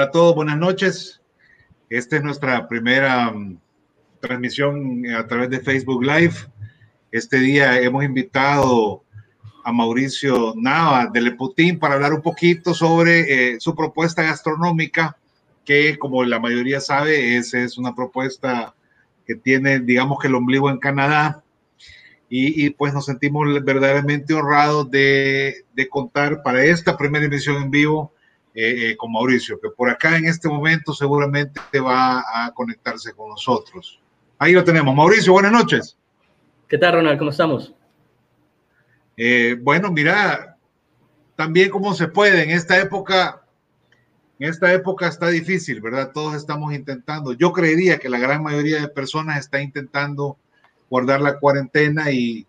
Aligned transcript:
Hola 0.00 0.08
a 0.08 0.12
todos, 0.12 0.34
buenas 0.34 0.56
noches. 0.56 1.20
Esta 1.90 2.16
es 2.16 2.22
nuestra 2.22 2.66
primera 2.68 3.28
um, 3.28 3.58
transmisión 4.18 5.04
a 5.14 5.26
través 5.26 5.50
de 5.50 5.60
Facebook 5.60 6.02
Live. 6.02 6.36
Este 7.12 7.38
día 7.38 7.78
hemos 7.78 8.02
invitado 8.02 9.04
a 9.62 9.70
Mauricio 9.70 10.54
Nava 10.56 11.06
de 11.12 11.20
Leputín 11.20 11.78
para 11.78 11.96
hablar 11.96 12.14
un 12.14 12.22
poquito 12.22 12.72
sobre 12.72 13.52
eh, 13.52 13.60
su 13.60 13.76
propuesta 13.76 14.22
gastronómica, 14.22 15.18
que 15.66 15.98
como 15.98 16.24
la 16.24 16.40
mayoría 16.40 16.80
sabe, 16.80 17.36
es, 17.36 17.52
es 17.52 17.76
una 17.76 17.94
propuesta 17.94 18.74
que 19.26 19.34
tiene, 19.34 19.80
digamos 19.80 20.18
que 20.18 20.28
el 20.28 20.34
ombligo 20.34 20.70
en 20.70 20.78
Canadá. 20.78 21.44
Y, 22.30 22.70
pues 22.70 22.94
nos 22.94 23.04
sentimos 23.04 23.46
verdaderamente 23.62 24.32
honrados 24.32 24.90
de, 24.90 25.66
de 25.74 25.88
contar 25.90 26.42
para 26.42 26.64
esta 26.64 26.96
primera 26.96 27.26
emisión 27.26 27.62
en 27.62 27.70
vivo 27.70 28.14
eh, 28.52 28.90
eh, 28.90 28.96
con 28.96 29.12
Mauricio, 29.12 29.60
que 29.60 29.70
por 29.70 29.88
acá 29.88 30.16
en 30.16 30.26
este 30.26 30.48
momento 30.48 30.92
seguramente 30.92 31.60
va 31.78 32.24
a 32.34 32.52
conectarse 32.52 33.12
con 33.12 33.28
nosotros. 33.28 34.00
Ahí 34.38 34.52
lo 34.52 34.64
tenemos. 34.64 34.92
Mauricio, 34.94 35.32
buenas 35.32 35.52
noches. 35.52 35.96
¿Qué 36.66 36.76
tal, 36.76 36.94
Ronald? 36.94 37.18
¿Cómo 37.18 37.30
estamos? 37.30 37.72
Eh, 39.16 39.56
bueno, 39.60 39.92
mira, 39.92 40.56
también 41.36 41.70
como 41.70 41.94
se 41.94 42.08
puede, 42.08 42.42
en 42.42 42.50
esta 42.50 42.80
época, 42.80 43.42
en 44.38 44.48
esta 44.48 44.72
época 44.72 45.06
está 45.06 45.28
difícil, 45.28 45.80
¿verdad? 45.80 46.10
Todos 46.12 46.34
estamos 46.34 46.74
intentando. 46.74 47.32
Yo 47.34 47.52
creería 47.52 47.98
que 47.98 48.08
la 48.08 48.18
gran 48.18 48.42
mayoría 48.42 48.80
de 48.80 48.88
personas 48.88 49.38
está 49.38 49.60
intentando 49.60 50.36
guardar 50.88 51.20
la 51.20 51.38
cuarentena 51.38 52.10
y, 52.10 52.46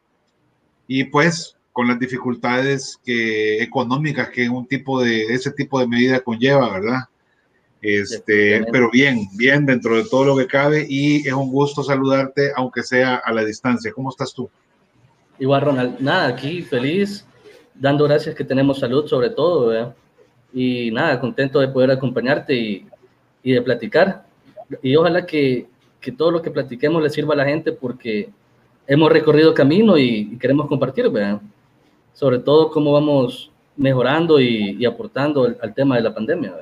y 0.88 1.04
pues 1.04 1.58
con 1.74 1.88
las 1.88 2.00
dificultades 2.00 3.00
que, 3.04 3.62
económicas 3.62 4.30
que 4.30 4.50
un 4.50 4.68
tipo 4.68 5.02
de 5.02 5.24
ese 5.34 5.52
tipo 5.52 5.80
de 5.80 5.88
medida 5.88 6.20
conlleva, 6.20 6.70
¿verdad? 6.70 7.00
Este, 7.82 8.64
pero 8.72 8.92
bien, 8.92 9.28
bien 9.36 9.66
dentro 9.66 9.98
de 9.98 10.08
todo 10.08 10.24
lo 10.26 10.38
que 10.38 10.46
cabe 10.46 10.86
y 10.88 11.28
es 11.28 11.34
un 11.34 11.50
gusto 11.52 11.84
saludarte, 11.84 12.52
aunque 12.56 12.84
sea 12.84 13.16
a 13.16 13.34
la 13.34 13.44
distancia. 13.44 13.92
¿Cómo 13.92 14.10
estás 14.10 14.34
tú? 14.34 14.50
Igual, 15.40 15.62
Ronald, 15.62 16.00
nada, 16.00 16.28
aquí 16.28 16.62
feliz, 16.62 17.26
dando 17.74 18.04
gracias 18.04 18.36
que 18.36 18.44
tenemos 18.44 18.80
salud 18.80 19.08
sobre 19.08 19.32
todo, 19.32 19.68
¿verdad? 19.68 19.96
Y 20.54 20.92
nada, 20.92 21.20
contento 21.20 21.60
de 21.60 21.70
poder 21.70 21.90
acompañarte 21.90 22.54
y, 22.54 22.86
y 23.42 23.54
de 23.54 23.62
platicar. 23.62 24.26
Y 24.84 24.96
ojalá 24.96 25.26
que, 25.26 25.66
que, 26.00 26.12
todo 26.12 26.30
lo 26.30 26.42
que 26.42 26.52
platiquemos 26.52 27.02
le 27.02 27.10
sirva 27.10 27.34
a 27.34 27.38
la 27.38 27.46
gente 27.46 27.72
porque 27.72 28.30
hemos 28.86 29.12
recorrido 29.12 29.54
camino 29.56 29.98
y, 29.98 30.30
y 30.34 30.38
queremos 30.38 30.68
compartir, 30.68 31.10
¿verdad? 31.10 31.42
Sobre 32.14 32.40
todo 32.40 32.70
cómo 32.70 32.94
vamos 32.94 33.52
mejorando 33.78 34.40
y, 34.40 34.86
aportando 34.86 35.44
al, 35.44 35.74
tema 35.74 35.96
de 35.96 36.04
la 36.04 36.14
pandemia. 36.14 36.54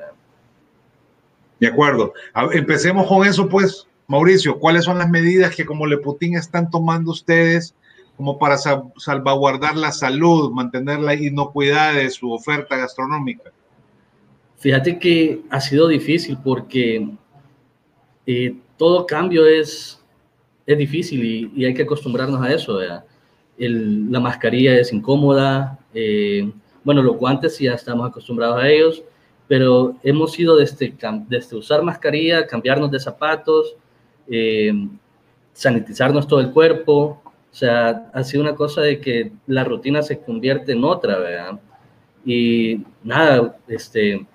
De 1.58 1.66
acuerdo. 1.66 2.14
empecemos 2.52 3.06
con 3.06 3.26
eso, 3.26 3.48
pues, 3.48 3.86
Mauricio. 4.06 4.58
¿Cuáles 4.58 4.84
son 4.84 4.98
las 4.98 5.10
medidas 5.10 5.54
que 5.54 5.66
como 5.66 5.86
Leputín 5.86 6.36
están 6.36 6.70
tomando 6.70 7.10
ustedes 7.10 7.74
como 8.16 8.38
para 8.38 8.56
salvaguardar 8.96 9.76
la 9.76 9.92
salud, 9.92 10.50
mantener 10.50 11.00
la 11.00 11.14
inocuidad 11.14 11.94
de 11.94 12.10
su 12.10 12.30
oferta 12.32 12.76
gastronómica? 12.76 13.50
Fíjate 14.58 14.98
que 14.98 15.40
ha 15.48 15.60
sido 15.60 15.88
difícil 15.88 16.36
porque 16.42 17.08
eh, 18.26 18.56
todo 18.76 19.06
cambio 19.06 19.46
es, 19.46 20.02
es 20.66 20.78
difícil 20.78 21.24
y, 21.24 21.52
y, 21.56 21.64
hay 21.64 21.72
que 21.72 21.82
acostumbrarnos 21.82 22.42
a 22.42 22.52
eso. 22.52 22.76
¿verdad? 22.76 23.04
La 23.68 24.20
mascarilla 24.20 24.78
es 24.78 24.92
incómoda, 24.92 25.78
eh, 25.92 26.50
bueno, 26.82 27.02
los 27.02 27.16
guantes 27.16 27.58
ya 27.58 27.74
estamos 27.74 28.08
acostumbrados 28.08 28.62
a 28.62 28.68
ellos, 28.68 29.02
pero 29.46 29.96
hemos 30.02 30.38
ido 30.38 30.56
desde, 30.56 30.94
desde 31.28 31.56
usar 31.56 31.82
mascarilla, 31.82 32.46
cambiarnos 32.46 32.90
de 32.90 33.00
zapatos, 33.00 33.76
eh, 34.28 34.72
sanitizarnos 35.52 36.26
todo 36.26 36.40
el 36.40 36.52
cuerpo, 36.52 37.20
o 37.24 37.54
sea, 37.54 38.10
ha 38.14 38.22
sido 38.22 38.42
una 38.42 38.54
cosa 38.54 38.80
de 38.82 39.00
que 39.00 39.32
la 39.46 39.64
rutina 39.64 40.02
se 40.02 40.20
convierte 40.20 40.72
en 40.72 40.84
otra, 40.84 41.18
¿verdad? 41.18 41.60
Y 42.24 42.84
nada, 43.02 43.56
este, 43.66 44.26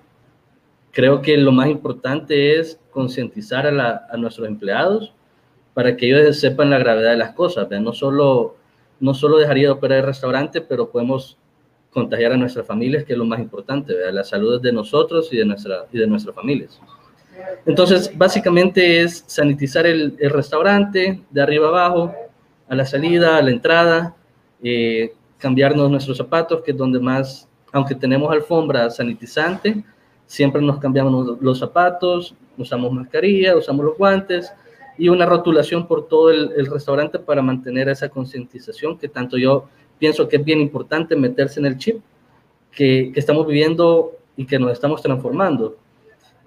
creo 0.92 1.22
que 1.22 1.36
lo 1.36 1.50
más 1.50 1.68
importante 1.68 2.58
es 2.58 2.78
concientizar 2.90 3.66
a, 3.66 4.06
a, 4.10 4.16
nuestros 4.16 4.46
empleados 4.46 5.12
para 5.72 5.96
que 5.96 6.08
ellos 6.08 6.38
sepan 6.38 6.70
la 6.70 6.78
gravedad 6.78 7.12
de 7.12 7.16
las 7.16 7.32
cosas, 7.32 7.68
¿verdad? 7.68 7.84
No 7.84 7.92
solo 7.92 8.56
no 9.00 9.14
solo 9.14 9.38
dejaría 9.38 9.68
de 9.68 9.72
operar 9.72 9.98
el 9.98 10.06
restaurante, 10.06 10.60
pero 10.60 10.90
podemos 10.90 11.36
contagiar 11.90 12.32
a 12.32 12.36
nuestras 12.36 12.66
familias, 12.66 13.04
que 13.04 13.14
es 13.14 13.18
lo 13.18 13.24
más 13.24 13.40
importante, 13.40 13.94
la 14.12 14.24
salud 14.24 14.60
de 14.60 14.72
nosotros 14.72 15.32
y 15.32 15.38
de, 15.38 15.44
nuestra, 15.44 15.86
y 15.92 15.98
de 15.98 16.06
nuestras 16.06 16.34
familias. 16.34 16.80
Entonces, 17.64 18.10
básicamente 18.16 19.02
es 19.02 19.24
sanitizar 19.26 19.86
el, 19.86 20.16
restaurante 20.30 21.22
de 21.30 21.42
arriba 21.42 21.68
abajo, 21.68 22.14
a 22.68 22.74
la 22.74 22.84
salida, 22.84 23.36
a 23.38 23.42
la 23.42 23.50
entrada, 23.50 24.16
eh, 24.62 25.14
cambiarnos 25.38 25.90
nuestros 25.90 26.16
zapatos, 26.16 26.62
que 26.62 26.72
es 26.72 26.76
donde 26.76 26.98
más, 26.98 27.48
aunque 27.72 27.94
tenemos 27.94 28.30
alfombra 28.32 28.90
sanitizante, 28.90 29.84
siempre 30.26 30.60
nos 30.60 30.78
cambiamos 30.78 31.40
los 31.40 31.58
zapatos, 31.58 32.34
usamos 32.58 32.92
mascarilla, 32.92 33.56
usamos 33.56 33.84
los 33.84 33.96
guantes, 33.96 34.52
y 34.98 35.08
una 35.08 35.26
rotulación 35.26 35.86
por 35.86 36.08
todo 36.08 36.30
el, 36.30 36.66
restaurante 36.66 37.18
para 37.18 37.42
mantener 37.42 37.88
esa 37.88 38.08
concientización 38.08 38.98
que 38.98 39.08
tanto 39.08 39.36
yo 39.36 39.68
pienso 39.98 40.28
que 40.28 40.36
es 40.36 40.44
bien 40.44 40.60
importante 40.60 41.16
meterse 41.16 41.60
en 41.60 41.66
el 41.66 41.78
chip 41.78 42.00
que, 42.70 43.10
que, 43.12 43.20
estamos 43.20 43.46
viviendo 43.46 44.12
y 44.36 44.46
que 44.46 44.58
nos 44.58 44.72
estamos 44.72 45.02
transformando. 45.02 45.76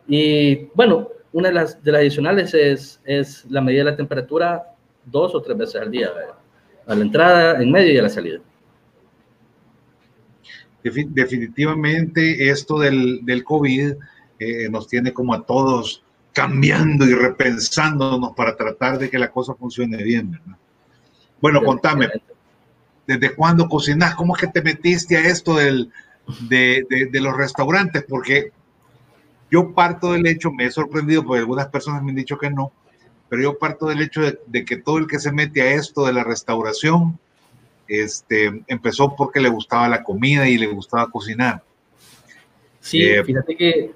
Y 0.07 0.67
bueno, 0.75 1.09
una 1.31 1.49
de 1.49 1.53
las, 1.53 1.83
de 1.83 1.91
las 1.91 2.01
adicionales 2.01 2.53
es, 2.53 3.01
es 3.05 3.45
la 3.49 3.61
medida 3.61 3.83
de 3.83 3.91
la 3.91 3.97
temperatura 3.97 4.75
dos 5.05 5.33
o 5.35 5.41
tres 5.41 5.57
veces 5.57 5.81
al 5.81 5.91
día, 5.91 6.09
a 6.85 6.95
la 6.95 7.01
entrada, 7.01 7.61
en 7.61 7.71
medio 7.71 7.93
y 7.93 7.97
a 7.97 8.03
la 8.03 8.09
salida. 8.09 8.39
Definitivamente 10.81 12.49
esto 12.49 12.79
del, 12.79 13.23
del 13.25 13.43
COVID 13.43 13.93
eh, 14.39 14.69
nos 14.69 14.87
tiene 14.87 15.13
como 15.13 15.33
a 15.33 15.45
todos 15.45 16.03
cambiando 16.33 17.05
y 17.05 17.13
repensándonos 17.13 18.33
para 18.35 18.55
tratar 18.55 18.97
de 18.97 19.09
que 19.09 19.19
la 19.19 19.31
cosa 19.31 19.53
funcione 19.55 19.97
bien, 20.03 20.31
¿verdad? 20.31 20.57
Bueno, 21.41 21.63
contame, 21.63 22.09
¿desde 23.07 23.33
cuándo 23.33 23.67
cocinas? 23.67 24.15
¿Cómo 24.15 24.35
es 24.35 24.41
que 24.41 24.47
te 24.47 24.61
metiste 24.61 25.17
a 25.17 25.21
esto 25.21 25.55
del, 25.55 25.91
de, 26.47 26.85
de, 27.11 27.21
los 27.21 27.35
restaurantes? 27.35 28.03
Porque 28.07 28.51
yo 29.49 29.73
parto 29.73 30.11
del 30.13 30.27
hecho, 30.27 30.51
me 30.51 30.65
he 30.65 30.71
sorprendido 30.71 31.23
porque 31.23 31.39
algunas 31.39 31.67
personas 31.67 32.03
me 32.03 32.11
han 32.11 32.17
dicho 32.17 32.37
que 32.37 32.49
no, 32.49 32.71
pero 33.29 33.41
yo 33.41 33.57
parto 33.57 33.87
del 33.87 34.01
hecho 34.01 34.21
de, 34.45 34.65
que 34.65 34.77
todo 34.77 34.97
el 34.97 35.07
que 35.07 35.19
se 35.19 35.31
mete 35.31 35.61
a 35.61 35.73
esto 35.73 36.05
de 36.05 36.13
la 36.13 36.23
restauración, 36.23 37.17
este, 37.87 38.63
empezó 38.67 39.15
porque 39.15 39.39
le 39.39 39.49
gustaba 39.49 39.87
la 39.87 40.03
comida 40.03 40.47
y 40.49 40.57
le 40.57 40.67
gustaba 40.67 41.09
cocinar. 41.09 41.63
Sí, 42.81 43.01
eh, 43.03 43.23
fíjate 43.23 43.55
que 43.55 43.91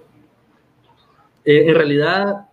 eh, 1.45 1.65
en 1.67 1.75
realidad, 1.75 2.47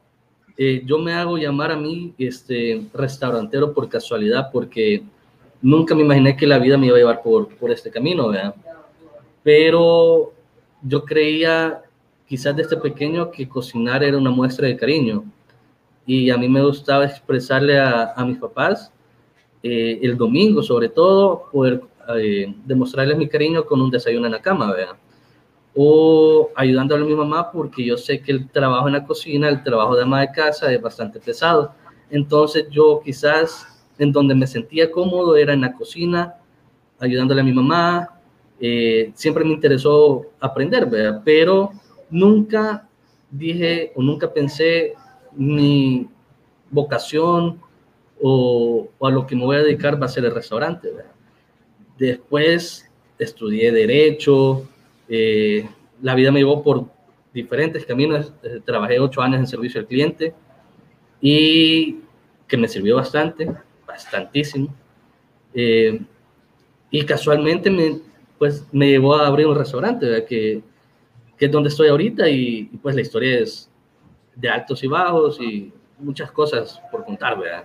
eh, 0.56 0.82
yo 0.84 0.98
me 0.98 1.12
hago 1.12 1.38
llamar 1.38 1.70
a 1.70 1.76
mí 1.76 2.12
este, 2.18 2.86
restaurantero 2.92 3.72
por 3.72 3.88
casualidad, 3.88 4.50
porque 4.52 5.02
nunca 5.62 5.94
me 5.94 6.02
imaginé 6.02 6.36
que 6.36 6.46
la 6.46 6.58
vida 6.58 6.76
me 6.76 6.86
iba 6.86 6.96
a 6.96 6.98
llevar 6.98 7.22
por, 7.22 7.48
por 7.56 7.70
este 7.70 7.90
camino, 7.90 8.28
¿verdad? 8.28 8.54
Pero 9.42 10.32
yo 10.82 11.04
creía, 11.04 11.82
quizás 12.26 12.56
desde 12.56 12.76
pequeño, 12.76 13.30
que 13.30 13.48
cocinar 13.48 14.02
era 14.02 14.18
una 14.18 14.30
muestra 14.30 14.66
de 14.66 14.76
cariño. 14.76 15.24
Y 16.06 16.30
a 16.30 16.36
mí 16.36 16.48
me 16.48 16.62
gustaba 16.62 17.04
expresarle 17.04 17.78
a, 17.78 18.12
a 18.16 18.24
mis 18.24 18.38
papás, 18.38 18.92
eh, 19.62 20.00
el 20.02 20.16
domingo 20.16 20.62
sobre 20.62 20.88
todo, 20.88 21.48
poder 21.52 21.82
demostrarles 22.64 23.16
mi 23.16 23.28
cariño 23.28 23.64
con 23.64 23.80
un 23.80 23.88
desayuno 23.88 24.26
en 24.26 24.32
la 24.32 24.42
cama, 24.42 24.72
¿verdad? 24.72 24.96
O 25.74 26.50
ayudándole 26.56 27.04
a 27.04 27.06
mi 27.06 27.14
mamá 27.14 27.50
porque 27.52 27.84
yo 27.84 27.96
sé 27.96 28.20
que 28.20 28.32
el 28.32 28.48
trabajo 28.48 28.88
en 28.88 28.94
la 28.94 29.04
cocina, 29.04 29.48
el 29.48 29.62
trabajo 29.62 29.96
de 29.96 30.02
ama 30.02 30.20
de 30.20 30.32
casa 30.32 30.72
es 30.72 30.80
bastante 30.80 31.20
pesado. 31.20 31.72
Entonces 32.10 32.66
yo 32.70 33.00
quizás 33.04 33.66
en 33.98 34.12
donde 34.12 34.34
me 34.34 34.46
sentía 34.46 34.90
cómodo 34.90 35.36
era 35.36 35.52
en 35.52 35.60
la 35.60 35.74
cocina, 35.74 36.34
ayudándole 36.98 37.42
a 37.42 37.44
mi 37.44 37.52
mamá. 37.52 38.08
Eh, 38.58 39.12
siempre 39.14 39.44
me 39.44 39.52
interesó 39.52 40.26
aprender, 40.40 40.88
pero 41.24 41.70
nunca 42.10 42.88
dije 43.30 43.92
o 43.94 44.02
nunca 44.02 44.32
pensé 44.32 44.94
mi 45.32 46.08
vocación 46.70 47.60
o, 48.20 48.88
a 49.00 49.10
lo 49.10 49.26
que 49.26 49.36
me 49.36 49.44
voy 49.44 49.56
a 49.56 49.62
dedicar 49.62 50.00
va 50.00 50.06
a 50.06 50.10
ser 50.10 50.24
el 50.24 50.34
restaurante. 50.34 50.90
Después 51.98 52.90
estudié 53.18 53.72
derecho, 53.72 54.66
eh, 55.12 55.68
la 56.00 56.14
vida 56.14 56.30
me 56.30 56.38
llevó 56.38 56.62
por 56.62 56.86
diferentes 57.34 57.84
caminos. 57.84 58.32
Eh, 58.44 58.60
trabajé 58.64 59.00
ocho 59.00 59.20
años 59.20 59.40
en 59.40 59.46
servicio 59.48 59.80
al 59.80 59.88
cliente 59.88 60.32
y 61.20 61.98
que 62.46 62.56
me 62.56 62.68
sirvió 62.68 62.96
bastante, 62.96 63.52
bastantísimo. 63.86 64.72
Eh, 65.52 66.00
y 66.92 67.04
casualmente 67.04 67.70
me, 67.70 68.00
pues, 68.38 68.64
me 68.70 68.88
llevó 68.88 69.16
a 69.16 69.26
abrir 69.26 69.48
un 69.48 69.58
restaurante 69.58 70.24
que, 70.26 70.62
es 71.38 71.50
donde 71.50 71.70
estoy 71.70 71.88
ahorita 71.88 72.28
y, 72.28 72.64
pues 72.82 72.94
la 72.94 73.00
historia 73.00 73.40
es 73.40 73.70
de 74.36 74.48
altos 74.48 74.84
y 74.84 74.86
bajos 74.86 75.40
y 75.40 75.72
muchas 75.98 76.30
cosas 76.30 76.80
por 76.90 77.04
contar, 77.04 77.38
¿verdad? 77.38 77.64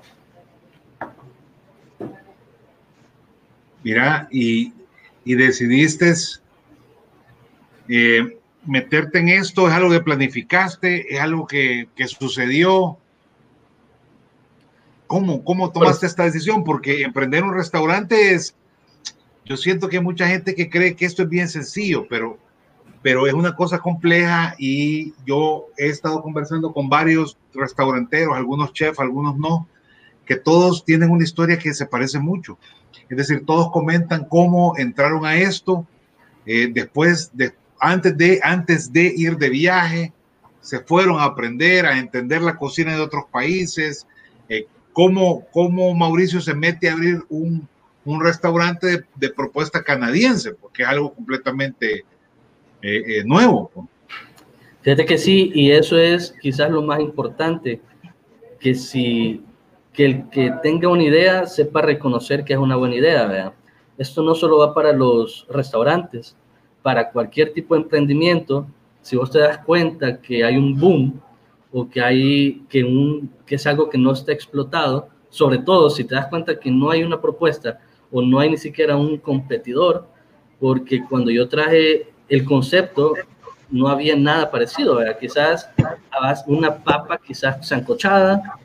Mira, 3.83 4.27
y, 4.31 4.73
y 5.25 5.35
decidiste 5.35 6.13
eh, 7.87 8.37
meterte 8.65 9.19
en 9.19 9.29
esto, 9.29 9.67
es 9.67 9.73
algo 9.73 9.91
que 9.91 9.99
planificaste, 9.99 11.13
es 11.13 11.19
algo 11.19 11.45
que, 11.47 11.87
que 11.95 12.07
sucedió. 12.07 12.97
¿Cómo, 15.07 15.43
¿Cómo 15.43 15.71
tomaste 15.71 16.07
esta 16.07 16.23
decisión? 16.23 16.63
Porque 16.63 17.03
emprender 17.03 17.43
un 17.43 17.53
restaurante 17.53 18.33
es, 18.33 18.55
yo 19.45 19.55
siento 19.55 19.87
que 19.87 19.97
hay 19.97 20.03
mucha 20.03 20.27
gente 20.27 20.55
que 20.55 20.69
cree 20.69 20.95
que 20.95 21.05
esto 21.05 21.23
es 21.23 21.29
bien 21.29 21.47
sencillo, 21.47 22.07
pero, 22.09 22.39
pero 23.03 23.27
es 23.27 23.33
una 23.33 23.55
cosa 23.55 23.77
compleja 23.77 24.55
y 24.57 25.13
yo 25.25 25.67
he 25.77 25.87
estado 25.87 26.23
conversando 26.23 26.73
con 26.73 26.89
varios 26.89 27.37
restauranteros, 27.53 28.35
algunos 28.35 28.73
chefs, 28.73 28.99
algunos 28.99 29.37
no, 29.37 29.67
que 30.25 30.35
todos 30.35 30.83
tienen 30.83 31.11
una 31.11 31.23
historia 31.23 31.59
que 31.59 31.75
se 31.75 31.85
parece 31.85 32.17
mucho. 32.17 32.57
Es 33.07 33.17
decir, 33.17 33.45
todos 33.45 33.71
comentan 33.71 34.25
cómo 34.25 34.75
entraron 34.77 35.23
a 35.25 35.37
esto 35.37 35.85
eh, 36.47 36.67
después 36.71 37.29
de, 37.33 37.53
antes 37.79 38.17
de, 38.17 38.39
antes 38.43 38.91
de 38.91 39.13
ir 39.15 39.37
de 39.37 39.49
viaje, 39.49 40.13
se 40.61 40.79
fueron 40.79 41.19
a 41.19 41.25
aprender, 41.25 41.85
a 41.85 41.99
entender 41.99 42.41
la 42.41 42.57
cocina 42.57 42.95
de 42.95 43.01
otros 43.01 43.25
países, 43.31 44.07
eh, 44.49 44.65
cómo, 44.93 45.45
cómo 45.51 45.93
Mauricio 45.93 46.41
se 46.41 46.55
mete 46.55 46.89
a 46.89 46.93
abrir 46.93 47.23
un, 47.29 47.67
un 48.05 48.23
restaurante 48.23 49.05
de, 49.15 49.29
propuesta 49.29 49.83
canadiense, 49.83 50.53
porque 50.53 50.83
es 50.83 50.89
algo 50.89 51.13
completamente 51.13 51.99
eh, 51.99 52.03
eh, 52.81 53.23
nuevo. 53.25 53.71
Fíjate 54.81 55.05
que 55.05 55.17
sí, 55.17 55.51
y 55.53 55.71
eso 55.71 55.97
es 55.97 56.33
quizás 56.41 56.69
lo 56.69 56.81
más 56.81 56.99
importante, 56.99 57.81
que 58.59 58.75
si 58.75 59.43
que 59.93 60.05
el 60.05 60.29
que 60.29 60.53
tenga 60.61 60.89
una 60.89 61.03
idea 61.03 61.47
sepa 61.47 61.81
reconocer 61.81 62.43
que 62.43 62.53
es 62.53 62.59
una 62.59 62.75
buena 62.75 62.95
idea, 62.95 63.25
¿verdad? 63.27 63.53
Esto 63.97 64.23
no 64.23 64.35
solo 64.35 64.57
va 64.57 64.73
para 64.73 64.91
los 64.91 65.47
restaurantes, 65.49 66.35
para 66.85 67.09
cualquier 67.09 67.51
tipo 67.51 67.73
de 67.73 67.81
emprendimiento, 67.81 68.67
si 69.01 69.15
vos 69.15 69.31
te 69.31 69.39
das 69.39 69.57
cuenta 69.57 70.21
que 70.21 70.43
hay 70.45 70.55
un 70.55 70.79
boom 70.79 71.19
o 71.71 71.89
que 71.89 71.99
hay 71.99 72.61
que 72.69 72.83
un 72.83 73.27
que 73.43 73.55
es 73.55 73.65
algo 73.65 73.89
que 73.89 73.97
no 73.97 74.11
está 74.11 74.31
explotado, 74.31 75.09
sobre 75.31 75.57
todo 75.57 75.89
si 75.89 76.03
te 76.03 76.13
das 76.13 76.27
cuenta 76.27 76.59
que 76.59 76.69
no 76.69 76.91
hay 76.91 77.01
una 77.01 77.19
propuesta 77.19 77.79
o 78.11 78.21
no 78.21 78.37
hay 78.37 78.51
ni 78.51 78.57
siquiera 78.57 78.95
un 78.95 79.17
competidor, 79.17 80.05
porque 80.59 81.03
cuando 81.09 81.31
yo 81.31 81.49
traje 81.49 82.13
el 82.29 82.45
concepto 82.45 83.15
no 83.71 83.87
había 83.87 84.15
nada 84.15 84.51
parecido, 84.51 84.97
¿verdad? 84.97 85.17
quizás 85.19 85.67
una 86.45 86.83
papa 86.83 87.17
quizás 87.17 87.67
sancochada, 87.67 88.59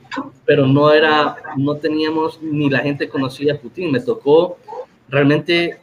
pero 0.44 0.66
no 0.66 0.92
era, 0.92 1.36
no 1.56 1.74
teníamos 1.76 2.38
ni 2.42 2.68
la 2.68 2.80
gente 2.80 3.08
conocía 3.08 3.54
a 3.54 3.56
Putin, 3.56 3.90
me 3.90 4.00
tocó 4.00 4.58
realmente 5.08 5.79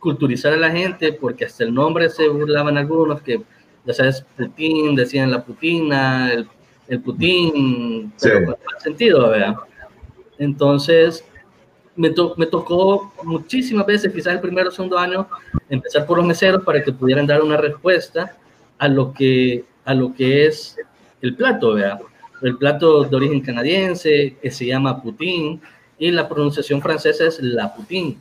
culturizar 0.00 0.52
a 0.52 0.56
la 0.56 0.70
gente 0.70 1.12
porque 1.12 1.44
hasta 1.44 1.62
el 1.62 1.72
nombre 1.72 2.08
se 2.08 2.28
burlaban 2.28 2.76
algunos 2.76 3.22
que 3.22 3.40
ya 3.84 3.94
sabes 3.94 4.24
Putin, 4.36 4.94
decían 4.94 5.30
la 5.30 5.44
Putina, 5.44 6.32
el, 6.32 6.48
el 6.88 7.00
Putin, 7.00 8.12
pero 8.20 8.46
con 8.46 8.56
sentido, 8.82 9.30
¿verdad? 9.30 9.54
Entonces, 10.38 11.24
me, 11.96 12.12
me, 12.36 12.46
tocó 12.46 13.12
muchísimas 13.22 13.86
veces, 13.86 14.12
quizás 14.12 14.34
el 14.34 14.40
primero 14.40 14.68
o 14.68 14.72
segundo 14.72 14.98
año, 14.98 15.28
empezar 15.68 16.06
por 16.06 16.18
los 16.18 16.26
meseros 16.26 16.64
para 16.64 16.82
que 16.82 16.92
pudieran 16.92 17.26
dar 17.26 17.42
una 17.42 17.56
respuesta 17.56 18.36
a 18.78 18.88
lo 18.88 19.12
que, 19.12 19.64
a 19.84 19.94
lo 19.94 20.14
que 20.14 20.46
es 20.46 20.76
el 21.20 21.34
plato, 21.36 21.74
¿verdad? 21.74 22.00
El 22.42 22.56
plato 22.56 23.04
de 23.04 23.16
origen 23.16 23.40
canadiense, 23.40 24.36
que 24.40 24.50
se 24.50 24.66
llama 24.66 25.02
Putin, 25.02 25.60
y 25.98 26.10
la 26.10 26.28
pronunciación 26.28 26.80
francesa 26.80 27.26
es 27.26 27.38
la 27.40 27.74
Putin. 27.74 28.18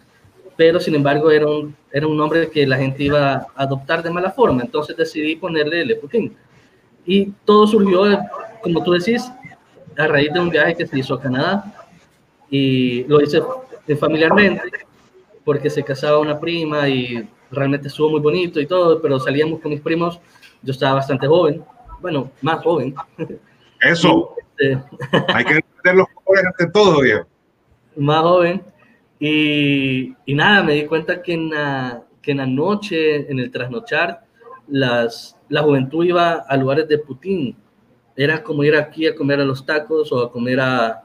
Pero, 0.59 0.77
sin 0.77 0.94
embargo, 0.94 1.31
era 1.31 1.47
un, 1.47 1.73
era 1.89 2.06
un 2.06 2.17
nombre 2.17 2.50
que 2.50 2.67
la 2.67 2.75
gente 2.75 3.03
iba 3.03 3.33
a 3.33 3.47
adoptar 3.56 4.03
de 4.03 4.09
mala 4.09 4.29
forma, 4.29 4.61
entonces 4.61 4.97
decidí 4.97 5.38
ponerle 5.38 5.85
Le 5.85 5.95
Putin. 5.95 6.35
Y 7.06 7.31
todo 7.45 7.65
surgió, 7.65 8.03
como 8.61 8.83
tú 8.83 8.91
decís, 8.91 9.31
a 9.97 10.07
raíz 10.07 10.33
de 10.33 10.39
un 10.41 10.50
viaje 10.50 10.75
que 10.75 10.85
se 10.85 11.00
hizo 11.00 11.13
a 11.13 11.21
Canadá, 11.21 11.88
y 12.50 13.06
lo 13.06 13.21
hice 13.21 13.41
familiarmente 13.97 14.63
porque 15.45 15.69
se 15.69 15.81
casaba 15.81 16.19
una 16.19 16.38
prima 16.38 16.89
y 16.89 17.25
realmente 17.50 17.88
estuvo 17.88 18.09
muy 18.09 18.19
bonito 18.19 18.59
y 18.59 18.67
todo, 18.67 19.01
pero 19.01 19.17
salíamos 19.17 19.62
con 19.62 19.71
mis 19.71 19.79
primos, 19.79 20.19
yo 20.62 20.73
estaba 20.73 20.95
bastante 20.95 21.25
joven, 21.25 21.63
bueno, 22.01 22.31
más 22.41 22.62
joven. 22.62 22.94
Eso. 23.79 24.35
Este, 24.59 24.77
Hay 25.33 25.45
que 25.45 25.53
entender 25.53 25.95
los 25.95 26.07
jóvenes 26.25 26.51
ante 26.59 26.73
todo, 26.73 27.00
viejo. 27.00 27.25
Más 27.95 28.21
joven. 28.23 28.62
Y, 29.19 30.16
y, 30.25 30.33
nada, 30.33 30.63
me 30.63 30.74
di 30.74 30.86
cuenta 30.86 31.21
que 31.21 31.33
en, 31.33 31.50
la, 31.50 32.04
que 32.21 32.31
en 32.31 32.38
la 32.38 32.45
noche, 32.45 33.30
en 33.30 33.39
el 33.39 33.51
trasnochar, 33.51 34.21
las, 34.68 35.36
la 35.50 35.62
juventud 35.62 36.06
iba 36.06 36.33
a 36.48 36.57
lugares 36.57 36.88
de 36.88 36.98
Putin. 37.00 37.56
Era 38.16 38.44
como 38.44 38.63
ir 38.63 38.75
aquí 38.75 39.07
a 39.07 39.16
comer 39.16 39.42
a 39.42 39.45
los 39.45 39.66
tacos 39.66 40.12
o 40.12 40.21
a 40.21 40.31
comer 40.31 40.60
a, 40.60 41.04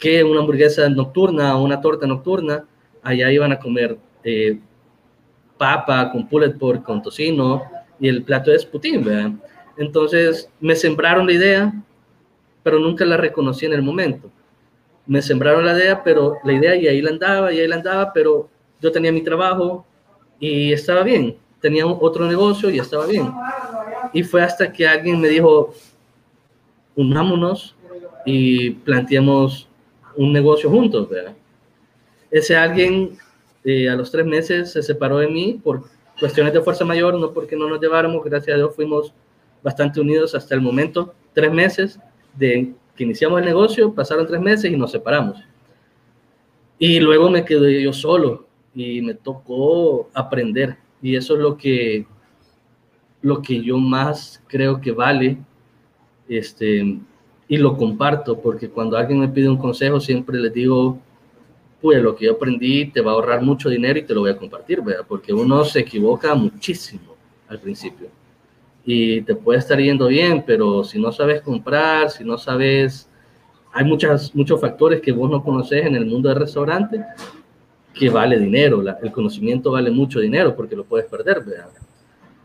que 0.00 0.24
una 0.24 0.40
hamburguesa 0.40 0.88
nocturna 0.88 1.56
o 1.56 1.62
una 1.62 1.80
torta 1.80 2.06
nocturna, 2.06 2.64
allá 3.02 3.30
iban 3.30 3.52
a 3.52 3.58
comer 3.58 3.98
eh, 4.24 4.58
papa 5.58 6.10
con 6.10 6.26
pulled 6.26 6.56
pork, 6.58 6.82
con 6.82 7.02
tocino, 7.02 7.62
y 8.00 8.08
el 8.08 8.24
plato 8.24 8.50
es 8.50 8.64
putín, 8.64 9.04
¿verdad? 9.04 9.32
Entonces 9.76 10.50
me 10.58 10.74
sembraron 10.74 11.26
la 11.26 11.34
idea, 11.34 11.84
pero 12.62 12.78
nunca 12.78 13.04
la 13.04 13.18
reconocí 13.18 13.66
en 13.66 13.74
el 13.74 13.82
momento. 13.82 14.30
Me 15.06 15.22
sembraron 15.22 15.64
la 15.64 15.76
idea, 15.76 16.02
pero 16.02 16.36
la 16.44 16.52
idea 16.52 16.76
y 16.76 16.86
ahí 16.86 17.02
la 17.02 17.10
andaba, 17.10 17.52
y 17.52 17.58
ahí 17.58 17.66
la 17.66 17.76
andaba, 17.76 18.12
pero 18.12 18.48
yo 18.80 18.92
tenía 18.92 19.12
mi 19.12 19.22
trabajo 19.22 19.84
y 20.38 20.72
estaba 20.72 21.02
bien. 21.02 21.36
Tenía 21.60 21.86
otro 21.86 22.26
negocio 22.26 22.70
y 22.70 22.78
estaba 22.78 23.06
bien. 23.06 23.30
Y 24.12 24.22
fue 24.22 24.42
hasta 24.42 24.72
que 24.72 24.86
alguien 24.86 25.20
me 25.20 25.28
dijo, 25.28 25.74
unámonos 26.96 27.74
y 28.24 28.70
planteemos 28.70 29.68
un 30.16 30.32
negocio 30.32 30.70
juntos, 30.70 31.08
¿verdad? 31.08 31.34
Ese 32.30 32.56
alguien 32.56 33.18
eh, 33.64 33.88
a 33.88 33.96
los 33.96 34.10
tres 34.10 34.24
meses 34.24 34.72
se 34.72 34.82
separó 34.82 35.18
de 35.18 35.28
mí 35.28 35.60
por 35.62 35.84
cuestiones 36.18 36.52
de 36.52 36.60
fuerza 36.60 36.84
mayor, 36.84 37.14
no 37.18 37.32
porque 37.32 37.56
no 37.56 37.68
nos 37.68 37.80
lleváramos, 37.80 38.24
gracias 38.24 38.54
a 38.54 38.58
Dios 38.58 38.74
fuimos 38.74 39.12
bastante 39.62 40.00
unidos 40.00 40.34
hasta 40.34 40.54
el 40.54 40.60
momento, 40.60 41.14
tres 41.34 41.52
meses 41.52 41.98
de 42.36 42.72
iniciamos 43.04 43.40
el 43.40 43.46
negocio, 43.46 43.92
pasaron 43.94 44.26
tres 44.26 44.40
meses 44.40 44.70
y 44.70 44.76
nos 44.76 44.92
separamos. 44.92 45.38
Y 46.78 47.00
luego 47.00 47.30
me 47.30 47.44
quedé 47.44 47.82
yo 47.82 47.92
solo 47.92 48.46
y 48.74 49.02
me 49.02 49.14
tocó 49.14 50.08
aprender 50.14 50.76
y 51.02 51.16
eso 51.16 51.34
es 51.34 51.40
lo 51.40 51.56
que 51.56 52.06
lo 53.22 53.42
que 53.42 53.62
yo 53.62 53.76
más 53.76 54.42
creo 54.46 54.80
que 54.80 54.92
vale 54.92 55.38
este 56.28 56.98
y 57.48 57.56
lo 57.58 57.76
comparto 57.76 58.40
porque 58.40 58.70
cuando 58.70 58.96
alguien 58.96 59.20
me 59.20 59.28
pide 59.28 59.48
un 59.48 59.58
consejo 59.58 59.98
siempre 60.00 60.38
les 60.38 60.52
digo, 60.54 60.98
pues 61.82 62.00
lo 62.00 62.14
que 62.14 62.26
yo 62.26 62.32
aprendí 62.32 62.86
te 62.86 63.00
va 63.00 63.10
a 63.10 63.14
ahorrar 63.14 63.42
mucho 63.42 63.68
dinero 63.68 63.98
y 63.98 64.04
te 64.04 64.14
lo 64.14 64.20
voy 64.20 64.30
a 64.30 64.36
compartir, 64.36 64.80
¿verdad? 64.80 65.04
Porque 65.06 65.32
uno 65.32 65.64
se 65.64 65.80
equivoca 65.80 66.34
muchísimo 66.34 67.16
al 67.48 67.58
principio 67.58 68.19
y 68.84 69.22
te 69.22 69.34
puede 69.34 69.58
estar 69.58 69.78
yendo 69.78 70.08
bien, 70.08 70.42
pero 70.46 70.84
si 70.84 71.00
no 71.00 71.12
sabes 71.12 71.42
comprar, 71.42 72.10
si 72.10 72.24
no 72.24 72.38
sabes, 72.38 73.08
hay 73.72 73.84
muchas, 73.84 74.34
muchos 74.34 74.60
factores 74.60 75.00
que 75.00 75.12
vos 75.12 75.30
no 75.30 75.42
conoces 75.42 75.86
en 75.86 75.94
el 75.94 76.06
mundo 76.06 76.28
del 76.28 76.38
restaurante 76.38 77.04
que 77.94 78.08
vale 78.08 78.38
dinero, 78.38 78.82
el 79.02 79.12
conocimiento 79.12 79.72
vale 79.72 79.90
mucho 79.90 80.20
dinero 80.20 80.54
porque 80.54 80.76
lo 80.76 80.84
puedes 80.84 81.08
perder, 81.08 81.44
¿verdad? 81.44 81.70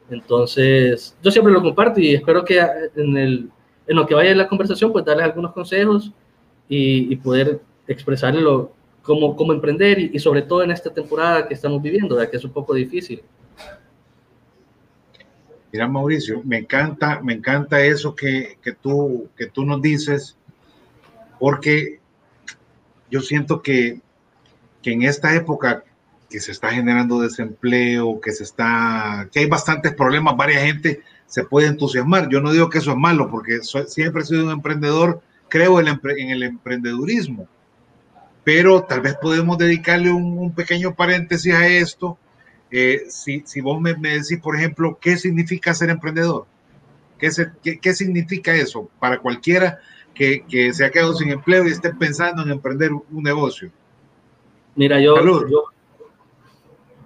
Entonces, 0.10 1.15
yo 1.24 1.32
siempre 1.32 1.54
lo 1.54 1.62
comparto 1.62 2.00
y 2.00 2.13
espero 2.13 2.44
que 2.44 2.60
en 2.96 3.18
el, 3.18 3.50
en 3.88 3.96
lo 3.96 4.06
que 4.06 4.15
vaya 4.15 4.36
la 4.36 4.48
conversación, 4.48 4.92
pues 4.92 5.06
darles 5.06 5.25
algunos 5.25 5.54
consejos 5.54 6.12
y, 6.68 7.15
poder 7.18 7.60
expresarle 7.88 8.44
cómo, 9.01 9.36
cómo 9.36 9.54
emprender 9.54 10.00
y, 10.00 10.20
sobre 10.20 10.42
todo 10.42 10.63
en 10.63 10.72
esta 10.72 10.92
temporada 10.92 11.48
que 11.48 11.54
estamos 11.54 11.82
viviendo, 11.82 12.18
que 12.30 12.38
es 12.38 12.44
un 12.44 12.51
poco 12.51 12.74
difícil. 12.74 13.22
Mira, 15.75 15.89
Mauricio, 15.89 16.41
me 16.46 16.60
encanta, 16.60 17.20
me 17.22 17.34
encanta 17.34 17.82
eso 17.82 18.15
que, 18.15 18.58
que, 18.62 18.72
tú, 18.72 19.27
que 19.36 19.48
tú 19.48 19.65
nos 19.65 19.82
dices, 19.82 20.38
porque 21.38 22.00
yo 23.12 23.20
siento 23.20 23.62
que, 23.62 24.00
que 24.82 24.94
en 24.94 25.03
esta 25.03 25.36
época 25.36 25.84
que 26.29 26.39
se 26.39 26.53
está 26.53 26.72
generando 26.72 27.20
desempleo, 27.20 28.22
que 28.22 28.32
se 28.32 28.44
está, 28.44 29.27
que 29.34 29.39
hay 29.39 29.48
bastantes 29.48 29.94
problemas, 29.94 30.38
varias 30.38 30.63
gente 30.63 31.01
se 31.25 31.44
puede 31.44 31.67
entusiasmar. 31.67 32.29
Yo 32.29 32.39
no 32.39 32.53
digo 32.53 32.70
que 32.70 32.77
eso 32.77 32.91
es 32.91 32.98
malo, 32.98 33.29
porque 33.29 33.60
siempre 33.62 34.22
he 34.22 34.25
sido 34.25 34.46
un 34.46 34.51
emprendedor, 34.51 35.22
creo 35.50 35.82
en 35.82 36.29
el 36.29 36.44
emprendedurismo, 36.44 37.50
pero 38.46 38.82
tal 38.84 39.01
vez 39.01 39.15
podemos 39.22 39.58
dedicarle 39.58 40.10
un, 40.10 40.53
pequeño 40.55 40.96
paréntesis 40.96 41.53
a 41.53 41.67
esto, 41.67 42.17
eh, 42.77 43.05
si, 43.08 43.41
si, 43.46 43.62
vos 43.62 43.79
me, 43.79 43.96
me, 43.96 44.10
decís, 44.10 44.38
por 44.41 44.55
ejemplo, 44.55 44.98
qué 45.00 45.15
significa 45.15 45.74
ser 45.74 45.89
emprendedor, 45.89 46.46
qué, 47.17 47.32
se, 47.32 47.51
qué, 47.63 47.79
qué 47.79 47.94
significa 47.94 48.53
eso 48.53 48.89
para 49.00 49.20
cualquiera 49.20 49.79
que, 50.13 50.44
que, 50.46 50.74
se 50.74 50.84
ha 50.84 50.91
quedado 50.91 51.13
sin 51.13 51.29
empleo 51.29 51.65
y 51.65 51.72
esté 51.72 51.94
pensando 51.94 52.44
en 52.44 52.51
emprender 52.51 52.91
un 52.91 53.24
negocio. 53.24 53.72
Mira, 54.75 55.00
yo, 55.00 55.15
Salud. 55.15 55.48
yo 55.50 55.63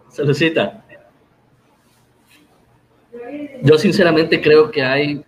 Saludcita. 0.10 0.84
Yo 3.62 3.78
sinceramente 3.78 4.42
creo 4.42 4.72
que 4.72 4.82
hay, 4.82 5.24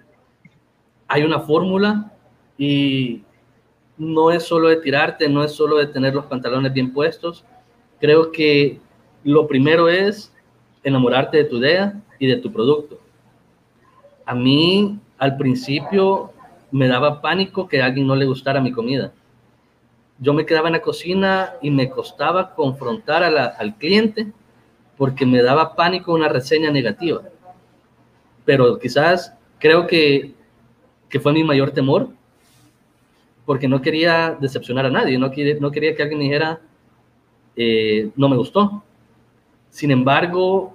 hay 1.07 1.23
una 1.23 1.41
fórmula 1.41 2.11
y 2.57 3.23
no 3.95 4.31
es 4.31 4.43
solo 4.43 4.69
de 4.69 4.77
tirarte, 4.77 5.29
no 5.29 5.43
es 5.43 5.51
solo 5.51 5.77
de 5.77 5.87
tener 5.87 6.15
los 6.15 6.25
pantalones 6.25 6.73
bien 6.73 6.91
puestos. 6.91 7.45
Creo 7.99 8.31
que 8.31 8.79
lo 9.23 9.47
primero 9.47 9.89
es 9.89 10.33
enamorarte 10.83 11.37
de 11.37 11.43
tu 11.45 11.57
idea 11.57 12.01
y 12.19 12.27
de 12.27 12.37
tu 12.37 12.51
producto. 12.51 12.99
A 14.25 14.33
mí 14.33 14.99
al 15.17 15.37
principio 15.37 16.31
me 16.71 16.87
daba 16.87 17.21
pánico 17.21 17.67
que 17.67 17.81
a 17.81 17.85
alguien 17.85 18.07
no 18.07 18.15
le 18.15 18.25
gustara 18.25 18.61
mi 18.61 18.71
comida. 18.71 19.11
Yo 20.19 20.33
me 20.33 20.45
quedaba 20.45 20.67
en 20.67 20.73
la 20.73 20.81
cocina 20.81 21.53
y 21.61 21.71
me 21.71 21.89
costaba 21.89 22.53
confrontar 22.55 23.23
al 23.23 23.77
cliente 23.77 24.31
porque 24.97 25.25
me 25.25 25.41
daba 25.41 25.75
pánico 25.75 26.13
una 26.13 26.27
reseña 26.27 26.71
negativa. 26.71 27.23
Pero 28.45 28.77
quizás 28.79 29.33
creo 29.59 29.87
que, 29.87 30.33
que 31.09 31.19
fue 31.19 31.33
mi 31.33 31.43
mayor 31.43 31.71
temor 31.71 32.09
porque 33.45 33.67
no 33.67 33.81
quería 33.81 34.37
decepcionar 34.39 34.85
a 34.85 34.89
nadie, 34.89 35.17
no 35.17 35.31
quería, 35.31 35.95
que 35.95 36.03
alguien 36.03 36.19
dijera, 36.19 36.61
eh, 37.55 38.09
no 38.15 38.29
me 38.29 38.37
gustó. 38.37 38.83
Sin 39.71 39.89
embargo, 39.89 40.73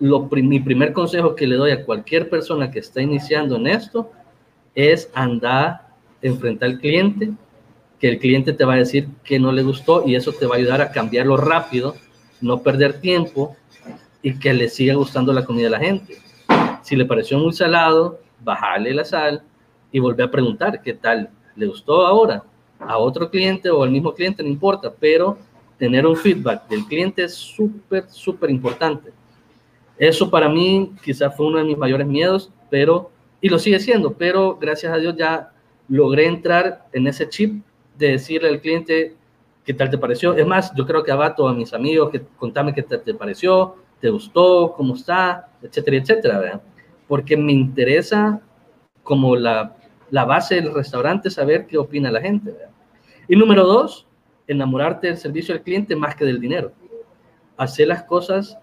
mi 0.00 0.60
primer 0.60 0.92
consejo 0.92 1.36
que 1.36 1.46
le 1.46 1.56
doy 1.56 1.70
a 1.70 1.84
cualquier 1.84 2.28
persona 2.28 2.70
que 2.70 2.80
está 2.80 3.00
iniciando 3.00 3.56
en 3.56 3.68
esto 3.68 4.10
es 4.74 5.10
andar, 5.14 5.88
enfrentar 6.20 6.70
al 6.70 6.80
cliente, 6.80 7.30
que 8.00 8.08
el 8.08 8.18
cliente 8.18 8.52
te 8.52 8.64
va 8.64 8.74
a 8.74 8.78
decir 8.78 9.08
que 9.22 9.38
no 9.38 9.52
le 9.52 9.62
gustó 9.62 10.02
y 10.06 10.16
eso 10.16 10.32
te 10.32 10.46
va 10.46 10.56
a 10.56 10.58
ayudar 10.58 10.80
a 10.80 10.90
cambiarlo 10.90 11.36
rápido, 11.36 11.94
no 12.40 12.62
perder 12.62 13.00
tiempo 13.00 13.56
y 14.22 14.38
que 14.38 14.52
le 14.54 14.68
siga 14.68 14.94
gustando 14.94 15.32
la 15.32 15.44
comida 15.44 15.68
a 15.68 15.72
la 15.72 15.78
gente. 15.78 16.16
Si 16.82 16.96
le 16.96 17.04
pareció 17.04 17.38
muy 17.38 17.52
salado, 17.52 18.20
bajarle 18.42 18.94
la 18.94 19.04
sal 19.04 19.42
y 19.92 20.00
volver 20.00 20.26
a 20.26 20.30
preguntar 20.30 20.82
qué 20.82 20.94
tal, 20.94 21.28
le 21.56 21.66
gustó 21.66 22.06
ahora 22.06 22.42
a 22.80 22.98
otro 22.98 23.30
cliente 23.30 23.70
o 23.70 23.82
al 23.82 23.90
mismo 23.90 24.14
cliente, 24.14 24.42
no 24.42 24.48
importa, 24.48 24.92
pero 24.98 25.38
tener 25.78 26.06
un 26.06 26.16
feedback 26.16 26.68
del 26.68 26.84
cliente 26.84 27.24
es 27.24 27.34
súper, 27.34 28.08
súper 28.08 28.50
importante. 28.50 29.12
Eso 29.98 30.30
para 30.30 30.48
mí 30.48 30.92
quizás 31.02 31.36
fue 31.36 31.46
uno 31.46 31.58
de 31.58 31.64
mis 31.64 31.78
mayores 31.78 32.06
miedos, 32.06 32.50
pero, 32.70 33.10
y 33.40 33.48
lo 33.48 33.58
sigue 33.58 33.78
siendo, 33.78 34.14
pero 34.14 34.56
gracias 34.56 34.92
a 34.92 34.96
Dios 34.96 35.14
ya 35.16 35.52
logré 35.88 36.26
entrar 36.26 36.86
en 36.92 37.06
ese 37.06 37.28
chip 37.28 37.64
de 37.96 38.12
decirle 38.12 38.48
al 38.48 38.60
cliente 38.60 39.14
qué 39.64 39.74
tal 39.74 39.90
te 39.90 39.98
pareció. 39.98 40.34
Es 40.34 40.46
más, 40.46 40.72
yo 40.74 40.86
creo 40.86 41.02
que 41.02 41.12
abato 41.12 41.46
a 41.46 41.54
mis 41.54 41.72
amigos 41.72 42.10
que 42.10 42.22
contame 42.38 42.74
qué 42.74 42.82
te, 42.82 43.14
pareció, 43.14 43.76
te 44.00 44.10
gustó, 44.10 44.74
cómo 44.76 44.94
está, 44.94 45.48
etcétera, 45.62 45.96
etcétera. 45.98 46.60
Porque 47.06 47.36
me 47.36 47.52
interesa 47.52 48.40
como 49.02 49.36
la 49.36 49.76
la 50.14 50.24
base 50.24 50.54
del 50.54 50.72
restaurante 50.72 51.26
es 51.26 51.34
saber 51.34 51.66
qué 51.66 51.76
opina 51.76 52.08
la 52.08 52.20
gente. 52.20 52.54
Y 53.28 53.34
número 53.34 53.64
dos, 53.64 54.06
enamorarte 54.46 55.06
del 55.06 55.16
servicio 55.16 55.54
al 55.54 55.62
cliente 55.62 55.96
más 55.96 56.14
que 56.14 56.24
del 56.24 56.40
dinero. 56.40 56.72
Hacer 57.56 57.88
las 57.88 58.02
cosas 58.02 58.58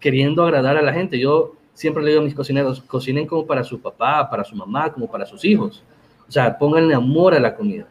queriendo 0.00 0.42
agradar 0.42 0.76
a 0.76 0.82
la 0.82 0.92
gente. 0.92 1.18
Yo 1.18 1.54
siempre 1.74 2.02
le 2.02 2.10
digo 2.10 2.22
a 2.22 2.24
mis 2.24 2.34
cocineros, 2.34 2.82
cocinen 2.82 3.26
como 3.26 3.46
para 3.46 3.64
su 3.64 3.80
papá, 3.80 4.28
para 4.28 4.44
su 4.44 4.54
mamá, 4.54 4.92
como 4.92 5.10
para 5.10 5.26
sus 5.26 5.44
hijos. 5.44 5.82
O 6.28 6.30
sea, 6.32 6.56
pónganle 6.58 6.94
amor 6.94 7.34
a 7.34 7.40
la 7.40 7.54
comida. 7.54 7.86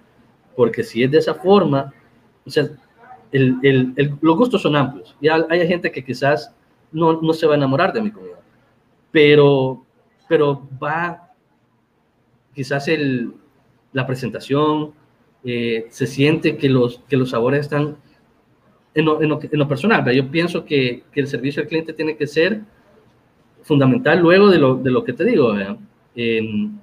Porque 0.55 0.83
si 0.83 1.03
es 1.03 1.11
de 1.11 1.17
esa 1.17 1.35
forma, 1.35 1.93
o 2.45 2.49
sea, 2.49 2.69
los 3.31 4.37
gustos 4.37 4.61
son 4.61 4.75
amplios. 4.75 5.15
Y 5.21 5.29
hay 5.29 5.67
gente 5.67 5.91
que 5.91 6.03
quizás 6.03 6.53
no, 6.91 7.21
no 7.21 7.33
se 7.33 7.47
va 7.47 7.53
a 7.53 7.57
enamorar 7.57 7.93
de 7.93 8.01
mi 8.01 8.11
comida. 8.11 8.39
Pero, 9.11 9.85
pero 10.27 10.67
va 10.81 11.29
quizás 12.53 12.87
el, 12.87 13.33
la 13.93 14.05
presentación, 14.05 14.93
eh, 15.43 15.87
se 15.89 16.07
siente 16.07 16.57
que 16.57 16.69
los, 16.69 17.01
que 17.07 17.17
los 17.17 17.31
sabores 17.31 17.61
están 17.61 17.97
en 18.93 19.05
lo, 19.05 19.67
personal. 19.67 20.09
Yo 20.13 20.29
pienso 20.29 20.65
que, 20.65 21.03
que, 21.11 21.21
el 21.21 21.27
servicio 21.27 21.61
al 21.61 21.67
cliente 21.67 21.93
tiene 21.93 22.17
que 22.17 22.27
ser 22.27 22.61
fundamental 23.63 24.19
luego 24.19 24.49
de 24.49 24.57
lo, 24.57 24.75
de 24.75 24.91
lo 24.91 25.03
que 25.03 25.13
te 25.13 25.23
digo, 25.23 25.53
en, 26.15 26.81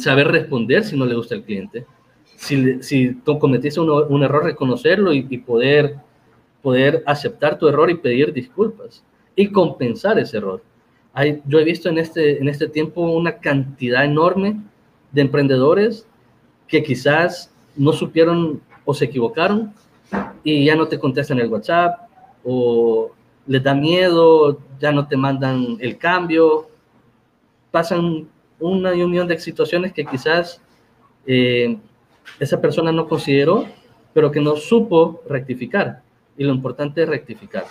saber 0.00 0.28
responder 0.28 0.84
si 0.84 0.96
no 0.96 1.04
le 1.04 1.14
gusta 1.14 1.34
al 1.34 1.42
cliente. 1.42 1.84
Si, 2.36 2.82
si 2.82 3.14
cometiste 3.38 3.80
un, 3.80 3.90
un 3.90 4.22
error, 4.22 4.44
reconocerlo 4.44 5.12
y, 5.12 5.26
y, 5.28 5.38
poder, 5.38 5.96
poder 6.62 7.02
aceptar 7.04 7.58
tu 7.58 7.68
error 7.68 7.90
y 7.90 7.96
pedir 7.96 8.32
disculpas 8.32 9.04
y 9.36 9.48
compensar 9.48 10.18
ese 10.18 10.38
error 10.38 10.62
yo 11.46 11.58
he 11.58 11.64
visto 11.64 11.88
en 11.88 11.98
este, 11.98 12.38
en 12.38 12.48
este 12.48 12.68
tiempo 12.68 13.02
una 13.02 13.38
cantidad 13.38 14.04
enorme 14.04 14.60
de 15.12 15.22
emprendedores 15.22 16.06
que 16.68 16.82
quizás 16.82 17.50
no 17.76 17.92
supieron 17.92 18.60
o 18.84 18.94
se 18.94 19.06
equivocaron 19.06 19.72
y 20.44 20.64
ya 20.64 20.76
no 20.76 20.86
te 20.86 20.98
contestan 20.98 21.38
el 21.40 21.48
WhatsApp 21.48 22.08
o 22.44 23.10
les 23.46 23.62
da 23.62 23.74
miedo, 23.74 24.60
ya 24.78 24.92
no 24.92 25.08
te 25.08 25.16
mandan 25.16 25.78
el 25.80 25.98
cambio, 25.98 26.68
pasan 27.70 28.28
una 28.60 28.94
y 28.94 29.02
un 29.02 29.10
millón 29.10 29.28
de 29.28 29.38
situaciones 29.38 29.92
que 29.92 30.04
quizás 30.04 30.60
eh, 31.26 31.78
esa 32.38 32.60
persona 32.60 32.92
no 32.92 33.08
consideró, 33.08 33.66
pero 34.12 34.30
que 34.30 34.40
no 34.40 34.56
supo 34.56 35.22
rectificar. 35.28 36.02
Y 36.36 36.44
lo 36.44 36.54
importante 36.54 37.02
es 37.02 37.08
rectificar. 37.08 37.64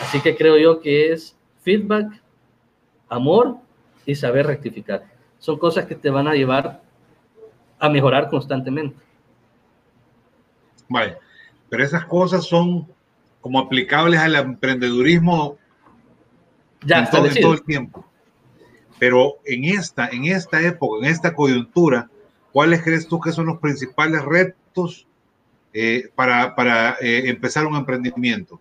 Así 0.00 0.20
que 0.20 0.36
creo 0.36 0.56
yo 0.56 0.80
que 0.80 1.12
es 1.12 1.36
feedback 1.62 2.22
amor 3.08 3.56
y 4.04 4.14
saber 4.14 4.46
rectificar. 4.46 5.04
Son 5.38 5.58
cosas 5.58 5.86
que 5.86 5.94
te 5.94 6.10
van 6.10 6.28
a 6.28 6.34
llevar 6.34 6.82
a 7.78 7.88
mejorar 7.88 8.28
constantemente. 8.28 8.96
Vale, 10.88 11.18
pero 11.68 11.84
esas 11.84 12.04
cosas 12.04 12.44
son 12.44 12.86
como 13.40 13.58
aplicables 13.58 14.20
al 14.20 14.34
emprendedurismo 14.34 15.58
ya, 16.84 17.00
en, 17.00 17.10
todo, 17.10 17.26
en 17.26 17.40
todo, 17.40 17.54
el 17.54 17.62
tiempo. 17.62 18.04
Pero 18.98 19.36
en 19.44 19.64
esta, 19.64 20.08
en 20.08 20.24
esta 20.26 20.60
época, 20.60 21.04
en 21.04 21.12
esta 21.12 21.34
coyuntura, 21.34 22.08
¿cuáles 22.52 22.82
crees 22.82 23.06
tú 23.06 23.20
que 23.20 23.32
son 23.32 23.46
los 23.46 23.58
principales 23.58 24.24
retos 24.24 25.06
eh, 25.74 26.08
para, 26.14 26.54
para 26.54 26.96
eh, 27.00 27.28
empezar 27.28 27.66
un 27.66 27.76
emprendimiento? 27.76 28.60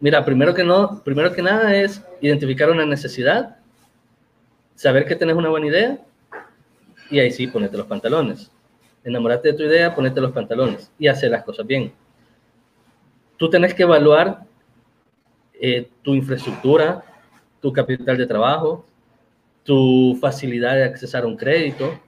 Mira, 0.00 0.24
primero 0.24 0.54
que, 0.54 0.64
no, 0.64 1.02
primero 1.04 1.32
que 1.32 1.42
nada 1.42 1.74
es 1.76 2.02
identificar 2.22 2.70
una 2.70 2.86
necesidad, 2.86 3.58
saber 4.74 5.04
que 5.04 5.16
tienes 5.16 5.36
una 5.36 5.50
buena 5.50 5.66
idea 5.66 5.98
y 7.10 7.18
ahí 7.18 7.30
sí, 7.30 7.46
ponete 7.46 7.76
los 7.76 7.86
pantalones. 7.86 8.50
Enamorarte 9.04 9.48
de 9.48 9.54
tu 9.54 9.62
idea, 9.62 9.94
ponete 9.94 10.20
los 10.20 10.32
pantalones 10.32 10.92
y 10.98 11.08
hacer 11.08 11.30
las 11.30 11.42
cosas 11.42 11.66
bien. 11.66 11.92
Tú 13.36 13.48
tenés 13.48 13.74
que 13.74 13.82
evaluar 13.82 14.44
eh, 15.54 15.90
tu 16.02 16.14
infraestructura, 16.14 17.02
tu 17.60 17.72
capital 17.72 18.16
de 18.16 18.26
trabajo, 18.26 18.86
tu 19.64 20.16
facilidad 20.20 20.74
de 20.74 20.84
accesar 20.84 21.24
a 21.24 21.26
un 21.26 21.36
crédito, 21.36 21.98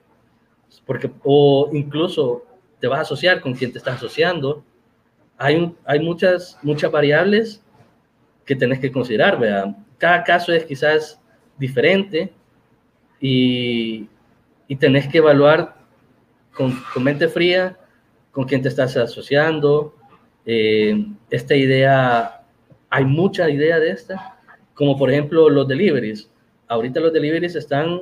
porque, 0.85 1.11
o 1.23 1.69
incluso 1.73 2.45
te 2.79 2.87
vas 2.87 2.99
a 2.99 3.01
asociar 3.03 3.41
con 3.41 3.53
quien 3.53 3.71
te 3.71 3.77
estás 3.77 3.95
asociando. 3.95 4.63
Hay, 5.37 5.75
hay 5.85 5.99
muchas, 5.99 6.57
muchas 6.61 6.91
variables 6.91 7.63
que 8.45 8.55
tenés 8.55 8.79
que 8.79 8.91
considerar, 8.91 9.39
¿verdad? 9.39 9.75
Cada 9.97 10.23
caso 10.23 10.51
es 10.51 10.65
quizás 10.65 11.19
diferente 11.57 12.33
y, 13.19 14.09
y 14.73 14.75
tenés 14.75 15.07
que 15.07 15.19
evaluar 15.19 15.75
con, 16.51 16.73
mente 17.03 17.27
fría 17.27 17.77
con 18.31 18.45
quién 18.45 18.63
te 18.63 18.69
estás 18.69 18.97
asociando. 18.97 19.93
Eh, 20.47 21.13
esta 21.29 21.55
idea, 21.55 22.41
hay 22.89 23.05
mucha 23.05 23.47
idea 23.51 23.79
de 23.79 23.91
esta, 23.91 24.39
como 24.73 24.97
por 24.97 25.11
ejemplo 25.11 25.47
los 25.47 25.67
deliveries. 25.67 26.27
Ahorita 26.67 26.99
los 27.01 27.13
deliveries 27.13 27.53
están, 27.55 28.01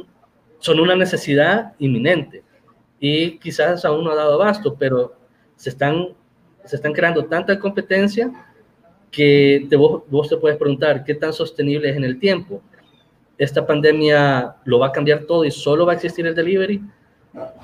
son 0.60 0.80
una 0.80 0.96
necesidad 0.96 1.74
inminente 1.78 2.42
y 3.01 3.38
quizás 3.40 3.84
aún 3.84 4.06
no 4.06 4.12
ha 4.12 4.16
dado 4.16 4.42
abasto, 4.42 4.78
pero 4.80 5.18
se 5.58 5.72
están, 5.72 6.16
se 6.63 6.78
están 6.78 6.94
creando 6.94 7.25
tanta 7.25 7.60
competencia 7.60 8.32
que 9.12 9.68
te, 9.70 9.75
vos, 9.75 10.04
vos, 10.10 10.30
te 10.30 10.38
puedes 10.38 10.58
preguntar 10.58 11.04
qué 11.04 11.16
tan 11.16 11.34
sostenible 11.34 11.90
es 11.90 11.98
en 11.98 12.06
el 12.06 12.18
tiempo. 12.18 12.62
¿Esta 13.41 13.65
pandemia 13.65 14.55
lo 14.65 14.77
va 14.77 14.89
a 14.89 14.91
cambiar 14.91 15.24
todo 15.24 15.43
y 15.45 15.50
solo 15.50 15.83
va 15.83 15.93
a 15.93 15.95
existir 15.95 16.27
el 16.27 16.36
delivery? 16.36 16.79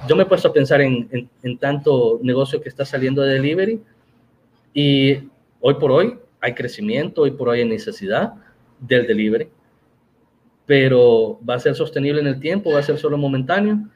Yo 0.07 0.15
me 0.15 0.24
he 0.24 0.25
puesto 0.25 0.48
a 0.48 0.53
pensar 0.53 0.81
en, 0.81 1.07
en, 1.12 1.29
en 1.43 1.57
tanto 1.60 2.19
negocio 2.24 2.60
que 2.60 2.67
está 2.67 2.84
saliendo 2.84 3.22
de 3.22 3.36
delivery 3.36 3.79
y 4.74 5.29
hoy 5.60 5.75
por 5.75 5.91
hoy 5.91 6.17
hay 6.41 6.55
crecimiento 6.55 7.27
y 7.27 7.31
por 7.31 7.50
hoy 7.50 7.60
hay 7.60 7.69
necesidad 7.69 8.34
del 8.79 9.05
delivery, 9.05 9.50
pero 10.65 11.39
va 11.48 11.53
a 11.53 11.60
ser 11.60 11.75
sostenible 11.75 12.22
en 12.22 12.27
el 12.27 12.39
tiempo, 12.39 12.72
va 12.72 12.79
a 12.79 12.84
ser 12.84 12.98
solo 12.98 13.15
momentáneo. 13.15 13.88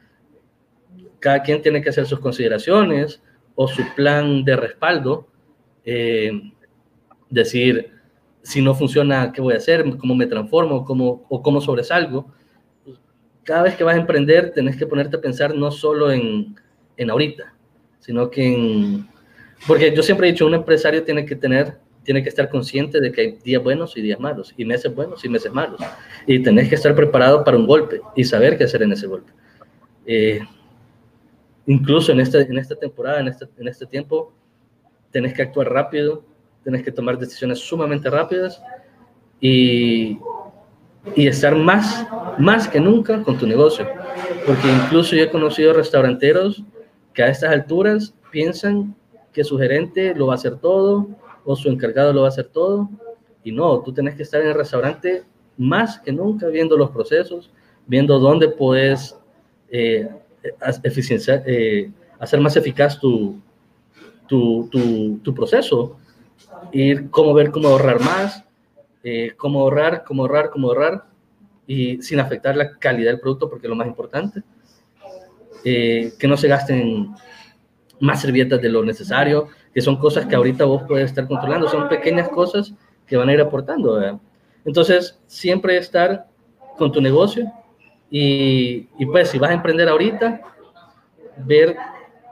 Cada 1.19 1.41
quien 1.41 1.63
tiene 1.63 1.81
que 1.81 1.89
hacer 1.89 2.05
sus 2.05 2.19
consideraciones 2.19 3.23
o 3.55 3.67
su 3.67 3.81
plan 3.95 4.43
de 4.43 4.55
respaldo. 4.55 5.27
Eh, 5.83 6.51
decir, 7.27 7.91
si 8.43 8.62
no 8.62 8.74
funciona, 8.74 9.31
¿qué 9.31 9.41
voy 9.41 9.53
a 9.53 9.57
hacer? 9.57 9.86
¿Cómo 9.98 10.15
me 10.15 10.25
transformo? 10.25 10.86
¿Cómo, 10.86 11.25
¿O 11.29 11.41
cómo 11.41 11.62
sobresalgo? 11.62 12.31
Cada 13.43 13.63
vez 13.63 13.75
que 13.75 13.83
vas 13.83 13.95
a 13.95 14.00
emprender, 14.00 14.51
tenés 14.51 14.77
que 14.77 14.88
ponerte 14.88 15.17
a 15.17 15.21
pensar 15.21 15.55
no 15.55 15.71
solo 15.71 16.12
en, 16.12 16.55
en 16.98 17.10
ahorita, 17.10 17.53
sino 18.00 18.29
que 18.29 18.53
en... 18.53 19.07
Porque 19.67 19.95
yo 19.95 20.01
siempre 20.01 20.27
he 20.27 20.31
dicho, 20.31 20.45
un 20.45 20.55
empresario 20.55 21.03
tiene 21.03 21.25
que 21.25 21.36
tener, 21.36 21.77
tiene 22.03 22.24
que 22.24 22.29
estar 22.29 22.50
consciente 22.50 23.00
de 23.00 23.12
que 23.12 23.21
hay 23.21 23.31
días 23.43 23.63
buenos 23.63 23.95
y 23.95 24.01
días 24.01 24.19
malos, 24.19 24.53
y 24.57 24.65
meses 24.65 24.93
buenos 24.93 25.24
y 25.24 25.29
meses 25.29 25.51
malos. 25.51 25.79
Y 26.25 26.41
tenés 26.41 26.67
que 26.67 26.75
estar 26.75 26.95
preparado 26.95 27.43
para 27.43 27.57
un 27.57 27.67
golpe 27.67 28.01
y 28.15 28.24
saber 28.24 28.57
qué 28.57 28.63
hacer 28.63 28.81
en 28.81 28.91
ese 28.93 29.05
golpe. 29.05 29.31
Eh, 30.05 30.39
incluso 31.67 32.12
en, 32.12 32.19
esta, 32.19 32.41
en 32.41 32.57
esta 32.57 32.75
temporada, 32.75 33.19
en 33.19 33.27
este, 33.27 33.48
en 33.57 33.67
este 33.67 33.86
tiempo, 33.86 34.33
tenés 35.12 35.33
que 35.33 35.43
actuar 35.43 35.71
rápido, 35.71 36.24
tienes 36.63 36.84
que 36.84 36.91
tomar 36.91 37.18
decisiones 37.18 37.60
sumamente 37.60 38.10
rápidas 38.10 38.62
y, 39.39 40.20
y 41.15 41.27
estar 41.27 41.56
más, 41.56 42.08
más 42.38 42.68
que 42.68 42.80
nunca 42.80 43.24
con 43.24 43.38
tu 43.38 43.48
negocio. 43.48 43.88
Porque 44.46 44.72
incluso 44.72 45.15
yo 45.15 45.24
he 45.24 45.32
conocido 45.32 45.74
restauranteros 45.74 46.63
que 47.13 47.24
a 47.24 47.27
estas 47.27 47.51
alturas 47.51 48.13
piensan 48.32 48.96
que 49.34 49.44
su 49.44 49.58
gerente 49.58 50.13
lo 50.15 50.27
va 50.27 50.34
a 50.34 50.36
hacer 50.36 50.58
todo 50.58 51.08
o 51.44 51.56
su 51.56 51.70
encargado 51.70 52.13
lo 52.13 52.22
va 52.22 52.27
a 52.27 52.30
hacer 52.30 52.46
todo. 52.46 52.89
Y 53.44 53.51
no, 53.51 53.80
tú 53.82 53.94
tienes 53.94 54.15
que 54.15 54.24
estar 54.24 54.41
en 54.41 54.50
el 54.50 54.53
restaurante 54.53 55.24
más 55.58 56.00
que 56.00 56.12
nunca 56.12 56.48
viendo 56.48 56.77
los 56.77 56.91
procesos, 56.91 57.51
viendo 57.88 58.20
dónde 58.20 58.50
puedes 58.50 59.18
eh, 59.70 60.08
eh, 60.44 61.91
hacer 62.20 62.41
más 62.41 62.56
eficaz 62.56 63.00
tu, 63.00 63.39
tu, 64.27 64.68
tu, 64.72 65.20
tu 65.24 65.34
proceso 65.34 65.98
ir 66.71 67.09
cómo 67.09 67.33
ver 67.33 67.51
cómo 67.51 67.69
ahorrar 67.69 67.99
más, 68.01 68.43
eh, 69.03 69.33
cómo 69.37 69.61
ahorrar, 69.61 70.03
cómo 70.05 70.23
ahorrar, 70.23 70.49
cómo 70.49 70.67
ahorrar, 70.67 71.05
y 71.67 72.01
sin 72.01 72.19
afectar 72.19 72.55
la 72.55 72.77
calidad 72.77 73.11
del 73.11 73.19
producto, 73.19 73.49
porque 73.49 73.67
es 73.67 73.69
lo 73.69 73.75
más 73.75 73.87
importante. 73.87 74.43
Eh, 75.63 76.13
que 76.17 76.27
no 76.27 76.35
se 76.37 76.47
gasten 76.47 77.13
más 77.99 78.21
servilletas 78.21 78.61
de 78.61 78.69
lo 78.69 78.83
necesario, 78.83 79.47
que 79.73 79.81
son 79.81 79.97
cosas 79.97 80.25
que 80.25 80.35
ahorita 80.35 80.65
vos 80.65 80.83
puedes 80.87 81.09
estar 81.09 81.27
controlando, 81.27 81.69
son 81.69 81.87
pequeñas 81.87 82.29
cosas 82.29 82.73
que 83.05 83.15
van 83.15 83.29
a 83.29 83.33
ir 83.33 83.41
aportando. 83.41 84.19
Entonces, 84.65 85.19
siempre 85.27 85.77
estar 85.77 86.27
con 86.77 86.91
tu 86.91 86.99
negocio 86.99 87.51
y, 88.09 88.87
y 88.97 89.05
pues 89.05 89.29
si 89.29 89.37
vas 89.37 89.51
a 89.51 89.53
emprender 89.53 89.87
ahorita, 89.87 90.41
ver 91.37 91.75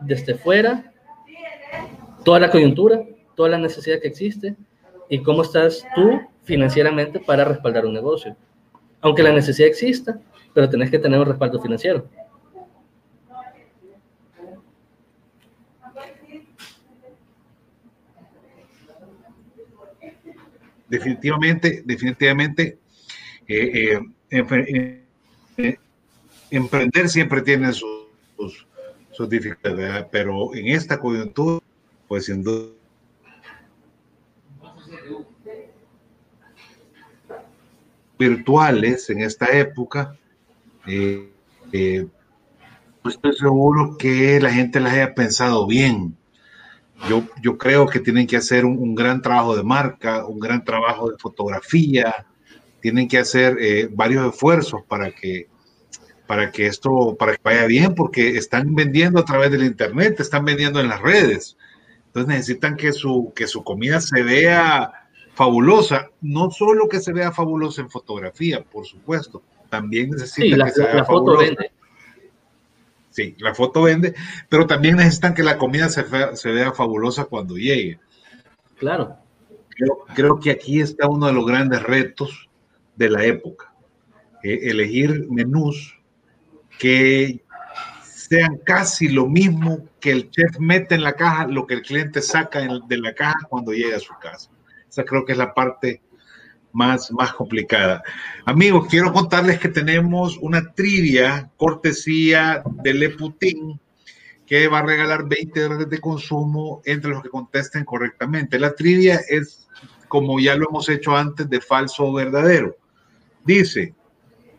desde 0.02 0.36
fuera 0.36 0.92
toda 2.24 2.40
la 2.40 2.50
coyuntura, 2.50 3.04
toda 3.40 3.52
la 3.52 3.58
necesidad 3.58 4.02
que 4.02 4.10
existe 4.10 4.58
y 5.08 5.24
cómo 5.24 5.44
estás 5.44 5.88
tú 5.96 6.20
financieramente 6.44 7.22
para 7.22 7.46
respaldar 7.46 7.86
un 7.86 7.94
negocio. 7.94 8.36
Aunque 9.00 9.24
la 9.24 9.32
necesidad 9.32 9.70
exista, 9.70 10.20
pero 10.54 10.70
tenés 10.70 10.92
que 10.92 11.00
tener 11.00 11.18
un 11.18 11.26
respaldo 11.26 11.62
financiero. 11.62 12.06
Definitivamente, 20.90 21.82
definitivamente, 21.86 22.78
eh, 23.48 24.02
eh, 24.32 25.04
eh, 25.58 25.78
emprender 26.52 27.08
siempre 27.08 27.42
tiene 27.42 27.72
sus, 27.72 28.68
dificultades, 29.30 30.06
pero 30.12 30.54
en 30.54 30.68
esta 30.68 31.00
coyuntura, 31.00 31.64
pues 32.10 32.26
sin 32.26 32.44
duda 32.44 32.79
virtuales 38.20 39.10
en 39.10 39.22
esta 39.22 39.46
época, 39.58 40.16
eh, 40.86 41.32
eh, 41.72 42.06
pues 43.02 43.16
estoy 43.16 43.34
seguro 43.34 43.96
que 43.98 44.40
la 44.42 44.52
gente 44.52 44.82
las 44.82 44.94
haya 44.94 45.16
pensado 45.16 45.66
bien. 45.66 46.18
Yo, 47.08 47.24
yo 47.42 47.58
creo 47.58 47.88
que 47.88 48.02
tienen 48.02 48.28
que 48.28 48.36
hacer 48.36 48.66
un, 48.66 48.94
gran 48.94 49.22
trabajo 49.22 49.56
de 49.56 49.64
marca, 49.64 50.26
un 50.26 50.38
gran 50.38 50.66
trabajo 50.66 51.10
de 51.10 51.18
fotografía, 51.18 52.26
tienen 52.82 53.08
que 53.08 53.20
hacer 53.20 53.58
eh, 53.62 53.90
varios 53.90 54.34
esfuerzos 54.34 54.82
para 54.86 55.12
que, 55.12 55.48
para 56.28 56.52
que 56.52 56.68
esto 56.68 57.16
para 57.18 57.34
que 57.34 57.42
vaya 57.42 57.66
bien, 57.68 57.96
porque 57.96 58.36
están 58.36 58.76
vendiendo 58.76 59.22
a 59.22 59.26
través 59.26 59.50
del 59.50 59.64
internet, 59.64 60.20
están 60.20 60.44
vendiendo 60.44 60.82
en 60.82 60.90
las 60.90 61.02
redes. 61.02 61.56
Entonces 62.08 62.28
necesitan 62.28 62.76
que 62.76 62.92
su, 62.92 63.32
que 63.34 63.48
su 63.48 63.64
comida 63.64 64.02
se 64.02 64.22
vea 64.24 64.92
fabulosa, 65.40 66.12
no 66.20 66.52
solo 66.52 66.90
que 66.90 67.00
se 67.00 67.14
vea 67.14 67.32
fabulosa 67.32 67.80
en 67.80 67.90
fotografía, 67.90 68.62
por 68.62 68.86
supuesto, 68.86 69.42
también 69.70 70.10
necesita 70.10 70.58
la, 70.58 70.66
que 70.66 70.72
se 70.72 70.84
vea 70.84 71.06
foto 71.06 71.38
vende. 71.38 71.72
Sí, 73.10 73.38
la 73.40 73.56
foto 73.56 73.84
vende, 73.84 74.14
pero 74.50 74.68
también 74.68 74.98
necesitan 74.98 75.34
que 75.34 75.44
la 75.44 75.58
comida 75.58 75.88
se, 75.88 76.04
se 76.36 76.52
vea 76.52 76.74
fabulosa 76.74 77.24
cuando 77.24 77.56
llegue. 77.56 78.02
Claro. 78.80 79.16
Creo, 79.70 80.00
creo, 80.14 80.40
que 80.42 80.52
aquí 80.52 80.82
está 80.82 81.08
uno 81.08 81.28
de 81.28 81.34
los 81.34 81.46
grandes 81.46 81.84
retos 81.84 82.50
de 82.98 83.10
la 83.10 83.24
época. 83.24 83.74
Eh, 84.44 84.60
elegir 84.64 85.26
menús 85.30 85.98
que 86.78 87.42
sean 88.04 88.58
casi 88.66 89.08
lo 89.08 89.26
mismo 89.26 89.86
que 90.02 90.12
el 90.12 90.30
chef 90.32 90.60
mete 90.60 90.96
en 90.96 91.04
la 91.04 91.14
caja, 91.14 91.48
lo 91.48 91.66
que 91.66 91.76
el 91.76 91.82
cliente 91.82 92.22
saca 92.22 92.60
de 92.60 92.98
la 92.98 93.16
caja 93.16 93.40
cuando 93.48 93.72
llega 93.72 93.96
a 93.96 94.02
su 94.02 94.14
casa. 94.20 94.50
Creo 95.06 95.26
que 95.26 95.34
es 95.34 95.38
la 95.38 95.54
parte 95.54 96.02
más, 96.72 97.12
más 97.12 97.34
complicada. 97.34 98.04
Amigos, 98.46 98.88
quiero 98.90 99.12
contarles 99.12 99.60
que 99.60 99.70
tenemos 99.70 100.38
una 100.38 100.74
trivia 100.74 101.50
cortesía 101.58 102.64
de 102.84 102.94
Le 102.94 103.10
Putin 103.10 103.80
que 104.46 104.68
va 104.68 104.80
a 104.80 104.84
regalar 104.86 105.28
20 105.28 105.62
dólares 105.62 105.90
de 105.90 106.00
consumo 106.00 106.82
entre 106.86 107.12
los 107.12 107.22
que 107.22 107.30
contesten 107.30 107.86
correctamente. 107.86 108.58
La 108.58 108.74
trivia 108.74 109.22
es, 109.30 109.68
como 110.08 110.40
ya 110.40 110.56
lo 110.56 110.68
hemos 110.70 110.90
hecho 110.90 111.16
antes, 111.16 111.48
de 111.50 111.62
falso 111.62 112.06
o 112.06 112.14
verdadero. 112.14 112.76
Dice, 113.46 113.94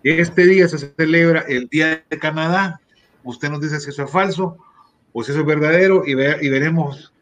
este 0.05 0.46
día 0.46 0.68
se 0.68 0.79
celebra 0.79 1.40
el 1.48 1.66
Día 1.68 2.05
de 2.09 2.18
Canadá. 2.18 2.81
Usted 3.24 3.50
nos 3.50 3.61
dice 3.61 3.81
si 3.81 3.90
eso 3.90 4.05
es 4.05 4.11
falso 4.11 4.57
o 5.12 5.24
si 5.24 5.33
eso 5.33 5.40
es 5.40 5.46
verdadero 5.46 6.05
y, 6.07 6.12
y 6.12 6.48
veremos 6.48 7.12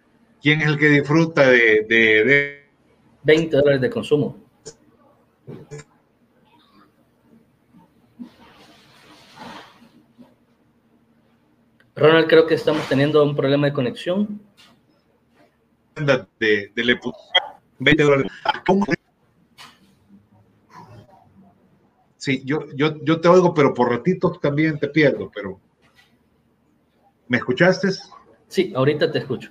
quién 0.43 0.61
es 0.61 0.69
el 0.69 0.79
que 0.79 0.91
disfruta 0.91 1.49
de 1.49 2.58
20 3.29 3.55
dólares 3.59 3.83
de 3.83 3.91
consumo. 3.91 4.39
Ronald, 11.95 12.27
creo 12.27 12.47
que 12.47 12.55
estamos 12.55 12.89
teniendo 12.89 13.23
un 13.23 13.37
problema 13.37 13.67
de 13.67 13.75
conexión. 13.75 14.41
De, 15.95 16.73
de 16.75 17.01
20 17.79 18.03
dólares. 18.03 18.33
Sí, 22.17 22.43
yo, 22.47 22.61
yo, 22.75 22.97
yo 23.05 23.21
te 23.21 23.29
oigo, 23.29 23.53
pero 23.53 23.75
por 23.75 23.91
ratitos 23.91 24.41
también 24.41 24.79
te 24.79 24.89
pierdo, 24.89 25.31
pero... 25.35 25.61
¿Me 27.27 27.37
escuchaste? 27.37 27.89
Sí, 28.47 28.73
ahorita 28.75 29.13
te 29.13 29.19
escucho. 29.19 29.51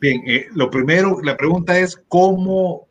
Bien, 0.00 0.22
eh, 0.26 0.46
lo 0.54 0.70
primero, 0.70 1.20
la 1.22 1.36
pregunta 1.36 1.78
es 1.78 1.96
cómo 2.08 2.86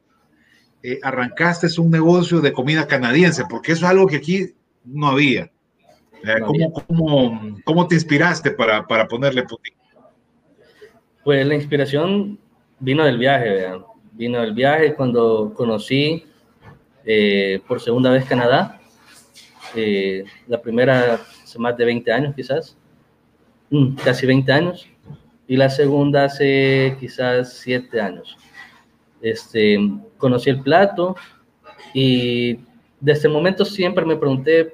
eh, 0.81 0.99
arrancaste 1.03 1.67
un 1.79 1.91
negocio 1.91 2.41
de 2.41 2.51
comida 2.51 2.87
canadiense, 2.87 3.43
porque 3.49 3.73
eso 3.73 3.85
es 3.85 3.91
algo 3.91 4.07
que 4.07 4.17
aquí 4.17 4.53
no 4.83 5.07
había. 5.09 5.51
¿cómo, 7.65 7.87
te 7.87 7.93
inspiraste 7.93 8.49
para, 8.49 8.87
para 8.87 9.07
ponerle 9.07 9.43
Putin? 9.43 9.75
Pues 11.23 11.45
la 11.45 11.53
inspiración 11.53 12.39
vino 12.79 13.03
del 13.03 13.19
viaje, 13.19 13.49
vean. 13.49 13.83
vino 14.13 14.41
del 14.41 14.53
viaje 14.53 14.95
cuando 14.95 15.53
conocí 15.53 16.25
eh, 17.05 17.61
por 17.67 17.79
segunda 17.79 18.09
vez 18.09 18.25
Canadá, 18.25 18.79
la 20.47 20.61
primera 20.61 21.19
hace 21.43 21.59
más 21.59 21.77
de 21.77 21.85
20 21.85 22.11
años 22.11 22.35
quizás, 22.35 22.75
mm, 23.69 23.95
casi 23.97 24.25
20 24.25 24.51
años, 24.51 24.87
y 25.47 25.57
la 25.57 25.69
segunda 25.69 26.25
hace 26.25 26.95
quizás 26.99 27.53
siete 27.53 28.01
años. 28.01 28.37
Este, 29.21 29.77
conocí 30.17 30.49
el 30.49 30.61
plato 30.61 31.15
y 31.93 32.59
desde 32.99 33.19
ese 33.19 33.29
momento 33.29 33.65
siempre 33.65 34.05
me 34.05 34.15
pregunté 34.15 34.73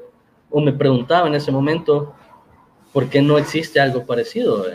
o 0.49 0.61
me 0.61 0.73
preguntaba 0.73 1.27
en 1.27 1.35
ese 1.35 1.51
momento 1.51 2.13
por 2.93 3.09
qué 3.09 3.21
no 3.21 3.37
existe 3.37 3.79
algo 3.79 4.05
parecido. 4.05 4.65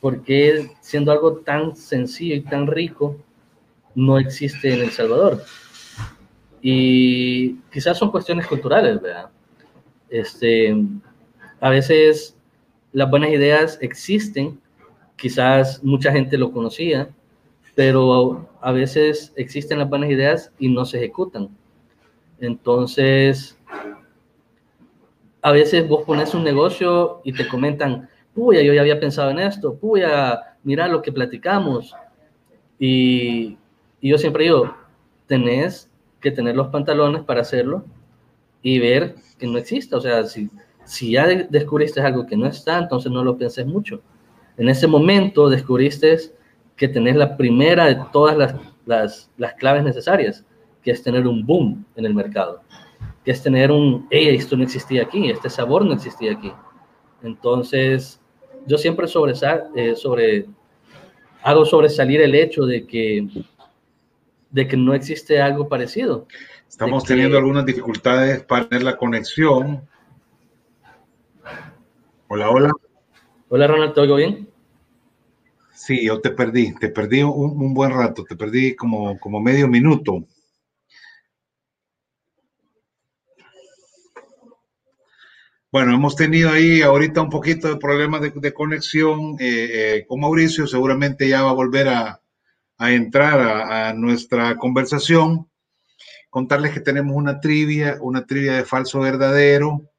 ¿Por 0.00 0.22
qué 0.22 0.70
siendo 0.80 1.10
algo 1.10 1.38
tan 1.38 1.74
sencillo 1.74 2.36
y 2.36 2.40
tan 2.42 2.66
rico 2.66 3.16
no 3.94 4.18
existe 4.18 4.72
en 4.72 4.80
El 4.82 4.90
Salvador? 4.90 5.42
Y 6.62 7.54
quizás 7.72 7.98
son 7.98 8.10
cuestiones 8.10 8.46
culturales, 8.46 9.00
¿verdad? 9.00 9.30
Este, 10.08 10.76
a 11.60 11.70
veces 11.70 12.36
las 12.92 13.10
buenas 13.10 13.30
ideas 13.30 13.78
existen, 13.80 14.60
quizás 15.18 15.82
mucha 15.82 16.12
gente 16.12 16.38
lo 16.38 16.52
conocía, 16.52 17.10
pero 17.74 18.48
a 18.60 18.72
veces 18.72 19.32
existen 19.36 19.78
las 19.78 19.88
buenas 19.88 20.10
ideas 20.10 20.52
y 20.58 20.68
no 20.68 20.84
se 20.84 20.98
ejecutan. 20.98 21.50
Entonces, 22.40 23.58
a 25.42 25.52
veces 25.52 25.86
vos 25.88 26.04
pones 26.04 26.34
un 26.34 26.44
negocio 26.44 27.20
y 27.24 27.32
te 27.32 27.46
comentan, 27.48 28.08
puya, 28.34 28.62
yo 28.62 28.72
ya 28.72 28.80
había 28.80 29.00
pensado 29.00 29.30
en 29.30 29.40
esto, 29.40 29.74
puya, 29.74 30.56
mira 30.62 30.88
lo 30.88 31.02
que 31.02 31.12
platicamos. 31.12 31.94
Y, 32.78 33.58
yo 34.00 34.16
siempre 34.16 34.44
digo, 34.44 34.74
tenés 35.26 35.90
que 36.20 36.30
tener 36.30 36.54
los 36.54 36.68
pantalones 36.68 37.22
para 37.22 37.40
hacerlo 37.40 37.84
y 38.62 38.78
ver 38.78 39.16
que 39.38 39.46
no 39.48 39.58
exista. 39.58 39.96
O 39.96 40.00
sea, 40.00 40.24
si, 40.24 40.48
si 40.84 41.12
ya 41.12 41.26
descubriste 41.26 42.00
algo 42.00 42.26
que 42.26 42.36
no 42.36 42.46
está, 42.46 42.78
entonces 42.78 43.10
no 43.10 43.24
lo 43.24 43.36
penses 43.36 43.66
mucho. 43.66 44.00
En 44.58 44.68
ese 44.68 44.86
momento 44.86 45.48
descubriste 45.48 46.18
que 46.76 46.88
tenés 46.88 47.16
la 47.16 47.36
primera 47.36 47.86
de 47.86 47.98
todas 48.12 48.36
las, 48.36 48.54
las, 48.86 49.30
las 49.36 49.54
claves 49.54 49.84
necesarias, 49.84 50.44
que 50.82 50.90
es 50.90 51.02
tener 51.02 51.26
un 51.26 51.46
boom 51.46 51.84
en 51.94 52.04
el 52.04 52.14
mercado, 52.14 52.60
que 53.24 53.30
es 53.30 53.42
tener 53.42 53.70
un, 53.70 54.06
hey, 54.10 54.34
esto 54.34 54.56
no 54.56 54.64
existía 54.64 55.02
aquí, 55.02 55.30
este 55.30 55.48
sabor 55.48 55.84
no 55.84 55.94
existía 55.94 56.32
aquí. 56.32 56.52
Entonces, 57.22 58.20
yo 58.66 58.78
siempre 58.78 59.06
eh, 59.76 59.96
sobre, 59.96 60.46
hago 61.42 61.64
sobresalir 61.64 62.20
el 62.20 62.34
hecho 62.34 62.66
de 62.66 62.86
que, 62.86 63.28
de 64.50 64.66
que 64.66 64.76
no 64.76 64.92
existe 64.92 65.40
algo 65.40 65.68
parecido. 65.68 66.26
Estamos 66.68 67.04
teniendo 67.04 67.38
algunas 67.38 67.64
dificultades 67.64 68.42
para 68.42 68.68
tener 68.68 68.84
la 68.84 68.96
conexión. 68.96 69.82
Hola, 72.28 72.50
hola. 72.50 72.72
Hola, 73.50 73.66
Ronald, 73.66 73.94
¿te 73.94 74.00
oigo 74.02 74.16
bien? 74.16 74.46
Sí, 75.74 76.04
yo 76.04 76.20
te 76.20 76.32
perdí, 76.32 76.74
te 76.74 76.90
perdí 76.90 77.22
un, 77.22 77.72
buen 77.72 77.90
rato, 77.92 78.22
te 78.22 78.36
perdí 78.36 78.76
como, 78.76 79.18
como 79.18 79.40
medio 79.40 79.66
minuto. 79.66 80.26
Bueno, 85.72 85.94
hemos 85.94 86.14
tenido 86.14 86.50
ahí 86.50 86.82
ahorita 86.82 87.22
un 87.22 87.30
poquito 87.30 87.68
de 87.68 87.78
problemas 87.78 88.20
de, 88.20 88.52
conexión 88.52 89.36
eh, 89.40 89.96
eh, 89.96 90.06
con 90.06 90.20
Mauricio, 90.20 90.66
seguramente 90.66 91.26
ya 91.26 91.42
va 91.42 91.50
a 91.50 91.54
volver 91.54 91.88
a, 91.88 92.20
entrar 92.80 93.40
a, 93.40 93.94
nuestra 93.94 94.58
conversación. 94.58 95.48
Contarles 96.28 96.72
que 96.74 96.80
tenemos 96.80 97.16
una 97.16 97.40
trivia, 97.40 97.96
una 98.02 98.26
trivia 98.26 98.56
de 98.56 98.66
falso 98.66 99.00
verdadero, 99.00 99.90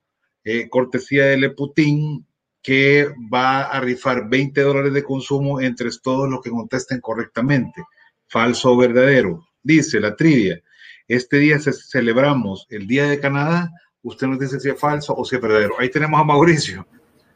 eh, 0.43 0.69
cortesía 0.69 1.25
de 1.25 1.38
Leputín, 1.38 2.27
que 2.61 3.07
va 3.33 3.63
a 3.63 3.79
rifar 3.79 4.29
20 4.29 4.61
dólares 4.61 4.93
de 4.93 5.03
consumo 5.03 5.61
entre 5.61 5.89
todos 6.03 6.29
los 6.29 6.41
que 6.41 6.49
contesten 6.49 6.99
correctamente. 6.99 7.83
Falso 8.27 8.73
o 8.73 8.77
verdadero. 8.77 9.47
Dice 9.63 9.99
la 9.99 10.15
trivia, 10.15 10.61
este 11.07 11.37
día 11.37 11.57
celebramos 11.59 12.67
el 12.69 12.87
Día 12.87 13.05
de 13.05 13.19
Canadá 13.19 13.71
usted 14.03 14.27
nos 14.27 14.39
dice 14.39 14.59
si 14.59 14.69
es 14.69 14.79
falso 14.79 15.13
o 15.15 15.25
si 15.25 15.35
es 15.35 15.41
verdadero. 15.41 15.75
Ahí 15.79 15.89
tenemos 15.89 16.19
a 16.19 16.23
Mauricio. 16.23 16.85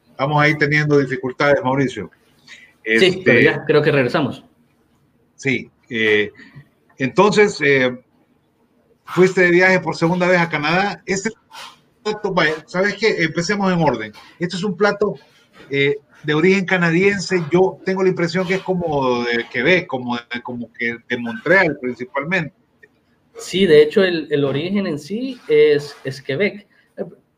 Estamos 0.10 0.42
ahí 0.42 0.58
teniendo 0.58 1.00
dificultades, 1.00 1.64
Mauricio. 1.64 2.10
sí, 2.84 3.22
pero 3.24 3.40
este, 3.40 3.44
ya 3.44 3.66
creo 3.66 3.82
que 3.82 3.92
regresamos. 3.92 4.44
Sí. 5.36 5.70
Eh, 5.90 6.32
entonces, 6.98 7.60
eh, 7.62 8.00
fuiste 9.06 9.42
de 9.42 9.52
viaje 9.52 9.80
por 9.80 9.96
segunda 9.96 10.28
vez 10.28 10.40
a 10.40 10.50
Canadá. 10.50 11.02
Este 11.06 11.32
plato, 12.04 12.34
¿sabes 12.68 12.96
qué? 12.96 13.24
Empecemos 13.24 13.72
en 13.72 13.82
orden. 13.82 14.12
Este 14.40 14.56
es 14.56 14.64
un 14.64 14.76
plato 14.76 15.16
eh, 15.70 15.98
de 16.24 16.34
origen 16.34 16.66
canadiense. 16.66 17.44
Yo 17.52 17.80
tengo 17.86 18.04
la 18.04 18.10
impresión 18.10 18.48
que 18.48 18.56
es 18.56 18.62
como 18.62 19.24
de 19.24 19.46
Quebec, 19.52 19.88
como, 19.88 20.18
como 20.44 20.72
que 20.74 20.98
de 21.08 21.18
Montreal 21.18 21.78
principalmente. 21.82 22.54
Sí, 23.36 23.66
de 23.66 23.82
hecho 23.82 24.04
el, 24.04 24.44
origen 24.46 24.86
en 24.86 25.00
sí 25.00 25.40
es, 25.48 25.96
es 26.04 26.22
Quebec. 26.22 26.68